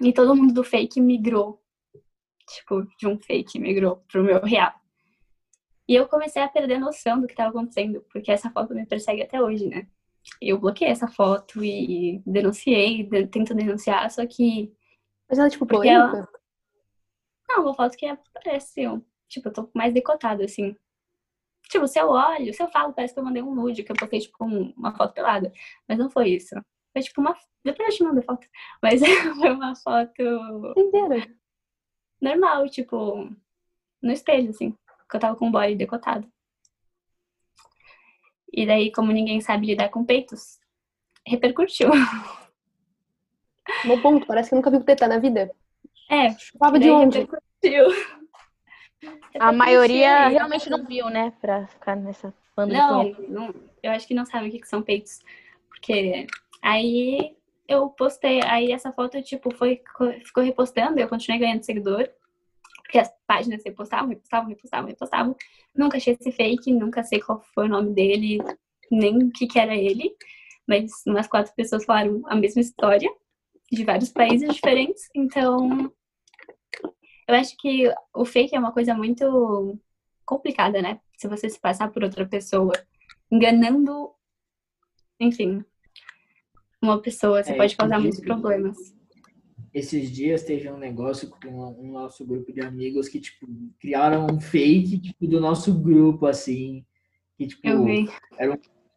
E 0.00 0.10
todo 0.10 0.34
mundo 0.34 0.54
do 0.54 0.64
fake 0.64 0.98
migrou. 1.02 1.62
Tipo, 2.48 2.86
de 2.98 3.06
um 3.06 3.18
fake 3.20 3.58
migrou 3.58 4.02
pro 4.10 4.24
meu 4.24 4.40
real. 4.40 4.72
E 5.86 5.94
eu 5.94 6.08
comecei 6.08 6.40
a 6.40 6.48
perder 6.48 6.76
a 6.76 6.80
noção 6.80 7.20
do 7.20 7.26
que 7.26 7.34
estava 7.34 7.50
acontecendo, 7.50 8.02
porque 8.10 8.32
essa 8.32 8.50
foto 8.50 8.74
me 8.74 8.86
persegue 8.86 9.20
até 9.22 9.42
hoje, 9.42 9.66
né? 9.68 9.86
Eu 10.40 10.58
bloqueei 10.58 10.90
essa 10.90 11.08
foto 11.08 11.62
e 11.62 12.22
denunciei, 12.24 13.02
de- 13.02 13.26
tento 13.26 13.54
denunciar, 13.54 14.10
só 14.10 14.24
que 14.26 14.72
Mas 15.30 15.38
ela 15.38 15.46
é, 15.46 15.50
tipo, 15.50 15.64
Porque 15.64 15.88
ela-? 15.88 16.28
Não, 17.48 17.62
uma 17.62 17.74
foto 17.74 17.96
que 17.96 18.04
aparece, 18.04 18.82
eu, 18.82 19.04
tipo, 19.28 19.48
eu 19.48 19.52
tô 19.52 19.70
mais 19.72 19.94
decotada, 19.94 20.44
assim. 20.44 20.76
Tipo, 21.68 21.86
se 21.86 22.00
eu 22.00 22.08
olho, 22.08 22.52
se 22.52 22.60
eu 22.60 22.68
falo, 22.68 22.92
parece 22.92 23.14
que 23.14 23.20
eu 23.20 23.24
mandei 23.24 23.40
um 23.42 23.54
nude, 23.54 23.84
que 23.84 23.92
eu 23.92 23.96
postei, 23.96 24.18
tipo, 24.20 24.44
um- 24.44 24.72
uma 24.76 24.92
foto 24.96 25.14
pelada. 25.14 25.52
Mas 25.88 25.98
não 25.98 26.10
foi 26.10 26.30
isso. 26.30 26.54
Foi, 26.92 27.00
tipo, 27.02 27.20
uma... 27.20 27.36
Depois 27.64 27.88
eu 27.90 27.94
te 27.96 28.02
mando 28.02 28.20
a 28.20 28.22
foto. 28.24 28.46
Mas 28.82 29.00
foi 29.00 29.50
uma 29.52 29.76
foto 29.76 30.74
Inteira. 30.76 31.32
normal, 32.20 32.68
tipo, 32.68 33.30
no 34.02 34.10
espelho, 34.12 34.50
assim. 34.50 34.72
Que 35.08 35.16
eu 35.16 35.20
tava 35.20 35.36
com 35.36 35.48
o 35.48 35.50
body 35.52 35.76
decotado. 35.76 36.28
E 38.52 38.66
daí, 38.66 38.90
como 38.90 39.12
ninguém 39.12 39.40
sabe 39.40 39.66
lidar 39.66 39.90
com 39.90 40.04
peitos, 40.04 40.58
repercutiu. 41.24 41.88
Bom 43.84 44.00
ponto, 44.00 44.26
parece 44.26 44.48
que 44.48 44.54
eu 44.54 44.56
nunca 44.56 44.70
vi 44.70 44.82
teta 44.84 45.08
na 45.08 45.18
vida. 45.18 45.50
É, 46.08 46.36
Chupava 46.38 46.78
de 46.78 46.90
onde? 46.90 47.28
A 49.38 49.52
maioria 49.52 50.28
realmente 50.28 50.68
não 50.68 50.84
viu, 50.84 51.08
né? 51.08 51.32
Pra 51.40 51.66
ficar 51.66 51.96
nessa 51.96 52.34
banda 52.56 52.72
de 52.72 52.78
Não, 52.78 53.04
não, 53.28 53.54
eu 53.82 53.92
acho 53.92 54.06
que 54.06 54.14
não 54.14 54.26
sabem 54.26 54.48
o 54.48 54.52
que 54.52 54.58
que 54.58 54.68
são 54.68 54.82
peitos. 54.82 55.20
Porque 55.68 56.26
aí 56.60 57.36
eu 57.68 57.88
postei, 57.90 58.42
aí 58.42 58.72
essa 58.72 58.92
foto, 58.92 59.22
tipo, 59.22 59.54
foi, 59.54 59.80
ficou 60.24 60.42
repostando, 60.42 60.98
eu 60.98 61.08
continuei 61.08 61.40
ganhando 61.40 61.62
seguidor. 61.64 62.08
Porque 62.82 62.98
as 62.98 63.10
páginas 63.26 63.62
repostavam, 63.64 64.08
repostavam, 64.08 64.48
repostavam, 64.48 64.88
repostavam. 64.88 65.36
Nunca 65.74 65.96
achei 65.96 66.16
esse 66.20 66.32
fake, 66.32 66.72
nunca 66.72 67.04
sei 67.04 67.20
qual 67.20 67.40
foi 67.54 67.66
o 67.66 67.68
nome 67.68 67.94
dele, 67.94 68.38
nem 68.90 69.16
o 69.16 69.30
que, 69.30 69.46
que 69.46 69.58
era 69.58 69.74
ele. 69.76 70.12
Mas 70.66 70.90
umas 71.06 71.28
quatro 71.28 71.54
pessoas 71.54 71.84
falaram 71.84 72.22
a 72.26 72.34
mesma 72.34 72.60
história, 72.60 73.08
de 73.70 73.84
vários 73.84 74.10
países 74.10 74.52
diferentes. 74.54 75.08
Então, 75.14 75.92
eu 77.28 77.34
acho 77.34 77.56
que 77.56 77.92
o 78.14 78.24
fake 78.24 78.54
é 78.54 78.58
uma 78.58 78.72
coisa 78.72 78.94
muito 78.94 79.78
complicada, 80.24 80.82
né? 80.82 81.00
Se 81.16 81.28
você 81.28 81.48
se 81.48 81.60
passar 81.60 81.90
por 81.90 82.02
outra 82.02 82.26
pessoa, 82.26 82.72
enganando, 83.30 84.10
enfim, 85.20 85.64
uma 86.82 87.00
pessoa, 87.00 87.42
você 87.42 87.52
É, 87.52 87.56
pode 87.56 87.76
causar 87.76 88.00
muitos 88.00 88.20
problemas. 88.20 88.76
Esses 89.72 90.10
dias 90.10 90.42
teve 90.42 90.68
um 90.68 90.78
negócio 90.78 91.30
com 91.30 91.48
um 91.48 91.92
nosso 91.92 92.26
grupo 92.26 92.52
de 92.52 92.60
amigos 92.60 93.08
que, 93.08 93.20
tipo, 93.20 93.46
criaram 93.78 94.26
um 94.26 94.40
fake, 94.40 94.98
tipo, 94.98 95.28
do 95.28 95.40
nosso 95.40 95.72
grupo, 95.78 96.26
assim, 96.26 96.84
que, 97.36 97.46
tipo, 97.46 97.68
Eu 97.68 97.84
vi. 97.84 98.08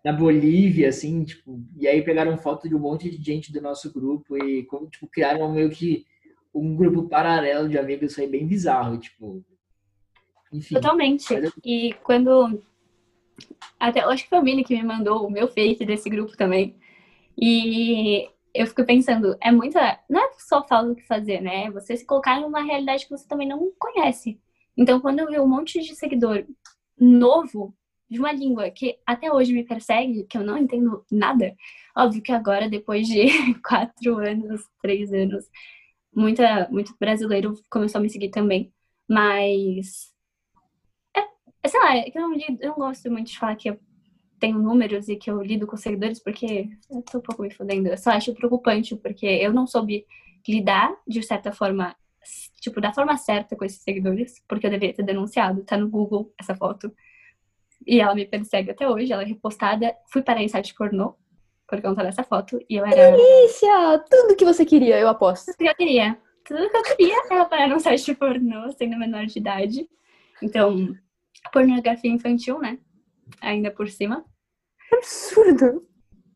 Na 0.04 0.12
Bolívia, 0.12 0.90
assim, 0.90 1.24
tipo, 1.24 1.62
e 1.78 1.88
aí 1.88 2.02
pegaram 2.02 2.38
foto 2.38 2.68
de 2.68 2.76
um 2.76 2.80
monte 2.80 3.10
de 3.10 3.24
gente 3.24 3.52
do 3.54 3.62
nosso 3.62 3.92
grupo 3.94 4.38
e, 4.38 4.64
como, 4.66 4.88
tipo, 4.90 5.08
criaram 5.08 5.52
meio 5.52 5.70
que 5.70 6.06
um 6.54 6.76
grupo 6.76 7.08
paralelo 7.08 7.68
de 7.70 7.78
amigos, 7.78 8.14
foi 8.14 8.28
bem 8.28 8.46
bizarro, 8.46 8.98
tipo, 8.98 9.44
enfim. 10.52 10.76
Totalmente. 10.76 11.34
Eu- 11.34 11.52
E 11.64 11.94
quando. 12.04 12.62
Até, 13.80 14.04
eu 14.04 14.10
acho 14.10 14.24
que 14.24 14.30
foi 14.30 14.40
o 14.40 14.44
Mini 14.44 14.64
que 14.64 14.76
me 14.76 14.84
mandou 14.84 15.26
o 15.26 15.32
meu 15.32 15.48
fake 15.48 15.86
desse 15.86 16.10
grupo 16.10 16.38
também. 16.38 16.76
E 17.38 18.30
eu 18.54 18.68
fico 18.68 18.86
pensando, 18.86 19.36
é 19.42 19.52
muita. 19.52 20.00
Não 20.10 20.22
é 20.24 20.32
só 20.38 20.66
falta 20.68 20.92
o 20.92 20.96
que 20.96 21.06
fazer, 21.08 21.42
né? 21.42 21.72
Você 21.72 21.98
se 21.98 22.06
colocar 22.06 22.40
numa 22.40 22.62
realidade 22.62 23.06
que 23.06 23.12
você 23.12 23.28
também 23.28 23.48
não 23.48 23.72
conhece. 23.80 24.40
Então, 24.78 25.00
quando 25.00 25.20
eu 25.20 25.28
vi 25.28 25.40
um 25.40 25.48
monte 25.48 25.80
de 25.82 25.96
seguidor 25.96 26.46
novo 27.00 27.74
de 28.14 28.20
uma 28.20 28.32
língua 28.32 28.70
que 28.70 28.98
até 29.06 29.32
hoje 29.32 29.54
me 29.54 29.64
persegue, 29.64 30.26
que 30.26 30.38
eu 30.38 30.44
não 30.44 30.58
entendo 30.58 31.04
nada, 31.12 31.56
óbvio 31.98 32.22
que 32.22 32.32
agora, 32.32 32.70
depois 32.70 33.08
de 33.08 33.26
quatro 33.68 34.18
anos, 34.20 34.62
três 34.82 35.12
anos, 35.14 35.46
muita, 36.16 36.68
muito 36.70 36.96
brasileiro 37.00 37.54
começou 37.70 38.00
a 38.00 38.02
me 38.02 38.10
seguir 38.10 38.30
também. 38.30 38.72
Mas 39.10 40.14
sei 41.68 41.80
lá, 41.80 41.98
é 41.98 42.10
eu 42.14 42.22
não, 42.22 42.36
eu 42.36 42.70
não 42.70 42.76
gosto 42.76 43.10
muito 43.10 43.28
de 43.32 43.40
falar 43.40 43.56
que 43.56 43.70
eu 43.70 43.80
tenho 44.40 44.60
números 44.60 45.08
e 45.08 45.16
que 45.16 45.30
eu 45.32 45.42
lido 45.42 45.66
com 45.66 45.78
seguidores, 45.78 46.22
porque 46.22 46.70
eu 46.90 47.02
tô 47.02 47.20
um 47.20 47.22
pouco 47.22 47.42
me 47.42 47.52
fudendo. 47.54 47.88
Eu 47.88 47.98
só 47.98 48.12
acho 48.12 48.34
preocupante, 48.34 48.96
porque 48.96 49.26
eu 49.26 49.54
não 49.54 49.66
soube 49.66 50.06
lidar, 50.48 50.94
de 51.08 51.24
certa 51.24 51.52
forma, 51.52 51.96
tipo, 52.60 52.82
da 52.82 52.94
forma 52.94 53.16
certa 53.18 53.56
com 53.56 53.64
esses 53.64 53.82
seguidores, 53.82 54.44
porque 54.48 54.68
eu 54.68 54.72
deveria 54.72 54.94
ter 54.94 55.04
denunciado. 55.04 55.64
Tá 55.64 55.78
no 55.78 55.90
Google 55.90 56.34
essa 56.38 56.54
foto. 56.56 56.94
E 57.86 58.00
ela 58.00 58.16
me 58.16 58.26
persegue 58.26 58.72
até 58.72 58.90
hoje, 58.90 59.12
ela 59.12 59.24
é 59.24 59.26
repostada. 59.26 59.96
Fui 60.12 60.22
para 60.22 60.42
em 60.42 60.48
site 60.48 60.74
pornô, 60.74 61.16
por 61.68 61.82
conta 61.82 62.04
dessa 62.04 62.24
foto, 62.24 62.60
e 62.70 62.76
eu 62.76 62.86
era. 62.86 63.12
Delícia! 63.12 64.04
Tudo 64.10 64.36
que 64.36 64.46
você 64.46 64.66
queria, 64.66 65.00
eu 65.00 65.08
aposto. 65.08 65.48
Tudo 65.48 65.58
que 65.58 65.68
eu 65.68 65.76
queria. 65.76 66.18
tudo 66.46 66.70
que 66.70 66.78
eu 66.78 66.84
queria 66.84 67.16
era 67.30 67.46
parar 67.46 67.68
num 67.68 67.80
site 67.80 68.14
pornô, 68.16 68.72
sendo 68.72 68.98
menor 68.98 69.26
de 69.26 69.40
idade. 69.40 69.90
Então, 70.42 70.96
pornografia 71.52 72.12
infantil, 72.12 72.60
né? 72.60 72.80
Ainda 73.42 73.72
por 73.72 73.90
cima. 73.90 74.26
Absurdo. 74.92 75.88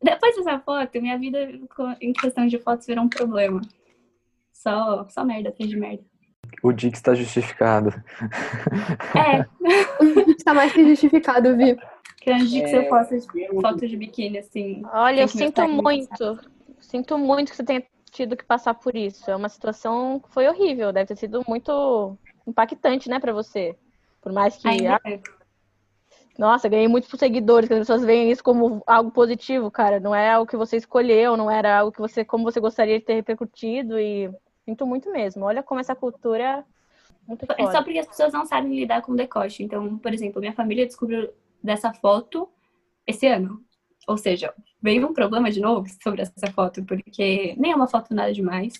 Depois 0.02 0.36
dessa 0.36 0.60
foto, 0.60 1.00
minha 1.00 1.18
vida 1.18 1.50
em 2.00 2.12
questão 2.12 2.46
de 2.46 2.58
fotos 2.58 2.86
virou 2.86 3.04
um 3.04 3.08
problema. 3.08 3.60
Só, 4.52 5.06
só 5.08 5.24
merda, 5.24 5.48
atrás 5.50 5.70
de 5.70 5.76
merda. 5.76 6.04
O 6.62 6.72
Dix 6.72 6.98
está 6.98 7.14
justificado. 7.14 7.90
É, 9.16 9.46
Está 10.30 10.52
mais 10.54 10.72
que 10.72 10.84
justificado, 10.88 11.56
Vi. 11.56 11.76
que 12.20 12.30
antes 12.30 12.50
de 12.50 12.60
que 12.60 12.66
É, 12.66 12.68
você 12.68 12.82
posta 12.88 13.14
eu- 13.36 13.60
fotos 13.60 13.88
de 13.88 13.96
biquíni, 13.96 14.38
assim. 14.38 14.82
Olha, 14.92 15.20
eu 15.22 15.28
sinto 15.28 15.60
aqui, 15.60 15.70
muito. 15.72 16.38
Sinto 16.80 17.16
muito 17.18 17.50
que 17.50 17.56
você 17.56 17.64
tenha 17.64 17.82
tido 18.10 18.36
que 18.36 18.44
passar 18.44 18.74
por 18.74 18.96
isso. 18.96 19.30
É 19.30 19.36
uma 19.36 19.48
situação 19.48 20.18
que 20.20 20.32
foi 20.32 20.48
horrível. 20.48 20.92
Deve 20.92 21.06
ter 21.06 21.16
sido 21.16 21.42
muito 21.46 22.16
impactante, 22.46 23.08
né, 23.08 23.20
pra 23.20 23.32
você. 23.32 23.76
Por 24.20 24.32
mais 24.32 24.56
que. 24.56 24.66
Ainda 24.68 24.96
ah, 24.96 25.00
é. 25.10 25.20
nossa, 26.36 26.68
ganhei 26.68 26.88
muitos 26.88 27.10
seguidores, 27.18 27.68
que 27.68 27.74
as 27.74 27.80
pessoas 27.80 28.04
veem 28.04 28.30
isso 28.32 28.42
como 28.42 28.82
algo 28.86 29.10
positivo, 29.10 29.70
cara. 29.70 30.00
Não 30.00 30.14
é 30.14 30.30
algo 30.32 30.48
que 30.50 30.56
você 30.56 30.76
escolheu, 30.76 31.36
não 31.36 31.50
era 31.50 31.78
algo 31.78 31.92
que 31.92 32.00
você, 32.00 32.24
como 32.24 32.44
você 32.44 32.58
gostaria 32.58 32.98
de 32.98 33.04
ter 33.04 33.14
repercutido. 33.14 33.98
E 33.98 34.28
sinto 34.68 34.86
muito 34.86 35.10
mesmo. 35.10 35.46
Olha 35.46 35.62
como 35.62 35.80
essa 35.80 35.96
cultura 35.96 36.44
é 36.44 36.64
muito 37.26 37.46
É 37.50 37.56
foda. 37.56 37.72
só 37.72 37.82
porque 37.82 37.98
as 37.98 38.06
pessoas 38.06 38.32
não 38.34 38.44
sabem 38.44 38.78
lidar 38.78 39.00
com 39.00 39.16
decote. 39.16 39.62
Então, 39.62 39.98
por 39.98 40.12
exemplo, 40.12 40.40
minha 40.40 40.52
família 40.52 40.84
descobriu 40.86 41.32
dessa 41.62 41.92
foto 41.94 42.50
esse 43.06 43.26
ano. 43.26 43.64
Ou 44.06 44.18
seja, 44.18 44.54
veio 44.80 45.06
um 45.08 45.14
problema 45.14 45.50
de 45.50 45.60
novo 45.60 45.88
sobre 46.02 46.20
essa 46.22 46.52
foto, 46.52 46.84
porque 46.84 47.54
nem 47.56 47.72
é 47.72 47.76
uma 47.76 47.88
foto 47.88 48.14
nada 48.14 48.32
demais. 48.32 48.74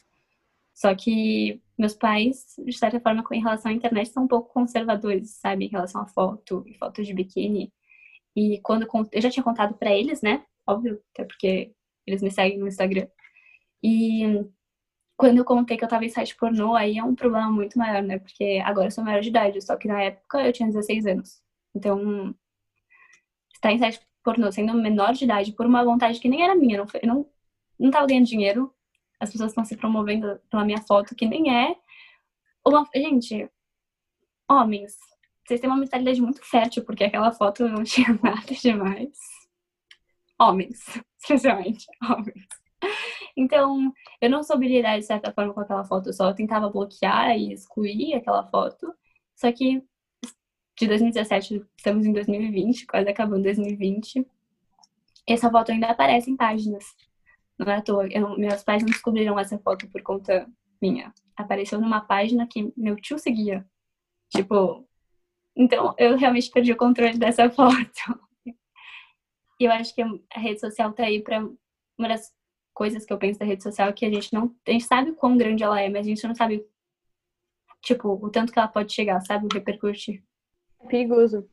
Só 0.74 0.94
que 0.94 1.60
meus 1.76 1.94
pais, 1.94 2.54
de 2.58 2.72
certa 2.76 3.00
forma, 3.00 3.24
em 3.32 3.40
relação 3.40 3.70
à 3.70 3.74
internet, 3.74 4.10
são 4.10 4.24
um 4.24 4.28
pouco 4.28 4.52
conservadores, 4.52 5.30
sabe? 5.40 5.64
Em 5.66 5.68
relação 5.68 6.02
à 6.02 6.06
foto 6.06 6.64
e 6.66 6.74
fotos 6.74 7.06
de 7.06 7.14
biquíni. 7.14 7.72
E 8.36 8.60
quando 8.60 8.86
eu 9.12 9.20
já 9.22 9.30
tinha 9.30 9.42
contado 9.42 9.74
pra 9.74 9.94
eles, 9.94 10.20
né? 10.20 10.44
Óbvio, 10.66 11.00
até 11.14 11.24
porque 11.24 11.72
eles 12.06 12.22
me 12.22 12.30
seguem 12.30 12.58
no 12.58 12.68
Instagram. 12.68 13.08
E 13.82 14.44
quando 15.18 15.38
eu 15.38 15.44
contei 15.44 15.76
que 15.76 15.84
eu 15.84 15.88
tava 15.88 16.04
em 16.04 16.08
site 16.08 16.36
pornô, 16.36 16.76
aí 16.76 16.96
é 16.96 17.02
um 17.02 17.14
problema 17.14 17.50
muito 17.50 17.76
maior, 17.76 18.00
né? 18.02 18.20
Porque 18.20 18.62
agora 18.64 18.86
eu 18.86 18.90
sou 18.92 19.02
maior 19.02 19.20
de 19.20 19.28
idade, 19.28 19.60
só 19.60 19.76
que 19.76 19.88
na 19.88 20.00
época 20.00 20.46
eu 20.46 20.52
tinha 20.52 20.68
16 20.68 21.06
anos. 21.06 21.42
Então, 21.74 22.34
estar 23.52 23.72
em 23.72 23.78
site 23.80 24.00
pornô 24.22 24.50
sendo 24.52 24.74
menor 24.74 25.12
de 25.14 25.24
idade 25.24 25.52
por 25.52 25.66
uma 25.66 25.84
vontade 25.84 26.20
que 26.20 26.28
nem 26.28 26.42
era 26.44 26.54
minha, 26.54 26.78
não, 26.78 26.86
foi, 26.86 27.00
eu 27.02 27.08
não, 27.08 27.26
não 27.78 27.90
tava 27.90 28.06
ganhando 28.06 28.26
dinheiro, 28.26 28.72
as 29.18 29.32
pessoas 29.32 29.50
estão 29.50 29.64
se 29.64 29.76
promovendo 29.76 30.40
pela 30.48 30.64
minha 30.64 30.80
foto, 30.82 31.16
que 31.16 31.26
nem 31.26 31.52
é 31.52 31.74
uma. 32.64 32.88
Gente, 32.94 33.50
homens, 34.48 34.96
vocês 35.44 35.60
têm 35.60 35.68
uma 35.68 35.78
mentalidade 35.78 36.22
muito 36.22 36.44
fértil, 36.44 36.84
porque 36.84 37.02
aquela 37.02 37.32
foto 37.32 37.68
não 37.68 37.82
tinha 37.84 38.16
nada 38.22 38.54
demais. 38.54 39.18
Homens, 40.38 40.84
especialmente, 41.18 41.86
homens. 42.08 42.46
Então, 43.38 43.92
eu 44.20 44.28
não 44.28 44.42
soube 44.42 44.66
lidar 44.66 44.98
de 44.98 45.04
certa 45.04 45.32
forma 45.32 45.54
com 45.54 45.60
aquela 45.60 45.84
foto, 45.84 46.08
eu 46.08 46.12
só 46.12 46.32
tentava 46.32 46.68
bloquear 46.68 47.38
e 47.38 47.52
excluir 47.52 48.14
aquela 48.14 48.44
foto. 48.48 48.92
Só 49.36 49.52
que 49.52 49.80
de 50.76 50.86
2017, 50.88 51.64
estamos 51.76 52.04
em 52.04 52.12
2020, 52.12 52.86
quase 52.86 53.08
acabando 53.08 53.44
2020. 53.44 54.26
Essa 55.28 55.50
foto 55.50 55.70
ainda 55.70 55.88
aparece 55.88 56.30
em 56.30 56.36
páginas. 56.36 56.84
Não 57.56 57.70
é 57.70 57.76
à 57.76 57.82
toa. 57.82 58.08
Eu 58.08 58.36
meus 58.36 58.62
pais 58.64 58.82
não 58.82 58.90
descobriram 58.90 59.38
essa 59.38 59.58
foto 59.58 59.88
por 59.88 60.02
conta 60.02 60.48
minha. 60.82 61.12
Apareceu 61.36 61.80
numa 61.80 62.00
página 62.00 62.46
que 62.46 62.72
meu 62.76 62.96
tio 62.96 63.18
seguia. 63.18 63.64
Tipo, 64.30 64.88
então 65.56 65.94
eu 65.98 66.16
realmente 66.16 66.50
perdi 66.50 66.72
o 66.72 66.76
controle 66.76 67.18
dessa 67.18 67.48
foto. 67.50 68.20
E 69.60 69.64
eu 69.64 69.72
acho 69.72 69.94
que 69.94 70.02
a 70.02 70.40
rede 70.40 70.60
social 70.60 70.92
tá 70.92 71.04
aí 71.04 71.22
pra 71.22 71.40
uma 71.98 72.08
das 72.08 72.32
coisas 72.78 73.04
que 73.04 73.12
eu 73.12 73.18
penso 73.18 73.40
da 73.40 73.44
rede 73.44 73.64
social 73.64 73.92
que 73.92 74.06
a 74.06 74.10
gente 74.10 74.32
não. 74.32 74.54
A 74.64 74.70
gente 74.70 74.84
sabe 74.84 75.10
o 75.10 75.16
quão 75.16 75.36
grande 75.36 75.64
ela 75.64 75.80
é, 75.80 75.88
mas 75.90 76.06
a 76.06 76.08
gente 76.08 76.24
não 76.24 76.34
sabe, 76.34 76.64
tipo, 77.82 78.08
o 78.08 78.30
tanto 78.30 78.52
que 78.52 78.58
ela 78.58 78.68
pode 78.68 78.92
chegar, 78.92 79.20
sabe? 79.22 79.46
O 79.46 79.52
repercutir. 79.52 80.22
É 80.80 80.86
perigoso. 80.86 81.50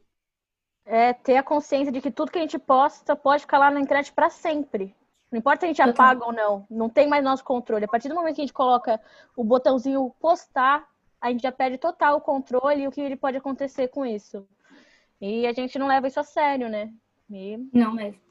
É 0.86 1.14
ter 1.14 1.38
a 1.38 1.42
consciência 1.42 1.92
de 1.92 2.00
que 2.00 2.12
tudo 2.12 2.32
que 2.32 2.38
a 2.38 2.42
gente 2.42 2.60
posta 2.60 3.16
pode 3.16 3.42
ficar 3.42 3.58
lá 3.58 3.72
na 3.72 3.80
internet 3.80 4.14
pra 4.14 4.30
sempre. 4.30 4.96
Não 5.32 5.40
importa 5.40 5.62
se 5.62 5.66
a 5.66 5.68
gente 5.70 5.78
Total. 5.84 6.06
apaga 6.06 6.26
ou 6.26 6.32
não, 6.32 6.68
não 6.70 6.88
tem 6.88 7.08
mais 7.08 7.24
nosso 7.24 7.44
controle. 7.44 7.86
A 7.86 7.88
partir 7.88 8.08
do 8.08 8.14
momento 8.14 8.36
que 8.36 8.42
a 8.42 8.46
gente 8.46 8.54
coloca 8.54 9.02
o 9.36 9.44
botãozinho 9.44 10.14
postar, 10.20 10.88
a 11.20 11.32
gente 11.32 11.42
já 11.42 11.52
perde 11.52 11.80
total 11.80 12.18
o 12.18 12.22
controle 12.22 12.84
e 12.84 12.88
o 12.88 12.92
que 12.92 13.02
ele 13.02 13.16
pode 13.16 13.36
acontecer 13.36 13.88
com 13.88 14.06
isso. 14.06 14.48
E 15.20 15.48
a 15.48 15.54
gente 15.54 15.80
não 15.80 15.88
leva 15.88 16.08
isso 16.08 16.20
a 16.20 16.24
sério, 16.24 16.70
né? 16.70 16.94
E 17.32 17.58
Não 17.74 17.94
mesmo. 17.94 18.25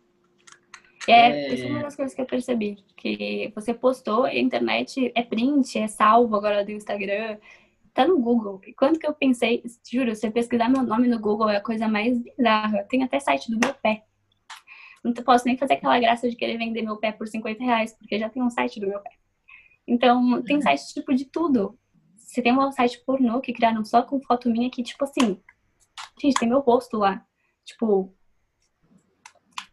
É, 1.07 1.31
É. 1.31 1.55
isso 1.55 1.65
é 1.65 1.69
uma 1.69 1.83
das 1.83 1.97
coisas 1.97 2.15
que 2.15 2.21
eu 2.21 2.27
percebi. 2.27 2.77
Que 2.97 3.53
você 3.55 3.75
postou, 3.75 4.25
a 4.25 4.35
internet 4.35 5.13
é 5.15 5.23
print, 5.23 5.79
é 5.79 5.87
salvo 5.87 6.35
agora 6.37 6.65
do 6.65 6.73
Instagram, 6.73 7.39
tá 7.93 8.07
no 8.07 8.19
Google. 8.19 8.61
E 8.67 8.73
quando 8.73 8.99
que 8.99 9.07
eu 9.07 9.15
pensei, 9.15 9.63
juro, 9.91 10.15
você 10.15 10.31
pesquisar 10.31 10.69
meu 10.69 10.83
nome 10.83 11.09
no 11.09 11.19
Google 11.21 11.49
é 11.49 11.57
a 11.57 11.61
coisa 11.61 11.87
mais 11.89 12.19
bizarra. 12.19 12.85
Tem 12.85 13.03
até 13.03 13.21
site 13.21 13.51
do 13.51 13.59
meu 13.59 13.75
pé. 13.75 14.05
Não 15.03 15.13
posso 15.13 15.45
nem 15.45 15.57
fazer 15.59 15.75
aquela 15.75 15.99
graça 16.01 16.29
de 16.29 16.35
querer 16.35 16.57
vender 16.57 16.81
meu 16.81 16.97
pé 16.97 17.13
por 17.13 17.29
50 17.29 17.63
reais, 17.63 17.93
porque 17.93 18.19
já 18.19 18.31
tem 18.31 18.43
um 18.43 18.49
site 18.49 18.81
do 18.81 18.87
meu 18.89 19.01
pé. 19.01 19.11
Então, 19.87 20.43
tem 20.43 20.63
site 20.63 20.95
tipo 20.95 21.15
de 21.15 21.27
tudo. 21.27 21.79
Você 22.17 22.41
tem 22.41 22.57
um 22.59 22.73
site 22.73 23.05
pornô 23.05 23.41
que 23.41 23.53
criaram 23.53 23.85
só 23.85 24.03
com 24.03 24.19
foto 24.21 24.51
minha 24.51 24.71
que, 24.71 24.83
tipo 24.83 25.05
assim, 25.05 25.39
gente, 26.21 26.35
tem 26.35 26.49
meu 26.49 26.61
rosto 26.61 26.97
lá. 26.97 27.25
Tipo. 27.65 28.15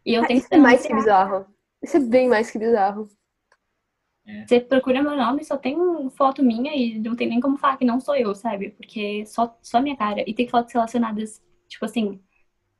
E 0.04 0.14
eu 0.14 0.26
tenho 0.26 0.40
Isso 0.40 0.48
é 0.50 0.58
mais 0.58 0.86
que 0.86 0.94
bizarro. 0.94 1.46
Isso 1.82 1.96
é 1.96 2.00
bem 2.00 2.28
mais 2.28 2.50
que 2.50 2.58
bizarro. 2.58 3.08
Você 4.46 4.60
procura 4.60 5.02
meu 5.02 5.16
nome, 5.16 5.44
só 5.44 5.56
tem 5.56 5.76
foto 6.10 6.44
minha 6.44 6.74
e 6.76 6.98
não 6.98 7.16
tem 7.16 7.28
nem 7.28 7.40
como 7.40 7.58
falar 7.58 7.76
que 7.76 7.84
não 7.84 7.98
sou 8.00 8.14
eu, 8.14 8.34
sabe? 8.34 8.70
Porque 8.70 9.26
só, 9.26 9.56
só 9.60 9.80
minha 9.80 9.96
cara. 9.96 10.22
E 10.26 10.32
tem 10.32 10.48
fotos 10.48 10.72
relacionadas, 10.72 11.42
tipo 11.68 11.84
assim, 11.84 12.20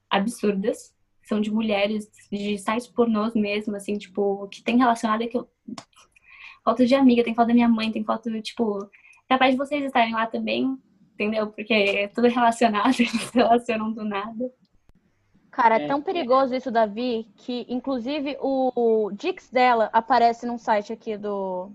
absurdas. 0.08 0.94
São 1.24 1.40
de 1.40 1.50
mulheres, 1.52 2.10
de 2.30 2.58
sites 2.58 2.86
pornôs 2.88 3.34
mesmo, 3.34 3.76
assim, 3.76 3.96
tipo, 3.96 4.48
que 4.48 4.62
tem 4.62 4.76
relacionada 4.78 5.26
que 5.26 5.36
eu. 5.36 5.48
Foto 6.64 6.86
de 6.86 6.94
amiga, 6.94 7.24
tem 7.24 7.34
foto 7.34 7.48
da 7.48 7.54
minha 7.54 7.68
mãe, 7.68 7.90
tem 7.90 8.04
foto, 8.04 8.30
tipo. 8.40 8.88
Capaz 9.28 9.52
de 9.52 9.58
vocês 9.58 9.84
estarem 9.84 10.12
lá 10.14 10.26
também, 10.26 10.76
entendeu? 11.14 11.48
Porque 11.48 11.72
é 11.72 12.08
tudo 12.08 12.28
relacionado, 12.28 12.94
eles 13.00 13.10
se 13.10 13.34
relacionam 13.34 13.92
do 13.92 14.04
nada. 14.04 14.52
Cara, 15.52 15.76
é 15.76 15.84
É. 15.84 15.86
tão 15.86 16.00
perigoso 16.02 16.54
isso, 16.54 16.70
Davi, 16.70 17.28
que 17.36 17.66
inclusive 17.68 18.38
o, 18.40 18.72
o 18.74 19.12
Dix 19.12 19.50
dela 19.50 19.90
aparece 19.92 20.46
num 20.46 20.56
site 20.58 20.92
aqui 20.92 21.16
do. 21.16 21.70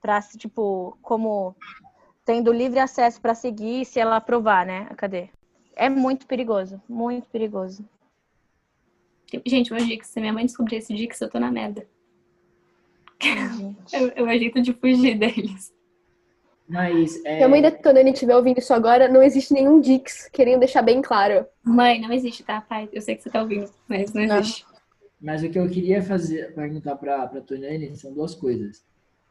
Pra, 0.00 0.20
tipo, 0.20 0.96
como 1.00 1.56
tendo 2.24 2.52
livre 2.52 2.78
acesso 2.78 3.20
pra 3.20 3.34
seguir 3.34 3.86
se 3.86 3.98
ela 3.98 4.16
aprovar, 4.16 4.66
né? 4.66 4.86
Cadê? 4.96 5.30
É 5.74 5.88
muito 5.88 6.26
perigoso, 6.26 6.80
muito 6.86 7.26
perigoso. 7.30 7.82
Gente, 9.46 9.72
meu 9.72 9.82
Dix, 9.82 10.08
se 10.08 10.20
minha 10.20 10.32
mãe 10.32 10.44
descobrir 10.44 10.76
esse 10.76 10.92
Dix, 10.94 11.18
eu 11.22 11.30
tô 11.30 11.40
na 11.40 11.50
merda. 11.50 11.88
gente. 13.22 13.96
É 13.96 13.98
é 14.20 14.22
o 14.22 14.26
meu 14.26 14.38
jeito 14.38 14.60
de 14.60 14.74
fugir 14.74 15.18
deles. 15.18 15.72
Mas 16.72 17.22
é, 17.26 17.36
Se 17.36 17.44
a 17.44 17.48
mãe 17.48 17.60
da 17.60 17.70
Tonani 17.70 18.12
estiver 18.12 18.34
ouvindo 18.34 18.58
isso 18.58 18.72
agora, 18.72 19.06
não 19.06 19.22
existe 19.22 19.52
nenhum 19.52 19.78
Dix, 19.78 20.30
querendo 20.32 20.60
deixar 20.60 20.80
bem 20.80 21.02
claro. 21.02 21.44
Mãe, 21.62 22.00
não 22.00 22.10
existe, 22.10 22.42
tá, 22.42 22.62
pai? 22.62 22.88
Eu 22.90 23.02
sei 23.02 23.14
que 23.14 23.22
você 23.22 23.28
tá 23.28 23.42
ouvindo, 23.42 23.70
mas 23.86 24.10
não 24.14 24.26
Não. 24.26 24.38
existe. 24.38 24.64
Mas 25.20 25.42
o 25.42 25.50
que 25.50 25.58
eu 25.58 25.68
queria 25.68 26.02
fazer, 26.02 26.54
perguntar 26.54 26.96
para 26.96 27.24
a 27.24 27.40
Tonani 27.42 27.94
são 27.94 28.14
duas 28.14 28.34
coisas. 28.34 28.82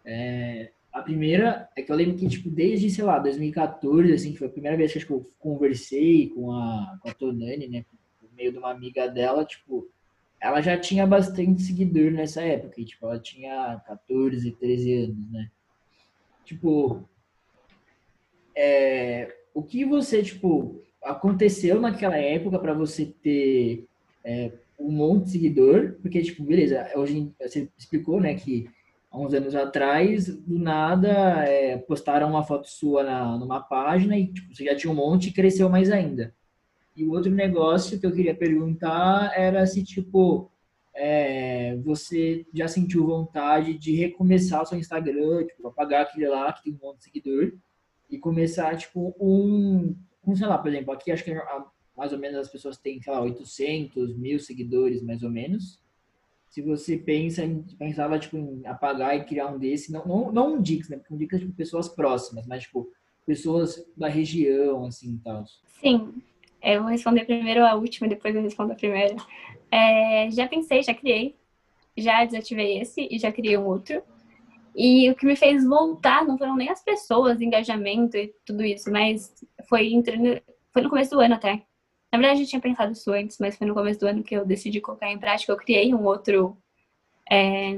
É, 0.05 0.69
a 0.93 1.01
primeira 1.01 1.67
é 1.75 1.81
que 1.81 1.91
eu 1.91 1.95
lembro 1.95 2.15
que, 2.15 2.27
tipo, 2.27 2.47
desde, 2.47 2.91
sei 2.91 3.03
lá, 3.03 3.17
2014, 3.17 4.13
assim, 4.13 4.33
que 4.33 4.37
foi 4.37 4.47
a 4.47 4.51
primeira 4.51 4.77
vez 4.77 4.91
que 4.91 4.99
acho 4.99 5.07
que 5.07 5.13
eu 5.13 5.27
conversei 5.39 6.29
com 6.29 6.51
a, 6.51 6.99
com 7.01 7.09
a 7.09 7.13
Tonani, 7.13 7.67
né, 7.67 7.85
por 8.19 8.29
meio 8.35 8.51
de 8.51 8.59
uma 8.59 8.69
amiga 8.69 9.07
dela, 9.07 9.43
tipo, 9.43 9.89
ela 10.39 10.61
já 10.61 10.77
tinha 10.77 11.07
bastante 11.07 11.63
seguidor 11.63 12.11
nessa 12.11 12.41
época, 12.41 12.79
e, 12.79 12.85
tipo, 12.85 13.03
ela 13.07 13.19
tinha 13.19 13.81
14, 13.87 14.51
13 14.51 14.93
anos, 15.05 15.31
né? 15.31 15.49
Tipo, 16.45 17.03
é, 18.55 19.33
o 19.53 19.63
que 19.63 19.85
você, 19.85 20.21
tipo, 20.23 20.81
aconteceu 21.03 21.79
naquela 21.79 22.17
época 22.17 22.59
para 22.59 22.73
você 22.73 23.05
ter 23.05 23.85
é, 24.23 24.51
um 24.79 24.91
monte 24.91 25.25
de 25.25 25.31
seguidor, 25.31 25.95
porque, 26.01 26.21
tipo, 26.21 26.43
beleza, 26.43 26.89
hoje 26.95 27.31
você 27.39 27.69
explicou, 27.77 28.19
né, 28.19 28.33
que 28.35 28.69
há 29.09 29.19
uns 29.19 29.33
anos 29.33 29.55
atrás, 29.55 30.27
do 30.27 30.57
nada, 30.57 31.43
é, 31.45 31.77
postaram 31.77 32.29
uma 32.29 32.43
foto 32.43 32.67
sua 32.67 33.03
na, 33.03 33.37
numa 33.37 33.59
página 33.59 34.17
e, 34.17 34.27
tipo, 34.27 34.55
você 34.55 34.65
já 34.65 34.75
tinha 34.75 34.91
um 34.91 34.95
monte 34.95 35.29
e 35.29 35.33
cresceu 35.33 35.69
mais 35.69 35.91
ainda. 35.91 36.33
E 36.95 37.03
o 37.03 37.11
outro 37.11 37.31
negócio 37.31 37.99
que 37.99 38.05
eu 38.05 38.11
queria 38.11 38.35
perguntar 38.35 39.33
era 39.35 39.65
se, 39.65 39.83
tipo, 39.83 40.51
é, 40.93 41.77
você 41.77 42.45
já 42.53 42.67
sentiu 42.67 43.05
vontade 43.05 43.77
de 43.77 43.95
recomeçar 43.95 44.61
o 44.61 44.65
seu 44.65 44.77
Instagram, 44.77 45.45
tipo, 45.45 45.67
apagar 45.67 46.03
aquele 46.03 46.27
lá 46.27 46.51
que 46.51 46.63
tem 46.63 46.73
um 46.73 46.85
monte 46.85 46.97
de 46.97 47.03
seguidor 47.05 47.53
e 48.11 48.17
começar, 48.17 48.75
tipo, 48.75 49.15
um, 49.19 49.95
um 50.27 50.35
sei 50.35 50.45
lá, 50.45 50.57
por 50.57 50.67
exemplo, 50.67 50.93
aqui 50.93 51.11
acho 51.11 51.23
que 51.23 51.31
a, 51.31 51.65
mais 51.95 52.11
ou 52.11 52.19
menos 52.19 52.37
as 52.37 52.49
pessoas 52.49 52.77
têm, 52.77 53.01
sei 53.01 53.13
lá, 53.13 53.21
800 53.21 54.17
mil 54.17 54.37
seguidores, 54.39 55.01
mais 55.01 55.23
ou 55.23 55.29
menos. 55.29 55.79
Se 56.49 56.61
você 56.61 56.97
pensa 56.97 57.43
pensava, 57.79 58.19
tipo, 58.19 58.35
em 58.35 58.65
apagar 58.65 59.15
e 59.15 59.23
criar 59.23 59.47
um 59.47 59.57
desse, 59.57 59.91
não, 59.91 60.05
não, 60.05 60.31
não 60.31 60.53
um 60.55 60.61
Dix, 60.61 60.89
né? 60.89 60.97
Porque 60.97 61.13
um 61.13 61.17
Dix 61.17 61.33
é, 61.33 61.39
tipo, 61.39 61.53
pessoas 61.53 61.87
próximas, 61.87 62.45
mas, 62.45 62.63
tipo, 62.63 62.91
pessoas 63.25 63.81
da 63.95 64.09
região, 64.09 64.85
assim, 64.85 65.17
tal. 65.23 65.45
Sim, 65.79 66.21
eu 66.61 66.81
vou 66.81 66.91
responder 66.91 67.23
primeiro 67.23 67.65
a 67.65 67.75
última, 67.75 68.09
depois 68.09 68.35
eu 68.35 68.41
respondo 68.41 68.73
a 68.73 68.75
primeira. 68.75 69.15
É, 69.71 70.29
já 70.31 70.47
pensei, 70.47 70.83
já 70.83 70.93
criei, 70.93 71.35
já 71.95 72.25
desativei 72.25 72.79
esse 72.79 73.07
e 73.09 73.17
já 73.17 73.31
criei 73.31 73.57
um 73.57 73.65
outro. 73.65 74.03
E 74.75 75.09
o 75.09 75.15
que 75.15 75.25
me 75.25 75.35
fez 75.35 75.65
voltar 75.65 76.25
não 76.25 76.37
foram 76.37 76.55
nem 76.55 76.69
as 76.69 76.83
pessoas, 76.83 77.41
engajamento 77.41 78.17
e 78.17 78.33
tudo 78.45 78.63
isso, 78.63 78.91
mas 78.91 79.33
foi, 79.67 79.93
entrando, 79.93 80.41
foi 80.71 80.81
no 80.81 80.89
começo 80.89 81.11
do 81.11 81.19
ano 81.19 81.35
até. 81.35 81.63
Na 82.11 82.19
verdade, 82.19 82.41
eu 82.41 82.47
tinha 82.47 82.61
pensado 82.61 82.91
isso 82.91 83.11
antes, 83.11 83.37
mas 83.39 83.57
foi 83.57 83.67
no 83.67 83.73
começo 83.73 83.99
do 83.99 84.07
ano 84.07 84.23
que 84.23 84.35
eu 84.35 84.45
decidi 84.45 84.81
colocar 84.81 85.09
em 85.09 85.19
prática. 85.19 85.51
Eu 85.51 85.57
criei 85.57 85.93
um 85.93 86.03
outro, 86.05 86.57
é, 87.29 87.73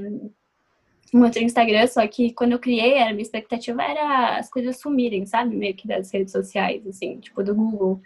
um 1.12 1.22
outro 1.22 1.40
Instagram, 1.42 1.86
só 1.86 2.06
que 2.06 2.32
quando 2.32 2.52
eu 2.52 2.58
criei, 2.58 2.98
a 2.98 3.10
minha 3.10 3.22
expectativa 3.22 3.82
era 3.82 4.36
as 4.36 4.50
coisas 4.50 4.80
sumirem, 4.80 5.26
sabe? 5.26 5.54
Meio 5.54 5.74
que 5.74 5.86
das 5.86 6.12
redes 6.12 6.32
sociais, 6.32 6.86
assim, 6.86 7.20
tipo 7.20 7.42
do 7.44 7.54
Google. 7.54 8.00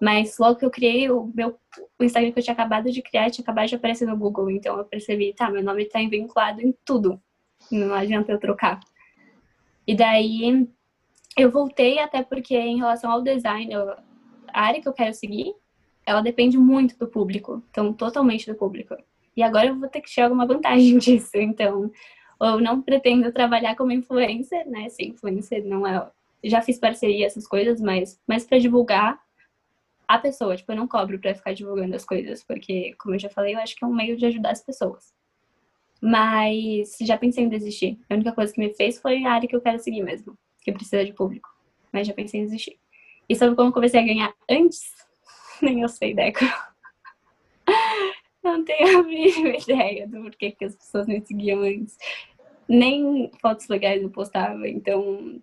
Mas 0.00 0.38
logo 0.38 0.58
que 0.58 0.64
eu 0.64 0.70
criei, 0.70 1.10
o 1.10 1.30
meu 1.34 1.58
o 1.98 2.04
Instagram 2.04 2.32
que 2.32 2.38
eu 2.38 2.42
tinha 2.42 2.54
acabado 2.54 2.90
de 2.90 3.02
criar 3.02 3.30
tinha 3.30 3.42
acabado 3.42 3.68
de 3.68 3.74
aparecer 3.76 4.06
no 4.06 4.16
Google. 4.16 4.50
Então 4.50 4.78
eu 4.78 4.84
percebi, 4.84 5.32
tá, 5.34 5.50
meu 5.50 5.62
nome 5.62 5.84
tá 5.84 6.00
vinculado 6.00 6.60
em 6.60 6.74
tudo. 6.84 7.20
Não 7.70 7.94
adianta 7.94 8.32
eu 8.32 8.38
trocar. 8.38 8.80
E 9.86 9.94
daí 9.94 10.68
eu 11.36 11.50
voltei 11.50 11.98
até 11.98 12.22
porque 12.22 12.56
em 12.56 12.78
relação 12.78 13.10
ao 13.10 13.22
design, 13.22 13.72
eu, 13.72 13.90
a 14.48 14.62
área 14.62 14.80
que 14.80 14.88
eu 14.88 14.92
quero 14.92 15.14
seguir, 15.14 15.54
ela 16.04 16.20
depende 16.20 16.58
muito 16.58 16.98
do 16.98 17.06
público, 17.06 17.62
então 17.70 17.92
totalmente 17.92 18.50
do 18.50 18.56
público. 18.56 18.96
E 19.36 19.42
agora 19.42 19.68
eu 19.68 19.78
vou 19.78 19.88
ter 19.88 20.00
que 20.00 20.10
tirar 20.10 20.26
alguma 20.26 20.46
vantagem 20.46 20.98
disso, 20.98 21.36
então 21.36 21.90
eu 22.40 22.60
não 22.60 22.82
pretendo 22.82 23.32
trabalhar 23.32 23.76
como 23.76 23.92
influencer, 23.92 24.68
né? 24.68 24.88
Sim, 24.88 25.08
influencer 25.08 25.64
não 25.64 25.86
é, 25.86 26.10
já 26.44 26.62
fiz 26.62 26.78
parceria 26.78 27.26
essas 27.26 27.46
coisas, 27.46 27.80
mas 27.80 28.20
mas 28.26 28.44
para 28.44 28.58
divulgar 28.58 29.20
a 30.08 30.18
pessoa, 30.18 30.56
tipo, 30.56 30.72
eu 30.72 30.76
não 30.76 30.88
cobro 30.88 31.20
para 31.20 31.34
ficar 31.34 31.52
divulgando 31.54 31.94
as 31.94 32.04
coisas, 32.04 32.42
porque 32.42 32.94
como 32.98 33.14
eu 33.14 33.18
já 33.20 33.30
falei, 33.30 33.54
eu 33.54 33.60
acho 33.60 33.76
que 33.76 33.84
é 33.84 33.86
um 33.86 33.94
meio 33.94 34.16
de 34.16 34.26
ajudar 34.26 34.50
as 34.50 34.60
pessoas. 34.60 35.12
Mas 36.00 36.96
já 37.00 37.18
pensei 37.18 37.44
em 37.44 37.48
desistir. 37.48 37.98
A 38.08 38.14
única 38.14 38.32
coisa 38.32 38.52
que 38.52 38.60
me 38.60 38.72
fez 38.74 38.98
foi 38.98 39.24
a 39.24 39.32
área 39.32 39.48
que 39.48 39.54
eu 39.54 39.60
quero 39.60 39.78
seguir 39.78 40.02
mesmo, 40.02 40.36
que 40.62 40.72
precisa 40.72 41.04
de 41.04 41.12
público. 41.12 41.48
Mas 41.92 42.06
já 42.06 42.14
pensei 42.14 42.40
em 42.40 42.44
desistir. 42.44 42.78
E 43.28 43.36
sabe 43.36 43.54
como 43.54 43.68
eu 43.68 43.72
comecei 43.72 44.00
a 44.00 44.04
ganhar 44.04 44.34
antes? 44.48 44.92
Nem 45.60 45.82
eu 45.82 45.88
sei, 45.88 46.14
Deco. 46.14 46.44
Não 48.42 48.64
tenho 48.64 49.00
a 49.00 49.02
mínima 49.02 49.56
ideia 49.56 50.08
do 50.08 50.22
porquê 50.22 50.52
que 50.52 50.64
as 50.64 50.74
pessoas 50.74 51.06
me 51.06 51.20
seguiam 51.20 51.60
antes. 51.60 51.98
Nem 52.66 53.30
fotos 53.40 53.68
legais 53.68 54.02
eu 54.02 54.10
postava, 54.10 54.66
então. 54.66 55.40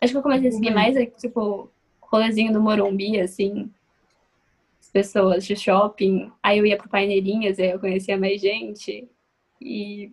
Acho 0.00 0.12
que 0.12 0.18
eu 0.18 0.22
comecei 0.22 0.48
a 0.48 0.52
seguir 0.52 0.74
mais, 0.74 0.94
tipo, 1.18 1.70
rolezinho 2.02 2.52
do 2.52 2.60
Morumbi, 2.60 3.18
assim. 3.20 3.70
As 4.88 4.90
pessoas 4.90 5.44
de 5.44 5.54
shopping. 5.54 6.32
Aí 6.42 6.58
eu 6.58 6.64
ia 6.64 6.78
pro 6.78 6.88
Paineirinhas, 6.88 7.58
aí 7.58 7.70
eu 7.70 7.78
conhecia 7.78 8.16
mais 8.16 8.40
gente. 8.40 9.06
E 9.60 10.10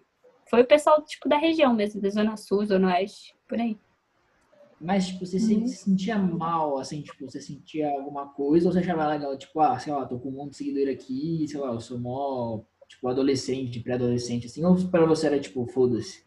foi 0.49 0.63
o 0.63 0.67
pessoal, 0.67 1.01
tipo, 1.01 1.30
da 1.30 1.38
região 1.38 1.73
mesmo, 1.73 2.01
da 2.01 2.09
Zona 2.09 2.36
Sul, 2.36 2.65
Zona 2.65 2.89
Oeste, 2.89 3.34
por 3.47 3.57
aí. 3.57 3.78
Mas, 4.80 5.07
tipo, 5.07 5.26
você 5.26 5.38
uhum. 5.38 5.65
se 5.65 5.78
sentia 5.78 6.17
mal, 6.17 6.78
assim, 6.78 7.01
tipo, 7.01 7.23
você 7.23 7.39
sentia 7.39 7.89
alguma 7.89 8.28
coisa, 8.28 8.67
ou 8.67 8.73
você 8.73 8.80
achava 8.80 9.07
legal, 9.07 9.38
tipo, 9.38 9.61
ah, 9.61 9.80
sei 9.80 9.93
lá, 9.93 10.05
tô 10.05 10.19
com 10.19 10.28
um 10.28 10.34
monte 10.34 10.51
de 10.51 10.57
seguidor 10.57 10.93
aqui, 10.93 11.45
sei 11.47 11.57
lá, 11.57 11.67
eu 11.71 11.80
sou 11.80 11.97
mó, 11.97 12.59
tipo, 12.86 13.07
adolescente, 13.07 13.80
pré-adolescente, 13.80 14.47
assim, 14.47 14.65
ou 14.65 14.76
pra 14.89 15.05
você 15.05 15.28
era, 15.28 15.39
tipo, 15.39 15.65
foda-se? 15.67 16.21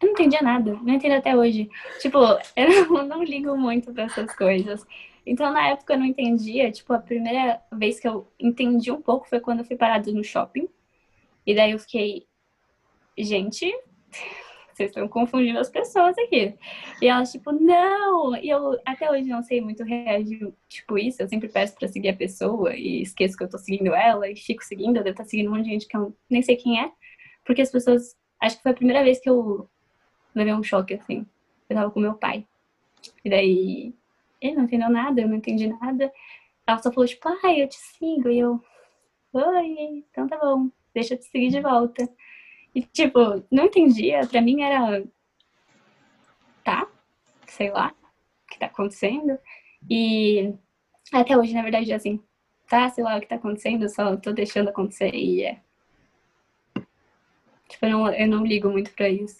Eu 0.00 0.06
não 0.06 0.12
entendia 0.14 0.42
nada, 0.42 0.72
não 0.82 0.94
entendo 0.94 1.12
até 1.12 1.36
hoje. 1.36 1.70
Tipo, 2.00 2.18
eu 2.56 2.88
não, 2.88 3.06
não 3.06 3.22
ligo 3.22 3.56
muito 3.56 3.92
pra 3.92 4.04
essas 4.04 4.34
coisas. 4.34 4.84
Então, 5.30 5.52
na 5.52 5.68
época, 5.68 5.94
eu 5.94 5.98
não 6.00 6.06
entendia. 6.06 6.72
Tipo, 6.72 6.92
a 6.92 6.98
primeira 6.98 7.62
vez 7.72 8.00
que 8.00 8.08
eu 8.08 8.26
entendi 8.36 8.90
um 8.90 9.00
pouco 9.00 9.28
foi 9.28 9.38
quando 9.38 9.60
eu 9.60 9.64
fui 9.64 9.76
parada 9.76 10.10
no 10.10 10.24
shopping. 10.24 10.68
E 11.46 11.54
daí 11.54 11.70
eu 11.70 11.78
fiquei, 11.78 12.26
gente, 13.16 13.72
vocês 14.74 14.90
estão 14.90 15.06
confundindo 15.06 15.60
as 15.60 15.70
pessoas 15.70 16.18
aqui. 16.18 16.58
E 17.00 17.06
elas, 17.06 17.30
tipo, 17.30 17.52
não! 17.52 18.34
E 18.38 18.48
eu 18.48 18.76
até 18.84 19.08
hoje 19.08 19.28
não 19.28 19.40
sei 19.40 19.60
muito 19.60 19.84
reagir, 19.84 20.52
tipo, 20.68 20.98
isso. 20.98 21.22
Eu 21.22 21.28
sempre 21.28 21.48
peço 21.48 21.76
pra 21.76 21.86
seguir 21.86 22.08
a 22.08 22.16
pessoa 22.16 22.74
e 22.74 23.00
esqueço 23.00 23.36
que 23.36 23.44
eu 23.44 23.48
tô 23.48 23.56
seguindo 23.56 23.94
ela 23.94 24.28
e 24.28 24.34
fico 24.34 24.64
seguindo. 24.64 24.96
Eu 24.96 25.04
devo 25.04 25.14
estar 25.14 25.24
seguindo 25.26 25.46
um 25.46 25.54
monte 25.54 25.66
de 25.66 25.70
gente 25.70 25.86
que 25.86 25.96
eu 25.96 26.12
nem 26.28 26.42
sei 26.42 26.56
quem 26.56 26.80
é. 26.82 26.90
Porque 27.44 27.62
as 27.62 27.70
pessoas. 27.70 28.16
Acho 28.42 28.56
que 28.56 28.64
foi 28.64 28.72
a 28.72 28.74
primeira 28.74 29.04
vez 29.04 29.20
que 29.20 29.30
eu 29.30 29.70
levei 30.34 30.52
um 30.52 30.62
choque, 30.64 30.94
assim. 30.94 31.24
Eu 31.68 31.76
tava 31.76 31.90
com 31.92 32.00
meu 32.00 32.14
pai. 32.14 32.44
E 33.24 33.30
daí. 33.30 33.94
Ele 34.40 34.56
não 34.56 34.64
entendeu 34.64 34.90
nada, 34.90 35.20
eu 35.20 35.28
não 35.28 35.36
entendi 35.36 35.68
nada. 35.68 36.12
Ela 36.66 36.78
só 36.78 36.92
falou, 36.92 37.06
tipo, 37.06 37.28
ai, 37.44 37.62
eu 37.62 37.68
te 37.68 37.76
sigo. 37.76 38.28
E 38.28 38.38
eu. 38.38 38.62
Oi, 39.32 40.04
então 40.10 40.26
tá 40.28 40.38
bom, 40.38 40.68
deixa 40.94 41.14
eu 41.14 41.18
te 41.18 41.24
seguir 41.26 41.50
de 41.50 41.60
volta. 41.60 42.08
E, 42.74 42.82
tipo, 42.82 43.44
não 43.50 43.66
entendia. 43.66 44.26
Pra 44.26 44.40
mim 44.40 44.62
era. 44.62 45.04
Tá, 46.64 46.86
sei 47.46 47.70
lá, 47.70 47.92
o 48.44 48.52
que 48.52 48.58
tá 48.58 48.66
acontecendo. 48.66 49.38
E 49.88 50.54
até 51.12 51.36
hoje, 51.36 51.54
na 51.54 51.62
verdade, 51.62 51.92
é 51.92 51.94
assim. 51.94 52.22
Tá, 52.68 52.88
sei 52.88 53.02
lá 53.02 53.16
o 53.16 53.20
que 53.20 53.26
tá 53.26 53.34
acontecendo, 53.34 53.88
só 53.88 54.16
tô 54.16 54.32
deixando 54.32 54.68
acontecer 54.68 55.12
e 55.12 55.42
é. 55.42 55.60
Tipo, 57.68 57.86
eu 57.86 57.90
não, 57.90 58.12
eu 58.12 58.28
não 58.28 58.46
ligo 58.46 58.70
muito 58.70 58.92
pra 58.92 59.08
isso. 59.08 59.38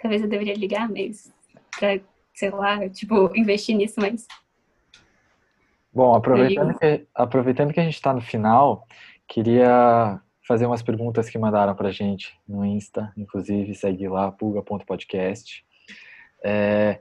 Talvez 0.00 0.22
eu 0.22 0.28
deveria 0.28 0.54
ligar, 0.54 0.88
mas 0.88 1.32
pra, 1.78 1.98
sei 2.36 2.50
lá, 2.50 2.88
tipo, 2.90 3.32
investir 3.34 3.74
nisso, 3.74 3.94
mas. 3.98 4.28
Bom, 5.92 6.14
aproveitando 6.14 6.78
que, 6.78 7.06
aproveitando 7.14 7.72
que 7.72 7.80
a 7.80 7.84
gente 7.84 8.00
tá 8.00 8.12
no 8.12 8.20
final, 8.20 8.86
queria 9.26 10.20
fazer 10.46 10.66
umas 10.66 10.82
perguntas 10.82 11.28
que 11.30 11.38
mandaram 11.38 11.74
pra 11.74 11.90
gente 11.90 12.38
no 12.46 12.64
Insta, 12.64 13.12
inclusive, 13.16 13.74
segue 13.74 14.06
lá, 14.06 14.30
pulga.podcast. 14.30 15.64
É, 16.44 17.00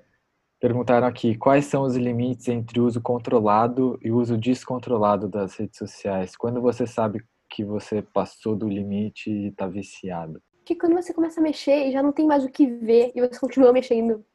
perguntaram 0.59 1.05
aqui, 1.05 1.35
quais 1.35 1.65
são 1.65 1.83
os 1.83 1.97
limites 1.97 2.47
entre 2.47 2.79
uso 2.79 3.01
controlado 3.01 3.99
e 4.01 4.11
uso 4.11 4.37
descontrolado 4.37 5.27
das 5.27 5.55
redes 5.57 5.77
sociais? 5.77 6.37
Quando 6.37 6.61
você 6.61 6.87
sabe 6.87 7.21
que 7.49 7.63
você 7.63 8.01
passou 8.01 8.55
do 8.55 8.69
limite 8.69 9.29
e 9.29 9.51
tá 9.51 9.67
viciado? 9.67 10.41
Que 10.63 10.75
quando 10.75 10.93
você 10.93 11.13
começa 11.13 11.41
a 11.41 11.43
mexer 11.43 11.87
e 11.87 11.91
já 11.91 12.01
não 12.01 12.13
tem 12.13 12.25
mais 12.25 12.45
o 12.45 12.49
que 12.49 12.65
ver 12.65 13.11
e 13.13 13.19
você 13.19 13.37
continua 13.37 13.73
mexendo, 13.73 14.25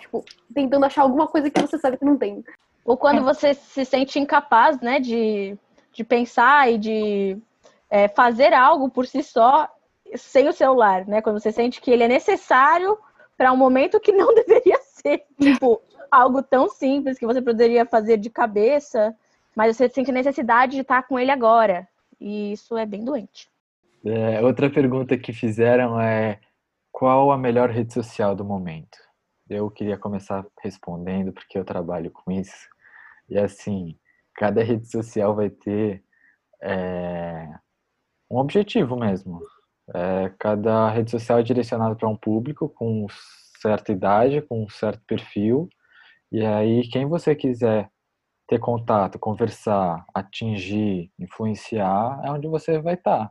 tipo, 0.00 0.24
tentando 0.54 0.84
achar 0.84 1.02
alguma 1.02 1.26
coisa 1.26 1.50
que 1.50 1.60
você 1.60 1.78
sabe 1.78 1.96
que 1.96 2.04
não 2.04 2.16
tem. 2.16 2.44
Ou 2.84 2.96
quando 2.96 3.22
você 3.22 3.54
se 3.54 3.84
sente 3.84 4.18
incapaz, 4.18 4.80
né, 4.80 4.98
de, 4.98 5.56
de 5.92 6.02
pensar 6.02 6.72
e 6.72 6.78
de 6.78 7.38
é, 7.90 8.08
fazer 8.08 8.52
algo 8.54 8.88
por 8.88 9.06
si 9.06 9.22
só 9.22 9.68
sem 10.14 10.48
o 10.48 10.52
celular, 10.52 11.06
né? 11.06 11.20
Quando 11.20 11.38
você 11.38 11.52
sente 11.52 11.80
que 11.80 11.90
ele 11.90 12.04
é 12.04 12.08
necessário 12.08 12.96
para 13.36 13.52
um 13.52 13.56
momento 13.56 14.00
que 14.00 14.12
não 14.12 14.32
deveria 14.34 14.78
ser, 14.82 15.22
tipo, 15.40 15.82
algo 16.10 16.42
tão 16.42 16.68
simples 16.68 17.18
que 17.18 17.26
você 17.26 17.42
poderia 17.42 17.84
fazer 17.84 18.16
de 18.16 18.30
cabeça, 18.30 19.14
mas 19.54 19.76
você 19.76 19.88
sente 19.88 20.10
a 20.10 20.14
necessidade 20.14 20.72
de 20.72 20.80
estar 20.80 21.02
com 21.02 21.18
ele 21.18 21.30
agora. 21.30 21.86
E 22.20 22.52
isso 22.52 22.76
é 22.76 22.86
bem 22.86 23.04
doente. 23.04 23.48
É, 24.04 24.40
outra 24.42 24.70
pergunta 24.70 25.16
que 25.18 25.32
fizeram 25.32 26.00
é 26.00 26.40
qual 26.90 27.30
a 27.30 27.38
melhor 27.38 27.70
rede 27.70 27.92
social 27.92 28.34
do 28.34 28.44
momento? 28.44 28.98
Eu 29.48 29.70
queria 29.70 29.96
começar 29.96 30.44
respondendo 30.62 31.32
porque 31.32 31.58
eu 31.58 31.64
trabalho 31.64 32.10
com 32.10 32.30
isso. 32.30 32.68
E 33.28 33.38
assim, 33.38 33.98
cada 34.34 34.62
rede 34.62 34.90
social 34.90 35.34
vai 35.34 35.50
ter 35.50 36.02
é, 36.62 37.48
um 38.30 38.38
objetivo 38.38 38.96
mesmo. 38.96 39.40
É, 39.94 40.32
cada 40.38 40.90
rede 40.90 41.10
social 41.10 41.38
é 41.38 41.42
direcionada 41.42 41.94
para 41.96 42.08
um 42.08 42.16
público 42.16 42.68
com 42.68 43.06
certa 43.60 43.92
idade, 43.92 44.42
com 44.42 44.64
um 44.64 44.68
certo 44.68 45.02
perfil, 45.06 45.68
e 46.30 46.44
aí 46.44 46.86
quem 46.88 47.06
você 47.06 47.34
quiser 47.34 47.90
ter 48.46 48.58
contato, 48.58 49.18
conversar, 49.18 50.04
atingir, 50.14 51.10
influenciar, 51.18 52.20
é 52.24 52.30
onde 52.30 52.46
você 52.48 52.80
vai 52.80 52.94
estar. 52.94 53.26
Tá. 53.26 53.30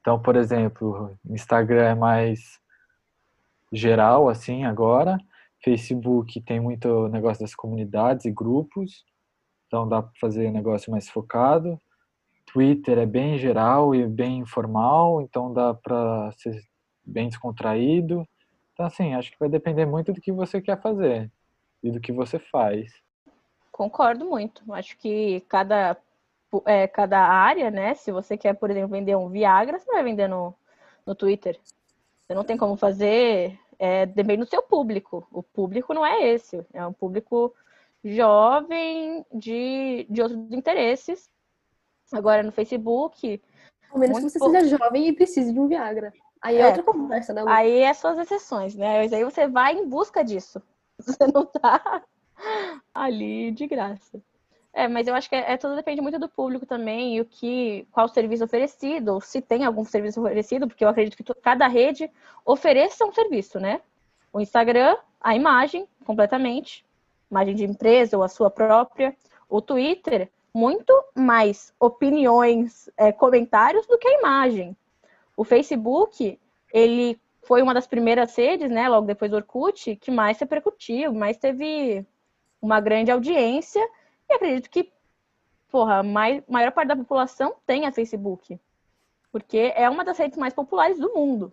Então, 0.00 0.20
por 0.20 0.36
exemplo, 0.36 1.16
Instagram 1.24 1.84
é 1.84 1.94
mais 1.94 2.60
geral 3.72 4.28
assim 4.28 4.64
agora, 4.64 5.18
Facebook 5.62 6.40
tem 6.42 6.60
muito 6.60 7.08
negócio 7.08 7.42
das 7.42 7.54
comunidades 7.54 8.24
e 8.24 8.30
grupos, 8.30 9.04
então 9.66 9.88
dá 9.88 10.02
para 10.02 10.12
fazer 10.20 10.50
negócio 10.50 10.90
mais 10.90 11.08
focado. 11.08 11.80
Twitter 12.46 12.98
é 12.98 13.06
bem 13.06 13.38
geral 13.38 13.94
e 13.94 14.06
bem 14.06 14.38
informal, 14.38 15.20
então 15.20 15.52
dá 15.52 15.74
para 15.74 16.32
ser 16.32 16.62
bem 17.04 17.28
descontraído. 17.28 18.26
Então, 18.72 18.86
assim, 18.86 19.14
acho 19.14 19.30
que 19.30 19.38
vai 19.38 19.48
depender 19.48 19.84
muito 19.84 20.12
do 20.12 20.20
que 20.20 20.32
você 20.32 20.60
quer 20.60 20.80
fazer 20.80 21.30
e 21.82 21.90
do 21.90 22.00
que 22.00 22.12
você 22.12 22.38
faz. 22.38 22.92
Concordo 23.70 24.24
muito. 24.24 24.62
Acho 24.72 24.96
que 24.98 25.40
cada, 25.48 25.96
é, 26.64 26.86
cada 26.86 27.20
área, 27.20 27.70
né? 27.70 27.94
Se 27.94 28.10
você 28.10 28.36
quer, 28.36 28.54
por 28.54 28.70
exemplo, 28.70 28.90
vender 28.90 29.16
um 29.16 29.28
Viagra, 29.28 29.78
você 29.78 29.90
vai 29.90 30.02
vender 30.02 30.28
no, 30.28 30.54
no 31.06 31.14
Twitter. 31.14 31.58
Você 32.26 32.34
não 32.34 32.44
tem 32.44 32.56
como 32.56 32.76
fazer, 32.76 33.58
é, 33.78 34.06
depende 34.06 34.44
do 34.44 34.50
seu 34.50 34.62
público. 34.62 35.26
O 35.30 35.42
público 35.42 35.94
não 35.94 36.04
é 36.04 36.28
esse, 36.28 36.64
é 36.72 36.84
um 36.86 36.92
público 36.92 37.54
jovem 38.04 39.24
de, 39.32 40.06
de 40.08 40.22
outros 40.22 40.40
interesses. 40.50 41.30
Agora 42.12 42.42
no 42.42 42.52
Facebook. 42.52 43.40
Ao 43.90 43.98
menos 43.98 44.18
que 44.18 44.30
você 44.30 44.38
seja 44.38 44.78
jovem 44.78 45.08
e 45.08 45.12
precise 45.12 45.52
de 45.52 45.60
um 45.60 45.68
Viagra. 45.68 46.12
Aí 46.40 46.56
é, 46.56 46.60
é 46.60 46.66
outra 46.66 46.82
conversa, 46.82 47.32
né? 47.32 47.42
Aí 47.46 47.82
é 47.82 47.92
suas 47.92 48.18
exceções, 48.18 48.74
né? 48.74 48.98
Mas 48.98 49.12
aí 49.12 49.24
você 49.24 49.46
vai 49.46 49.74
em 49.74 49.86
busca 49.86 50.24
disso. 50.24 50.62
Você 50.98 51.28
não 51.32 51.46
tá 51.46 52.02
ali 52.92 53.52
de 53.52 53.68
graça. 53.68 54.20
É, 54.72 54.86
mas 54.86 55.08
eu 55.08 55.14
acho 55.14 55.28
que 55.28 55.34
é, 55.34 55.52
é, 55.52 55.56
tudo 55.56 55.74
depende 55.74 56.00
muito 56.00 56.18
do 56.18 56.28
público 56.28 56.66
também 56.66 57.16
e 57.16 57.20
o 57.20 57.24
que, 57.24 57.86
qual 57.90 58.06
serviço 58.08 58.44
oferecido, 58.44 59.14
ou 59.14 59.20
se 59.20 59.40
tem 59.40 59.64
algum 59.64 59.84
serviço 59.84 60.20
oferecido, 60.20 60.68
porque 60.68 60.84
eu 60.84 60.88
acredito 60.88 61.16
que 61.16 61.34
cada 61.40 61.66
rede 61.66 62.10
ofereça 62.44 63.04
um 63.04 63.12
serviço, 63.12 63.58
né? 63.58 63.80
O 64.32 64.40
Instagram, 64.40 64.96
a 65.20 65.34
imagem, 65.34 65.88
completamente, 66.04 66.84
imagem 67.30 67.54
de 67.54 67.64
empresa 67.64 68.16
ou 68.16 68.22
a 68.22 68.28
sua 68.28 68.50
própria. 68.50 69.16
O 69.48 69.60
Twitter, 69.60 70.30
muito 70.52 70.92
mais 71.14 71.72
opiniões, 71.80 72.90
é, 72.96 73.10
comentários 73.10 73.86
do 73.86 73.98
que 73.98 74.06
a 74.06 74.18
imagem. 74.18 74.76
O 75.36 75.44
Facebook, 75.44 76.38
ele 76.72 77.18
foi 77.42 77.62
uma 77.62 77.72
das 77.72 77.86
primeiras 77.86 78.36
redes, 78.36 78.70
né, 78.70 78.88
logo 78.88 79.06
depois 79.06 79.30
do 79.30 79.36
Orkut, 79.36 79.96
que 79.96 80.10
mais 80.10 80.36
se 80.36 80.44
repercutiu, 80.44 81.14
mais 81.14 81.38
teve 81.38 82.04
uma 82.60 82.80
grande 82.80 83.10
audiência, 83.10 83.80
e 84.28 84.34
acredito 84.34 84.70
que, 84.70 84.92
porra, 85.70 85.98
a 85.98 86.02
maior 86.02 86.72
parte 86.72 86.88
da 86.88 86.96
população 86.96 87.56
tem 87.66 87.86
a 87.86 87.92
Facebook, 87.92 88.58
porque 89.32 89.72
é 89.74 89.88
uma 89.88 90.04
das 90.04 90.18
redes 90.18 90.38
mais 90.38 90.52
populares 90.54 90.98
do 90.98 91.14
mundo. 91.14 91.52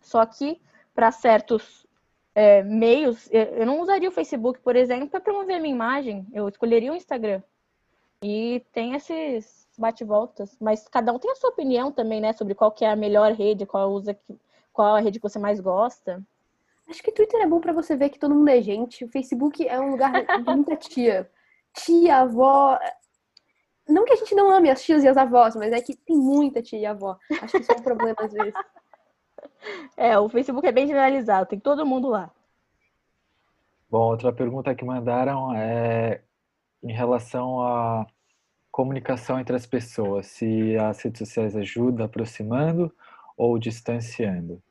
Só 0.00 0.24
que, 0.26 0.60
para 0.94 1.10
certos 1.10 1.86
é, 2.34 2.62
meios, 2.62 3.28
eu 3.30 3.66
não 3.66 3.80
usaria 3.80 4.08
o 4.08 4.12
Facebook, 4.12 4.60
por 4.60 4.76
exemplo, 4.76 5.08
para 5.08 5.20
promover 5.20 5.60
minha 5.60 5.74
imagem, 5.74 6.26
eu 6.32 6.48
escolheria 6.48 6.92
o 6.92 6.96
Instagram. 6.96 7.42
E 8.22 8.64
tem 8.72 8.94
esses 8.94 9.66
bate-voltas, 9.76 10.56
mas 10.60 10.86
cada 10.86 11.12
um 11.12 11.18
tem 11.18 11.30
a 11.30 11.36
sua 11.36 11.50
opinião 11.50 11.90
também, 11.90 12.20
né, 12.20 12.32
sobre 12.32 12.54
qual 12.54 12.70
que 12.70 12.84
é 12.84 12.90
a 12.90 12.96
melhor 12.96 13.32
rede, 13.32 13.66
qual 13.66 13.90
usa, 13.90 14.16
qual 14.72 14.94
a 14.94 15.00
rede 15.00 15.18
que 15.18 15.28
você 15.28 15.38
mais 15.38 15.60
gosta. 15.60 16.22
Acho 16.88 17.02
que 17.02 17.12
Twitter 17.12 17.40
é 17.40 17.46
bom 17.46 17.60
para 17.60 17.72
você 17.72 17.96
ver 17.96 18.10
que 18.10 18.18
todo 18.18 18.34
mundo 18.34 18.48
é 18.48 18.60
gente. 18.60 19.04
O 19.04 19.08
Facebook 19.08 19.66
é 19.66 19.80
um 19.80 19.90
lugar 19.90 20.12
de 20.12 20.42
muita 20.44 20.76
tia. 20.76 21.30
Tia, 21.74 22.18
avó. 22.18 22.78
Não 23.88 24.04
que 24.04 24.12
a 24.12 24.16
gente 24.16 24.34
não 24.34 24.50
ame 24.50 24.70
as 24.70 24.82
tias 24.82 25.02
e 25.04 25.08
as 25.08 25.16
avós, 25.16 25.56
mas 25.56 25.72
é 25.72 25.80
que 25.80 25.96
tem 25.96 26.16
muita 26.16 26.62
tia 26.62 26.78
e 26.78 26.86
avó. 26.86 27.18
Acho 27.40 27.52
que 27.52 27.62
isso 27.62 27.72
é 27.72 27.76
um 27.76 27.82
problema 27.82 28.16
às 28.18 28.32
vezes. 28.32 28.54
É, 29.96 30.18
o 30.18 30.28
Facebook 30.28 30.66
é 30.66 30.72
bem 30.72 30.86
generalizado, 30.86 31.46
tem 31.46 31.58
todo 31.58 31.86
mundo 31.86 32.08
lá. 32.08 32.30
Bom, 33.90 34.10
outra 34.10 34.32
pergunta 34.32 34.74
que 34.74 34.84
mandaram 34.84 35.54
é 35.54 36.22
em 36.82 36.92
relação 36.92 37.60
à 37.60 38.06
comunicação 38.70 39.38
entre 39.38 39.54
as 39.54 39.66
pessoas, 39.66 40.26
se 40.26 40.76
as 40.78 41.00
redes 41.02 41.18
sociais 41.18 41.54
ajudam 41.54 42.06
aproximando 42.06 42.90
ou 43.36 43.58
distanciando. 43.58 44.62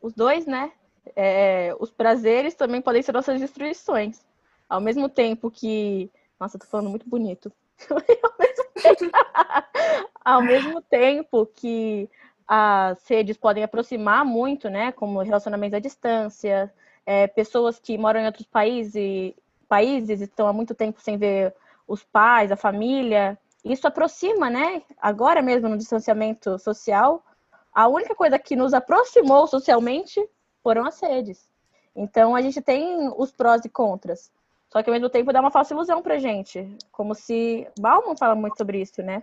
Os 0.00 0.14
dois, 0.14 0.46
né? 0.46 0.72
É, 1.16 1.74
os 1.80 1.90
prazeres 1.90 2.54
também 2.54 2.80
podem 2.80 3.02
ser 3.02 3.12
nossas 3.12 3.40
destruições. 3.40 4.24
Ao 4.68 4.80
mesmo 4.80 5.08
tempo 5.08 5.50
que. 5.50 6.10
Nossa, 6.44 6.58
tô 6.58 6.66
falando 6.66 6.90
muito 6.90 7.08
bonito. 7.08 7.50
ao, 7.88 8.02
mesmo 8.38 8.68
tempo... 8.74 9.16
ao 10.22 10.42
mesmo 10.42 10.82
tempo 10.82 11.46
que 11.46 12.10
as 12.46 13.08
redes 13.08 13.38
podem 13.38 13.64
aproximar 13.64 14.26
muito, 14.26 14.68
né? 14.68 14.92
Como 14.92 15.22
relacionamentos 15.22 15.74
à 15.74 15.78
distância, 15.78 16.70
é, 17.06 17.26
pessoas 17.26 17.78
que 17.78 17.96
moram 17.96 18.20
em 18.20 18.26
outros 18.26 18.46
países, 18.46 19.32
países 19.66 20.20
estão 20.20 20.46
há 20.46 20.52
muito 20.52 20.74
tempo 20.74 21.00
sem 21.00 21.16
ver 21.16 21.54
os 21.88 22.04
pais, 22.04 22.52
a 22.52 22.56
família. 22.56 23.38
Isso 23.64 23.88
aproxima, 23.88 24.50
né? 24.50 24.82
Agora 25.00 25.40
mesmo 25.40 25.70
no 25.70 25.78
distanciamento 25.78 26.58
social, 26.58 27.24
a 27.72 27.88
única 27.88 28.14
coisa 28.14 28.38
que 28.38 28.54
nos 28.54 28.74
aproximou 28.74 29.46
socialmente 29.46 30.22
foram 30.62 30.84
as 30.84 31.00
redes. 31.00 31.50
Então 31.96 32.36
a 32.36 32.42
gente 32.42 32.60
tem 32.60 33.10
os 33.16 33.32
prós 33.32 33.64
e 33.64 33.70
contras. 33.70 34.30
Só 34.74 34.82
que 34.82 34.90
ao 34.90 34.94
mesmo 34.94 35.08
tempo 35.08 35.32
dá 35.32 35.40
uma 35.40 35.52
falsa 35.52 35.72
ilusão 35.72 36.02
pra 36.02 36.18
gente. 36.18 36.76
Como 36.90 37.14
se. 37.14 37.64
Bauman 37.78 38.16
fala 38.16 38.34
muito 38.34 38.58
sobre 38.58 38.80
isso, 38.80 39.04
né? 39.04 39.22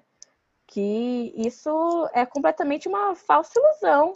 Que 0.66 1.34
isso 1.36 2.10
é 2.14 2.26
completamente 2.26 2.88
uma 2.88 3.14
falsa 3.16 3.60
ilusão. 3.60 4.14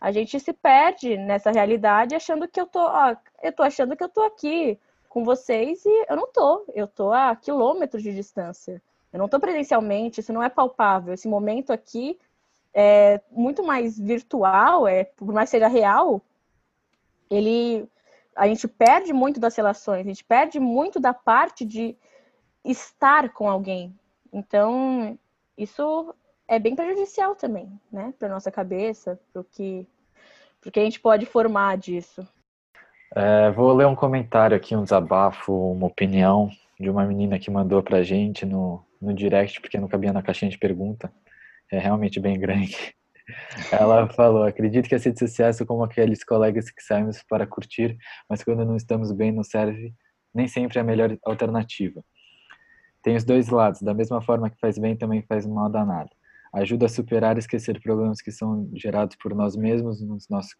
A 0.00 0.10
gente 0.10 0.40
se 0.40 0.54
perde 0.54 1.18
nessa 1.18 1.50
realidade 1.50 2.14
achando 2.14 2.48
que 2.48 2.58
eu 2.58 2.66
tô. 2.66 2.80
Ó, 2.80 3.14
eu 3.42 3.52
tô 3.52 3.62
achando 3.62 3.94
que 3.94 4.02
eu 4.02 4.08
tô 4.08 4.22
aqui 4.22 4.78
com 5.10 5.22
vocês 5.22 5.84
e 5.84 6.06
eu 6.08 6.16
não 6.16 6.32
tô. 6.32 6.64
Eu 6.74 6.86
tô 6.86 7.12
a 7.12 7.36
quilômetros 7.36 8.02
de 8.02 8.14
distância. 8.14 8.80
Eu 9.12 9.18
não 9.18 9.28
tô 9.28 9.38
presencialmente, 9.38 10.20
isso 10.20 10.32
não 10.32 10.42
é 10.42 10.48
palpável. 10.48 11.12
Esse 11.12 11.28
momento 11.28 11.74
aqui 11.74 12.18
é 12.72 13.20
muito 13.30 13.62
mais 13.62 13.98
virtual, 13.98 14.88
é, 14.88 15.04
por 15.04 15.30
mais 15.30 15.50
que 15.50 15.58
seja 15.58 15.68
real, 15.68 16.22
ele 17.28 17.86
a 18.40 18.46
gente 18.46 18.66
perde 18.66 19.12
muito 19.12 19.38
das 19.38 19.54
relações, 19.54 20.00
a 20.00 20.08
gente 20.08 20.24
perde 20.24 20.58
muito 20.58 20.98
da 20.98 21.12
parte 21.12 21.62
de 21.62 21.94
estar 22.64 23.28
com 23.34 23.50
alguém. 23.50 23.94
Então, 24.32 25.18
isso 25.58 26.14
é 26.48 26.58
bem 26.58 26.74
prejudicial 26.74 27.36
também, 27.36 27.70
né, 27.92 28.14
para 28.18 28.30
nossa 28.30 28.50
cabeça, 28.50 29.20
para 29.30 29.42
o 29.42 29.44
que, 29.44 29.86
que 30.72 30.80
a 30.80 30.82
gente 30.82 30.98
pode 30.98 31.26
formar 31.26 31.76
disso. 31.76 32.26
É, 33.14 33.50
vou 33.50 33.74
ler 33.74 33.86
um 33.86 33.94
comentário 33.94 34.56
aqui, 34.56 34.74
um 34.74 34.84
desabafo, 34.84 35.52
uma 35.72 35.88
opinião 35.88 36.48
de 36.78 36.88
uma 36.88 37.04
menina 37.04 37.38
que 37.38 37.50
mandou 37.50 37.82
pra 37.82 38.02
gente 38.02 38.46
no, 38.46 38.82
no 39.02 39.12
direct, 39.12 39.60
porque 39.60 39.78
não 39.78 39.86
cabia 39.86 40.14
na 40.14 40.22
caixinha 40.22 40.50
de 40.50 40.56
pergunta. 40.56 41.12
É 41.70 41.78
realmente 41.78 42.18
bem 42.18 42.40
grande. 42.40 42.94
Ela 43.70 44.08
falou: 44.08 44.44
acredito 44.44 44.88
que 44.88 44.94
as 44.94 45.04
redes 45.04 45.18
sociais 45.18 45.56
são 45.56 45.66
como 45.66 45.84
aqueles 45.84 46.24
colegas 46.24 46.70
que 46.70 46.82
saímos 46.82 47.22
para 47.28 47.46
curtir, 47.46 47.96
mas 48.28 48.42
quando 48.42 48.64
não 48.64 48.76
estamos 48.76 49.12
bem, 49.12 49.32
não 49.32 49.42
serve 49.42 49.94
nem 50.34 50.46
sempre 50.46 50.78
a 50.78 50.84
melhor 50.84 51.16
alternativa. 51.24 52.02
Tem 53.02 53.16
os 53.16 53.24
dois 53.24 53.48
lados, 53.48 53.80
da 53.82 53.94
mesma 53.94 54.20
forma 54.20 54.50
que 54.50 54.60
faz 54.60 54.78
bem, 54.78 54.96
também 54.96 55.22
faz 55.22 55.46
mal 55.46 55.70
danado. 55.70 56.10
Ajuda 56.52 56.86
a 56.86 56.88
superar 56.88 57.36
e 57.36 57.38
esquecer 57.38 57.80
problemas 57.80 58.20
que 58.20 58.30
são 58.30 58.68
gerados 58.74 59.16
por 59.16 59.34
nós 59.34 59.56
mesmos 59.56 60.00
no 60.02 60.18
nosso, 60.28 60.56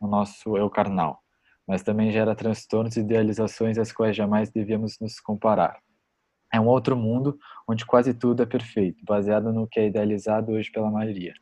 no 0.00 0.08
nosso 0.08 0.56
eu 0.56 0.68
carnal, 0.68 1.20
mas 1.66 1.82
também 1.82 2.10
gera 2.10 2.34
transtornos 2.34 2.96
e 2.96 3.00
idealizações 3.00 3.78
às 3.78 3.92
quais 3.92 4.16
jamais 4.16 4.50
devíamos 4.50 4.98
nos 5.00 5.20
comparar. 5.20 5.78
É 6.52 6.60
um 6.60 6.66
outro 6.66 6.96
mundo 6.96 7.38
onde 7.66 7.86
quase 7.86 8.12
tudo 8.12 8.42
é 8.42 8.46
perfeito, 8.46 9.02
baseado 9.04 9.52
no 9.52 9.66
que 9.66 9.80
é 9.80 9.86
idealizado 9.86 10.52
hoje 10.52 10.70
pela 10.70 10.90
maioria. 10.90 11.32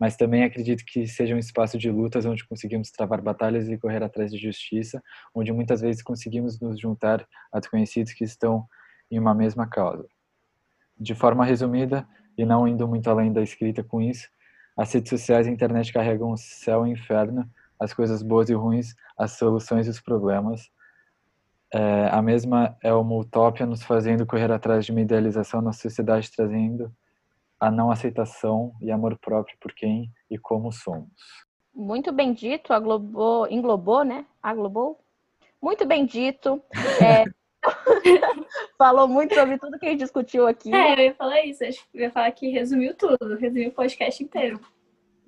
Mas 0.00 0.16
também 0.16 0.44
acredito 0.44 0.84
que 0.84 1.06
seja 1.06 1.34
um 1.34 1.38
espaço 1.38 1.78
de 1.78 1.90
lutas 1.90 2.24
onde 2.24 2.46
conseguimos 2.46 2.90
travar 2.90 3.20
batalhas 3.20 3.68
e 3.68 3.78
correr 3.78 4.02
atrás 4.02 4.30
de 4.30 4.38
justiça, 4.38 5.02
onde 5.34 5.52
muitas 5.52 5.80
vezes 5.80 6.02
conseguimos 6.02 6.60
nos 6.60 6.78
juntar 6.78 7.26
a 7.52 7.58
desconhecidos 7.58 8.12
que 8.12 8.24
estão 8.24 8.66
em 9.10 9.18
uma 9.18 9.34
mesma 9.34 9.68
causa. 9.68 10.06
De 10.98 11.14
forma 11.14 11.44
resumida, 11.44 12.06
e 12.36 12.44
não 12.44 12.66
indo 12.66 12.86
muito 12.86 13.08
além 13.08 13.32
da 13.32 13.42
escrita 13.42 13.82
com 13.82 14.00
isso, 14.00 14.28
as 14.76 14.92
redes 14.92 15.10
sociais 15.10 15.46
e 15.46 15.50
a 15.50 15.52
internet 15.52 15.92
carregam 15.92 16.30
o 16.30 16.36
céu 16.36 16.86
e 16.86 16.90
o 16.90 16.92
inferno, 16.92 17.48
as 17.80 17.92
coisas 17.92 18.22
boas 18.22 18.48
e 18.48 18.54
ruins, 18.54 18.94
as 19.16 19.32
soluções 19.32 19.86
e 19.88 19.90
os 19.90 20.00
problemas, 20.00 20.70
é, 21.72 22.08
a 22.10 22.22
mesma 22.22 22.76
é 22.82 22.92
uma 22.92 23.16
utopia 23.16 23.66
nos 23.66 23.82
fazendo 23.82 24.26
correr 24.26 24.50
atrás 24.50 24.86
de 24.86 24.92
uma 24.92 25.00
idealização 25.00 25.60
na 25.60 25.72
sociedade, 25.72 26.30
trazendo 26.34 26.92
a 27.60 27.70
não 27.70 27.90
aceitação 27.90 28.72
e 28.80 28.90
amor 28.90 29.18
próprio 29.18 29.56
por 29.60 29.72
quem 29.72 30.10
e 30.30 30.38
como 30.38 30.72
somos. 30.72 31.10
Muito 31.74 32.12
bem 32.12 32.32
dito, 32.32 32.72
aglobou, 32.72 33.46
englobou, 33.48 34.04
né? 34.04 34.24
Aglobou. 34.42 34.98
Muito 35.60 35.86
bem 35.86 36.06
dito. 36.06 36.62
É, 37.00 37.24
falou 38.78 39.08
muito 39.08 39.34
sobre 39.34 39.58
tudo 39.58 39.78
que 39.78 39.86
a 39.86 39.90
gente 39.90 40.00
discutiu 40.00 40.46
aqui. 40.46 40.74
É, 40.74 40.94
eu 40.94 41.04
ia 41.06 41.14
falar 41.14 41.44
isso. 41.44 41.64
Eu 41.64 42.02
ia 42.02 42.10
falar 42.10 42.30
que 42.32 42.50
resumiu 42.50 42.94
tudo, 42.94 43.36
resumiu 43.36 43.68
o 43.68 43.72
podcast 43.72 44.22
inteiro. 44.22 44.60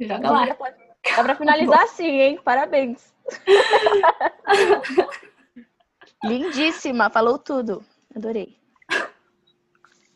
Joga 0.01 0.31
lá. 0.31 0.47
Dá 0.47 1.23
pra 1.23 1.35
finalizar 1.35 1.87
sim, 1.89 2.21
hein? 2.21 2.41
Parabéns. 2.43 3.15
Lindíssima, 6.23 7.09
falou 7.09 7.39
tudo. 7.39 7.83
Adorei. 8.15 8.57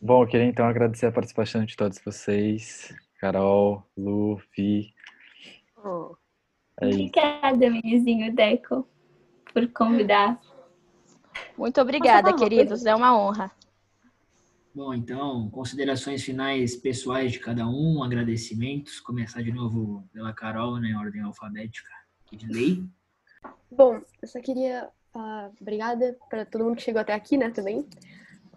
Bom, 0.01 0.23
eu 0.23 0.27
queria 0.27 0.47
então 0.47 0.67
agradecer 0.67 1.07
a 1.07 1.13
participação 1.13 1.65
de 1.65 1.77
todos 1.77 1.99
vocês. 2.05 2.95
Carol, 3.19 3.83
Lu, 3.97 4.39
Vi. 4.55 4.93
Oh. 5.83 6.15
É. 6.81 6.87
Obrigada, 6.87 7.71
menizinho 7.71 8.35
Deco, 8.35 8.87
por 9.53 9.67
convidar. 9.69 10.39
Muito 11.57 11.81
obrigada, 11.81 12.35
queridos. 12.35 12.85
É 12.85 12.95
uma 12.95 13.17
honra. 13.17 13.51
Bom, 14.75 14.93
então, 14.93 15.49
considerações 15.51 16.23
finais 16.23 16.77
pessoais 16.77 17.33
de 17.33 17.39
cada 17.39 17.67
um, 17.67 18.03
agradecimentos. 18.03 19.01
Começar 19.01 19.41
de 19.41 19.53
novo 19.53 20.05
pela 20.13 20.33
Carol, 20.33 20.79
né, 20.79 20.89
em 20.89 20.97
ordem 20.97 21.23
alfabética 21.23 21.91
de 22.31 22.47
lei. 22.47 22.85
Bom, 23.71 24.03
eu 24.21 24.29
só 24.29 24.41
queria 24.41 24.91
falar 25.15 25.53
obrigada 25.61 26.19
para 26.29 26.45
todo 26.45 26.65
mundo 26.65 26.77
que 26.77 26.83
chegou 26.83 27.01
até 27.01 27.13
aqui, 27.15 27.39
né, 27.39 27.51
também. 27.51 27.89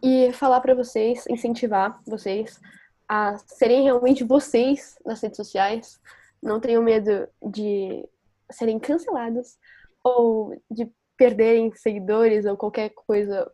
E 0.02 0.34
falar 0.34 0.60
para 0.60 0.74
vocês, 0.74 1.26
incentivar 1.28 2.02
vocês 2.06 2.60
a 3.08 3.38
serem 3.38 3.84
realmente 3.84 4.24
vocês 4.24 4.98
nas 5.06 5.22
redes 5.22 5.38
sociais. 5.38 6.02
Não 6.42 6.60
tenham 6.60 6.84
medo 6.84 7.28
de 7.42 8.04
serem 8.52 8.80
cancelados 8.80 9.58
ou 10.04 10.60
de 10.70 10.92
perderem 11.16 11.72
seguidores 11.76 12.46
ou 12.46 12.58
qualquer 12.58 12.90
coisa 12.90 13.50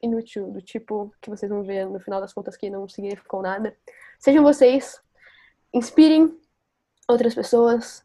inútil 0.00 0.50
do 0.50 0.60
tipo 0.60 1.14
que 1.20 1.30
vocês 1.30 1.50
vão 1.50 1.62
ver 1.62 1.86
no 1.86 2.00
final 2.00 2.20
das 2.20 2.32
contas 2.32 2.56
que 2.56 2.68
não 2.70 2.88
significou 2.88 3.40
nada. 3.42 3.76
Sejam 4.18 4.42
vocês, 4.42 5.00
inspirem 5.72 6.38
outras 7.08 7.34
pessoas, 7.34 8.04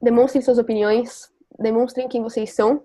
demonstrem 0.00 0.42
suas 0.42 0.58
opiniões, 0.58 1.32
demonstrem 1.58 2.08
quem 2.08 2.22
vocês 2.22 2.52
são 2.52 2.84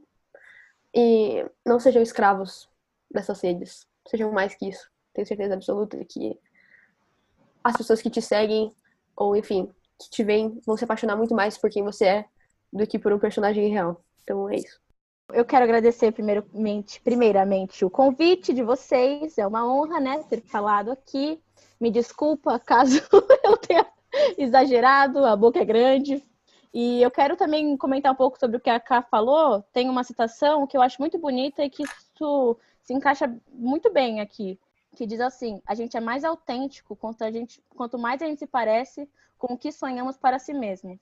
e 0.95 1.45
não 1.65 1.79
sejam 1.79 2.01
escravos 2.01 2.69
dessas 3.11 3.41
redes. 3.41 3.85
Sejam 4.07 4.31
mais 4.31 4.55
que 4.55 4.69
isso. 4.69 4.89
Tenho 5.13 5.27
certeza 5.27 5.53
absoluta 5.53 6.03
que 6.05 6.39
as 7.63 7.75
pessoas 7.75 8.01
que 8.01 8.09
te 8.09 8.21
seguem, 8.21 8.71
ou 9.15 9.35
enfim, 9.35 9.69
que 9.99 10.09
te 10.09 10.23
veem, 10.23 10.59
vão 10.65 10.77
se 10.77 10.85
apaixonar 10.85 11.17
muito 11.17 11.35
mais 11.35 11.57
por 11.57 11.69
quem 11.69 11.83
você 11.83 12.05
é 12.05 12.25
do 12.71 12.87
que 12.87 12.97
por 12.97 13.11
um 13.11 13.19
personagem 13.19 13.67
real. 13.69 14.01
Então 14.23 14.49
é 14.49 14.55
isso. 14.55 14.79
Eu 15.33 15.43
quero 15.43 15.63
agradecer 15.63 16.11
primeiramente, 16.11 17.01
primeiramente 17.01 17.83
o 17.83 17.89
convite 17.89 18.53
de 18.53 18.63
vocês. 18.63 19.37
É 19.37 19.45
uma 19.45 19.67
honra, 19.67 19.99
né, 19.99 20.23
ter 20.29 20.41
falado 20.41 20.91
aqui. 20.91 21.41
Me 21.79 21.91
desculpa 21.91 22.59
caso 22.59 23.01
eu 23.43 23.57
tenha 23.57 23.85
exagerado, 24.37 25.25
a 25.25 25.35
boca 25.35 25.59
é 25.59 25.65
grande. 25.65 26.23
E 26.77 27.01
eu 27.01 27.09
quero 27.09 27.37
também 27.37 27.77
comentar 27.77 28.11
um 28.11 28.15
pouco 28.17 28.37
sobre 28.37 28.57
o 28.57 28.59
que 28.59 28.69
a 28.69 28.81
Ká 28.81 29.01
falou. 29.01 29.61
Tem 29.71 29.89
uma 29.89 30.03
citação 30.03 30.67
que 30.67 30.75
eu 30.75 30.81
acho 30.81 30.99
muito 30.99 31.17
bonita 31.17 31.63
e 31.63 31.69
que 31.69 31.83
isso 31.83 32.57
se 32.83 32.93
encaixa 32.93 33.33
muito 33.53 33.89
bem 33.89 34.19
aqui, 34.19 34.59
que 34.93 35.05
diz 35.05 35.21
assim: 35.21 35.61
a 35.65 35.73
gente 35.73 35.95
é 35.95 36.01
mais 36.01 36.25
autêntico 36.25 36.93
quanto, 36.93 37.23
a 37.23 37.31
gente, 37.31 37.63
quanto 37.69 37.97
mais 37.97 38.21
a 38.21 38.25
gente 38.25 38.39
se 38.39 38.47
parece 38.47 39.09
com 39.37 39.53
o 39.53 39.57
que 39.57 39.71
sonhamos 39.71 40.17
para 40.17 40.37
si 40.37 40.53
mesmo. 40.53 40.99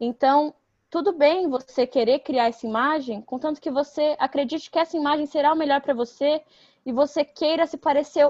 Então, 0.00 0.54
tudo 0.88 1.12
bem 1.12 1.50
você 1.50 1.86
querer 1.86 2.20
criar 2.20 2.48
essa 2.48 2.66
imagem, 2.66 3.20
contanto 3.20 3.60
que 3.60 3.70
você 3.70 4.16
acredite 4.18 4.70
que 4.70 4.78
essa 4.78 4.96
imagem 4.96 5.26
será 5.26 5.52
o 5.52 5.56
melhor 5.56 5.82
para 5.82 5.92
você 5.92 6.42
e 6.86 6.92
você 6.94 7.26
queira 7.26 7.66
se 7.66 7.76
parecer 7.76 8.26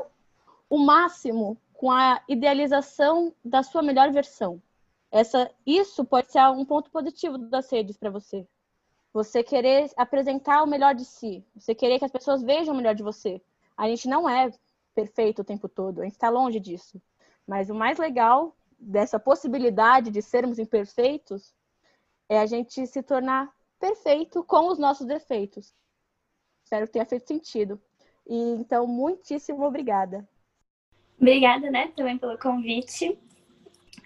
o 0.69 0.79
máximo 0.79 1.57
com 1.75 1.93
a 1.93 2.21
idealização 2.29 3.33
da 3.45 3.63
sua 3.63 3.81
melhor 3.81 4.11
versão. 4.11 4.61
Essa, 5.15 5.49
isso 5.65 6.05
pode 6.05 6.33
ser 6.33 6.43
um 6.51 6.65
ponto 6.65 6.91
positivo 6.91 7.39
das 7.39 7.71
redes 7.71 7.97
para 7.97 8.11
você. 8.11 8.45
Você 9.13 9.45
querer 9.45 9.89
apresentar 9.97 10.61
o 10.65 10.67
melhor 10.67 10.93
de 10.93 11.05
si, 11.05 11.47
você 11.55 11.73
querer 11.73 12.01
que 12.01 12.05
as 12.05 12.11
pessoas 12.11 12.43
vejam 12.43 12.75
o 12.75 12.77
melhor 12.77 12.97
de 12.97 13.05
você. 13.05 13.41
A 13.77 13.87
gente 13.87 14.09
não 14.09 14.29
é 14.29 14.51
perfeito 14.93 15.43
o 15.43 15.45
tempo 15.45 15.69
todo, 15.69 16.01
a 16.01 16.03
gente 16.03 16.15
está 16.15 16.29
longe 16.29 16.59
disso. 16.59 17.01
Mas 17.47 17.71
o 17.71 17.77
mais 17.77 17.97
legal 17.97 18.57
dessa 18.77 19.21
possibilidade 19.21 20.11
de 20.11 20.21
sermos 20.21 20.59
imperfeitos 20.59 21.55
é 22.29 22.41
a 22.41 22.47
gente 22.47 22.85
se 22.85 23.01
tornar 23.01 23.55
perfeito 23.79 24.43
com 24.43 24.67
os 24.67 24.81
nossos 24.81 25.07
defeitos. 25.07 25.73
Espero 26.65 26.87
que 26.87 26.93
tenha 26.93 27.07
feito 27.07 27.29
sentido. 27.29 27.81
E 28.27 28.35
então, 28.55 28.85
muitíssimo 28.85 29.65
obrigada. 29.65 30.29
Obrigada, 31.17 31.71
né, 31.71 31.93
também 31.95 32.19
pelo 32.19 32.37
convite. 32.37 33.17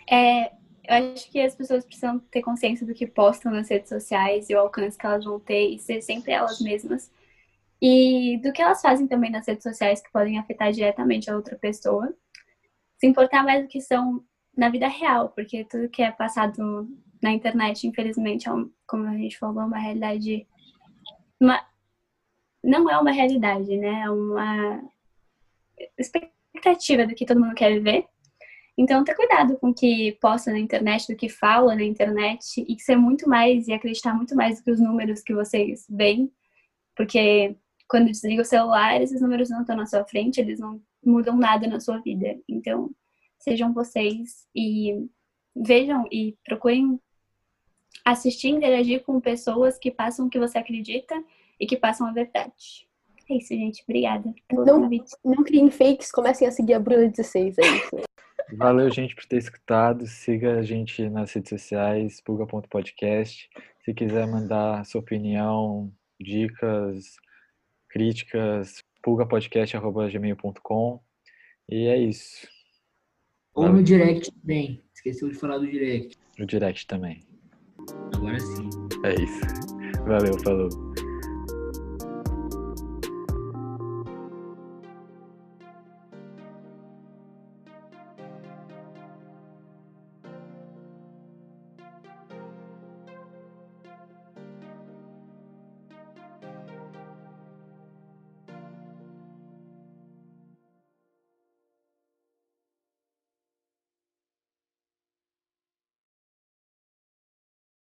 É, 0.07 0.58
eu 0.89 1.13
acho 1.13 1.31
que 1.31 1.39
as 1.39 1.55
pessoas 1.55 1.85
precisam 1.85 2.19
ter 2.19 2.41
consciência 2.41 2.87
do 2.87 2.95
que 2.95 3.07
postam 3.07 3.53
nas 3.53 3.69
redes 3.69 3.91
sociais 3.91 4.49
e 4.49 4.55
o 4.55 4.59
alcance 4.59 4.97
que 4.97 5.05
elas 5.05 5.23
vão 5.23 5.39
ter 5.39 5.69
e 5.69 5.79
ser 5.79 6.01
sempre 6.01 6.33
elas 6.33 6.61
mesmas. 6.61 7.13
E 7.81 8.39
do 8.43 8.53
que 8.53 8.63
elas 8.63 8.81
fazem 8.81 9.07
também 9.07 9.31
nas 9.31 9.47
redes 9.47 9.63
sociais 9.63 10.01
que 10.01 10.11
podem 10.11 10.39
afetar 10.39 10.73
diretamente 10.73 11.31
a 11.31 11.37
outra 11.37 11.57
pessoa. 11.57 12.13
Se 12.97 13.07
importar 13.07 13.45
mais 13.45 13.63
do 13.63 13.69
que 13.69 13.83
são 13.83 14.25
na 14.57 14.71
vida 14.71 14.89
real, 14.89 15.29
porque 15.29 15.63
tudo 15.65 15.91
que 15.91 16.03
é 16.03 16.11
passado 16.11 16.89
na 17.23 17.33
internet, 17.33 17.87
infelizmente, 17.87 18.49
é 18.49 18.53
um, 18.53 18.71
como 18.87 19.07
a 19.07 19.17
gente 19.17 19.39
falou, 19.39 19.63
é 19.63 19.67
uma 19.67 19.79
realidade. 19.79 20.47
Uma, 21.39 21.63
não 22.65 22.89
é 22.91 22.99
uma 22.99 23.13
realidade, 23.13 23.77
né? 23.77 24.05
É 24.05 24.11
uma 24.11 24.83
expectativa 25.99 27.07
do 27.07 27.15
que 27.15 27.27
todo 27.27 27.41
mundo 27.41 27.55
quer 27.55 27.75
viver. 27.75 28.07
Então, 28.81 29.03
ter 29.03 29.17
cuidado 29.17 29.59
com 29.59 29.71
o 29.71 29.75
que 29.75 30.13
posta 30.21 30.53
na 30.53 30.59
internet, 30.59 31.09
do 31.13 31.17
que 31.17 31.29
fala 31.29 31.75
na 31.75 31.83
internet, 31.83 32.65
e 32.69 32.79
ser 32.81 32.95
muito 32.97 33.29
mais 33.29 33.67
e 33.67 33.73
acreditar 33.73 34.15
muito 34.15 34.37
mais 34.37 34.59
do 34.59 34.65
que 34.65 34.71
os 34.71 34.79
números 34.81 35.21
que 35.21 35.35
vocês 35.35 35.85
veem, 35.91 36.31
porque 36.97 37.57
quando 37.89 38.07
desliga 38.07 38.43
o 38.43 38.45
celular, 38.45 39.03
esses 39.03 39.21
números 39.21 39.51
não 39.51 39.63
estão 39.63 39.77
na 39.77 39.85
sua 39.85 40.05
frente, 40.05 40.41
eles 40.41 40.61
não 40.61 40.81
mudam 41.05 41.37
nada 41.37 41.67
na 41.67 41.81
sua 41.81 41.99
vida. 41.99 42.39
Então, 42.49 42.91
sejam 43.39 43.73
vocês 43.73 44.47
e 44.55 45.09
vejam 45.57 46.07
e 46.13 46.37
procurem 46.45 47.01
assistir, 48.05 48.49
interagir 48.49 49.03
com 49.03 49.21
pessoas 49.21 49.77
que 49.77 49.91
passam 49.91 50.27
o 50.27 50.31
que 50.31 50.39
você 50.39 50.57
acredita 50.57 51.21
e 51.59 51.67
que 51.67 51.77
passam 51.77 52.07
a 52.07 52.13
verdade. 52.13 52.87
É 53.29 53.35
isso, 53.37 53.49
gente. 53.49 53.83
Obrigada 53.83 54.33
pelo 54.47 54.65
Não- 54.65 54.83
convite. 54.83 55.17
Não 55.25 55.43
criem 55.43 55.71
fakes, 55.71 56.13
comecem 56.13 56.47
a 56.47 56.53
seguir 56.53 56.75
a 56.75 56.79
Bruna 56.81 57.09
16, 57.09 57.59
é 57.59 57.63
isso. 57.63 58.08
Valeu, 58.57 58.91
gente, 58.91 59.15
por 59.15 59.25
ter 59.27 59.37
escutado. 59.39 60.07
Siga 60.07 60.59
a 60.59 60.63
gente 60.63 61.09
nas 61.09 61.33
redes 61.33 61.51
sociais, 61.51 62.21
pulga.podcast. 62.21 63.49
Se 63.85 63.95
quiser 63.95 64.27
mandar 64.27 64.85
sua 64.87 65.01
opinião, 65.01 65.93
dicas, 66.21 67.17
críticas, 67.89 68.83
pulgapodcast.gmail.com. 69.03 71.01
E 71.69 71.87
é 71.87 71.99
isso. 71.99 72.49
Ou 73.55 73.73
no 73.73 73.83
direct 73.83 74.33
também. 74.33 74.83
Esqueceu 74.95 75.29
de 75.29 75.35
falar 75.35 75.59
do 75.59 75.67
direct. 75.67 76.17
No 76.39 76.47
direct 76.47 76.87
também. 76.87 77.21
Agora 78.15 78.39
sim. 78.41 78.71
É 79.05 79.15
isso. 79.15 79.41
Valeu, 80.07 80.39
falou. 80.41 80.69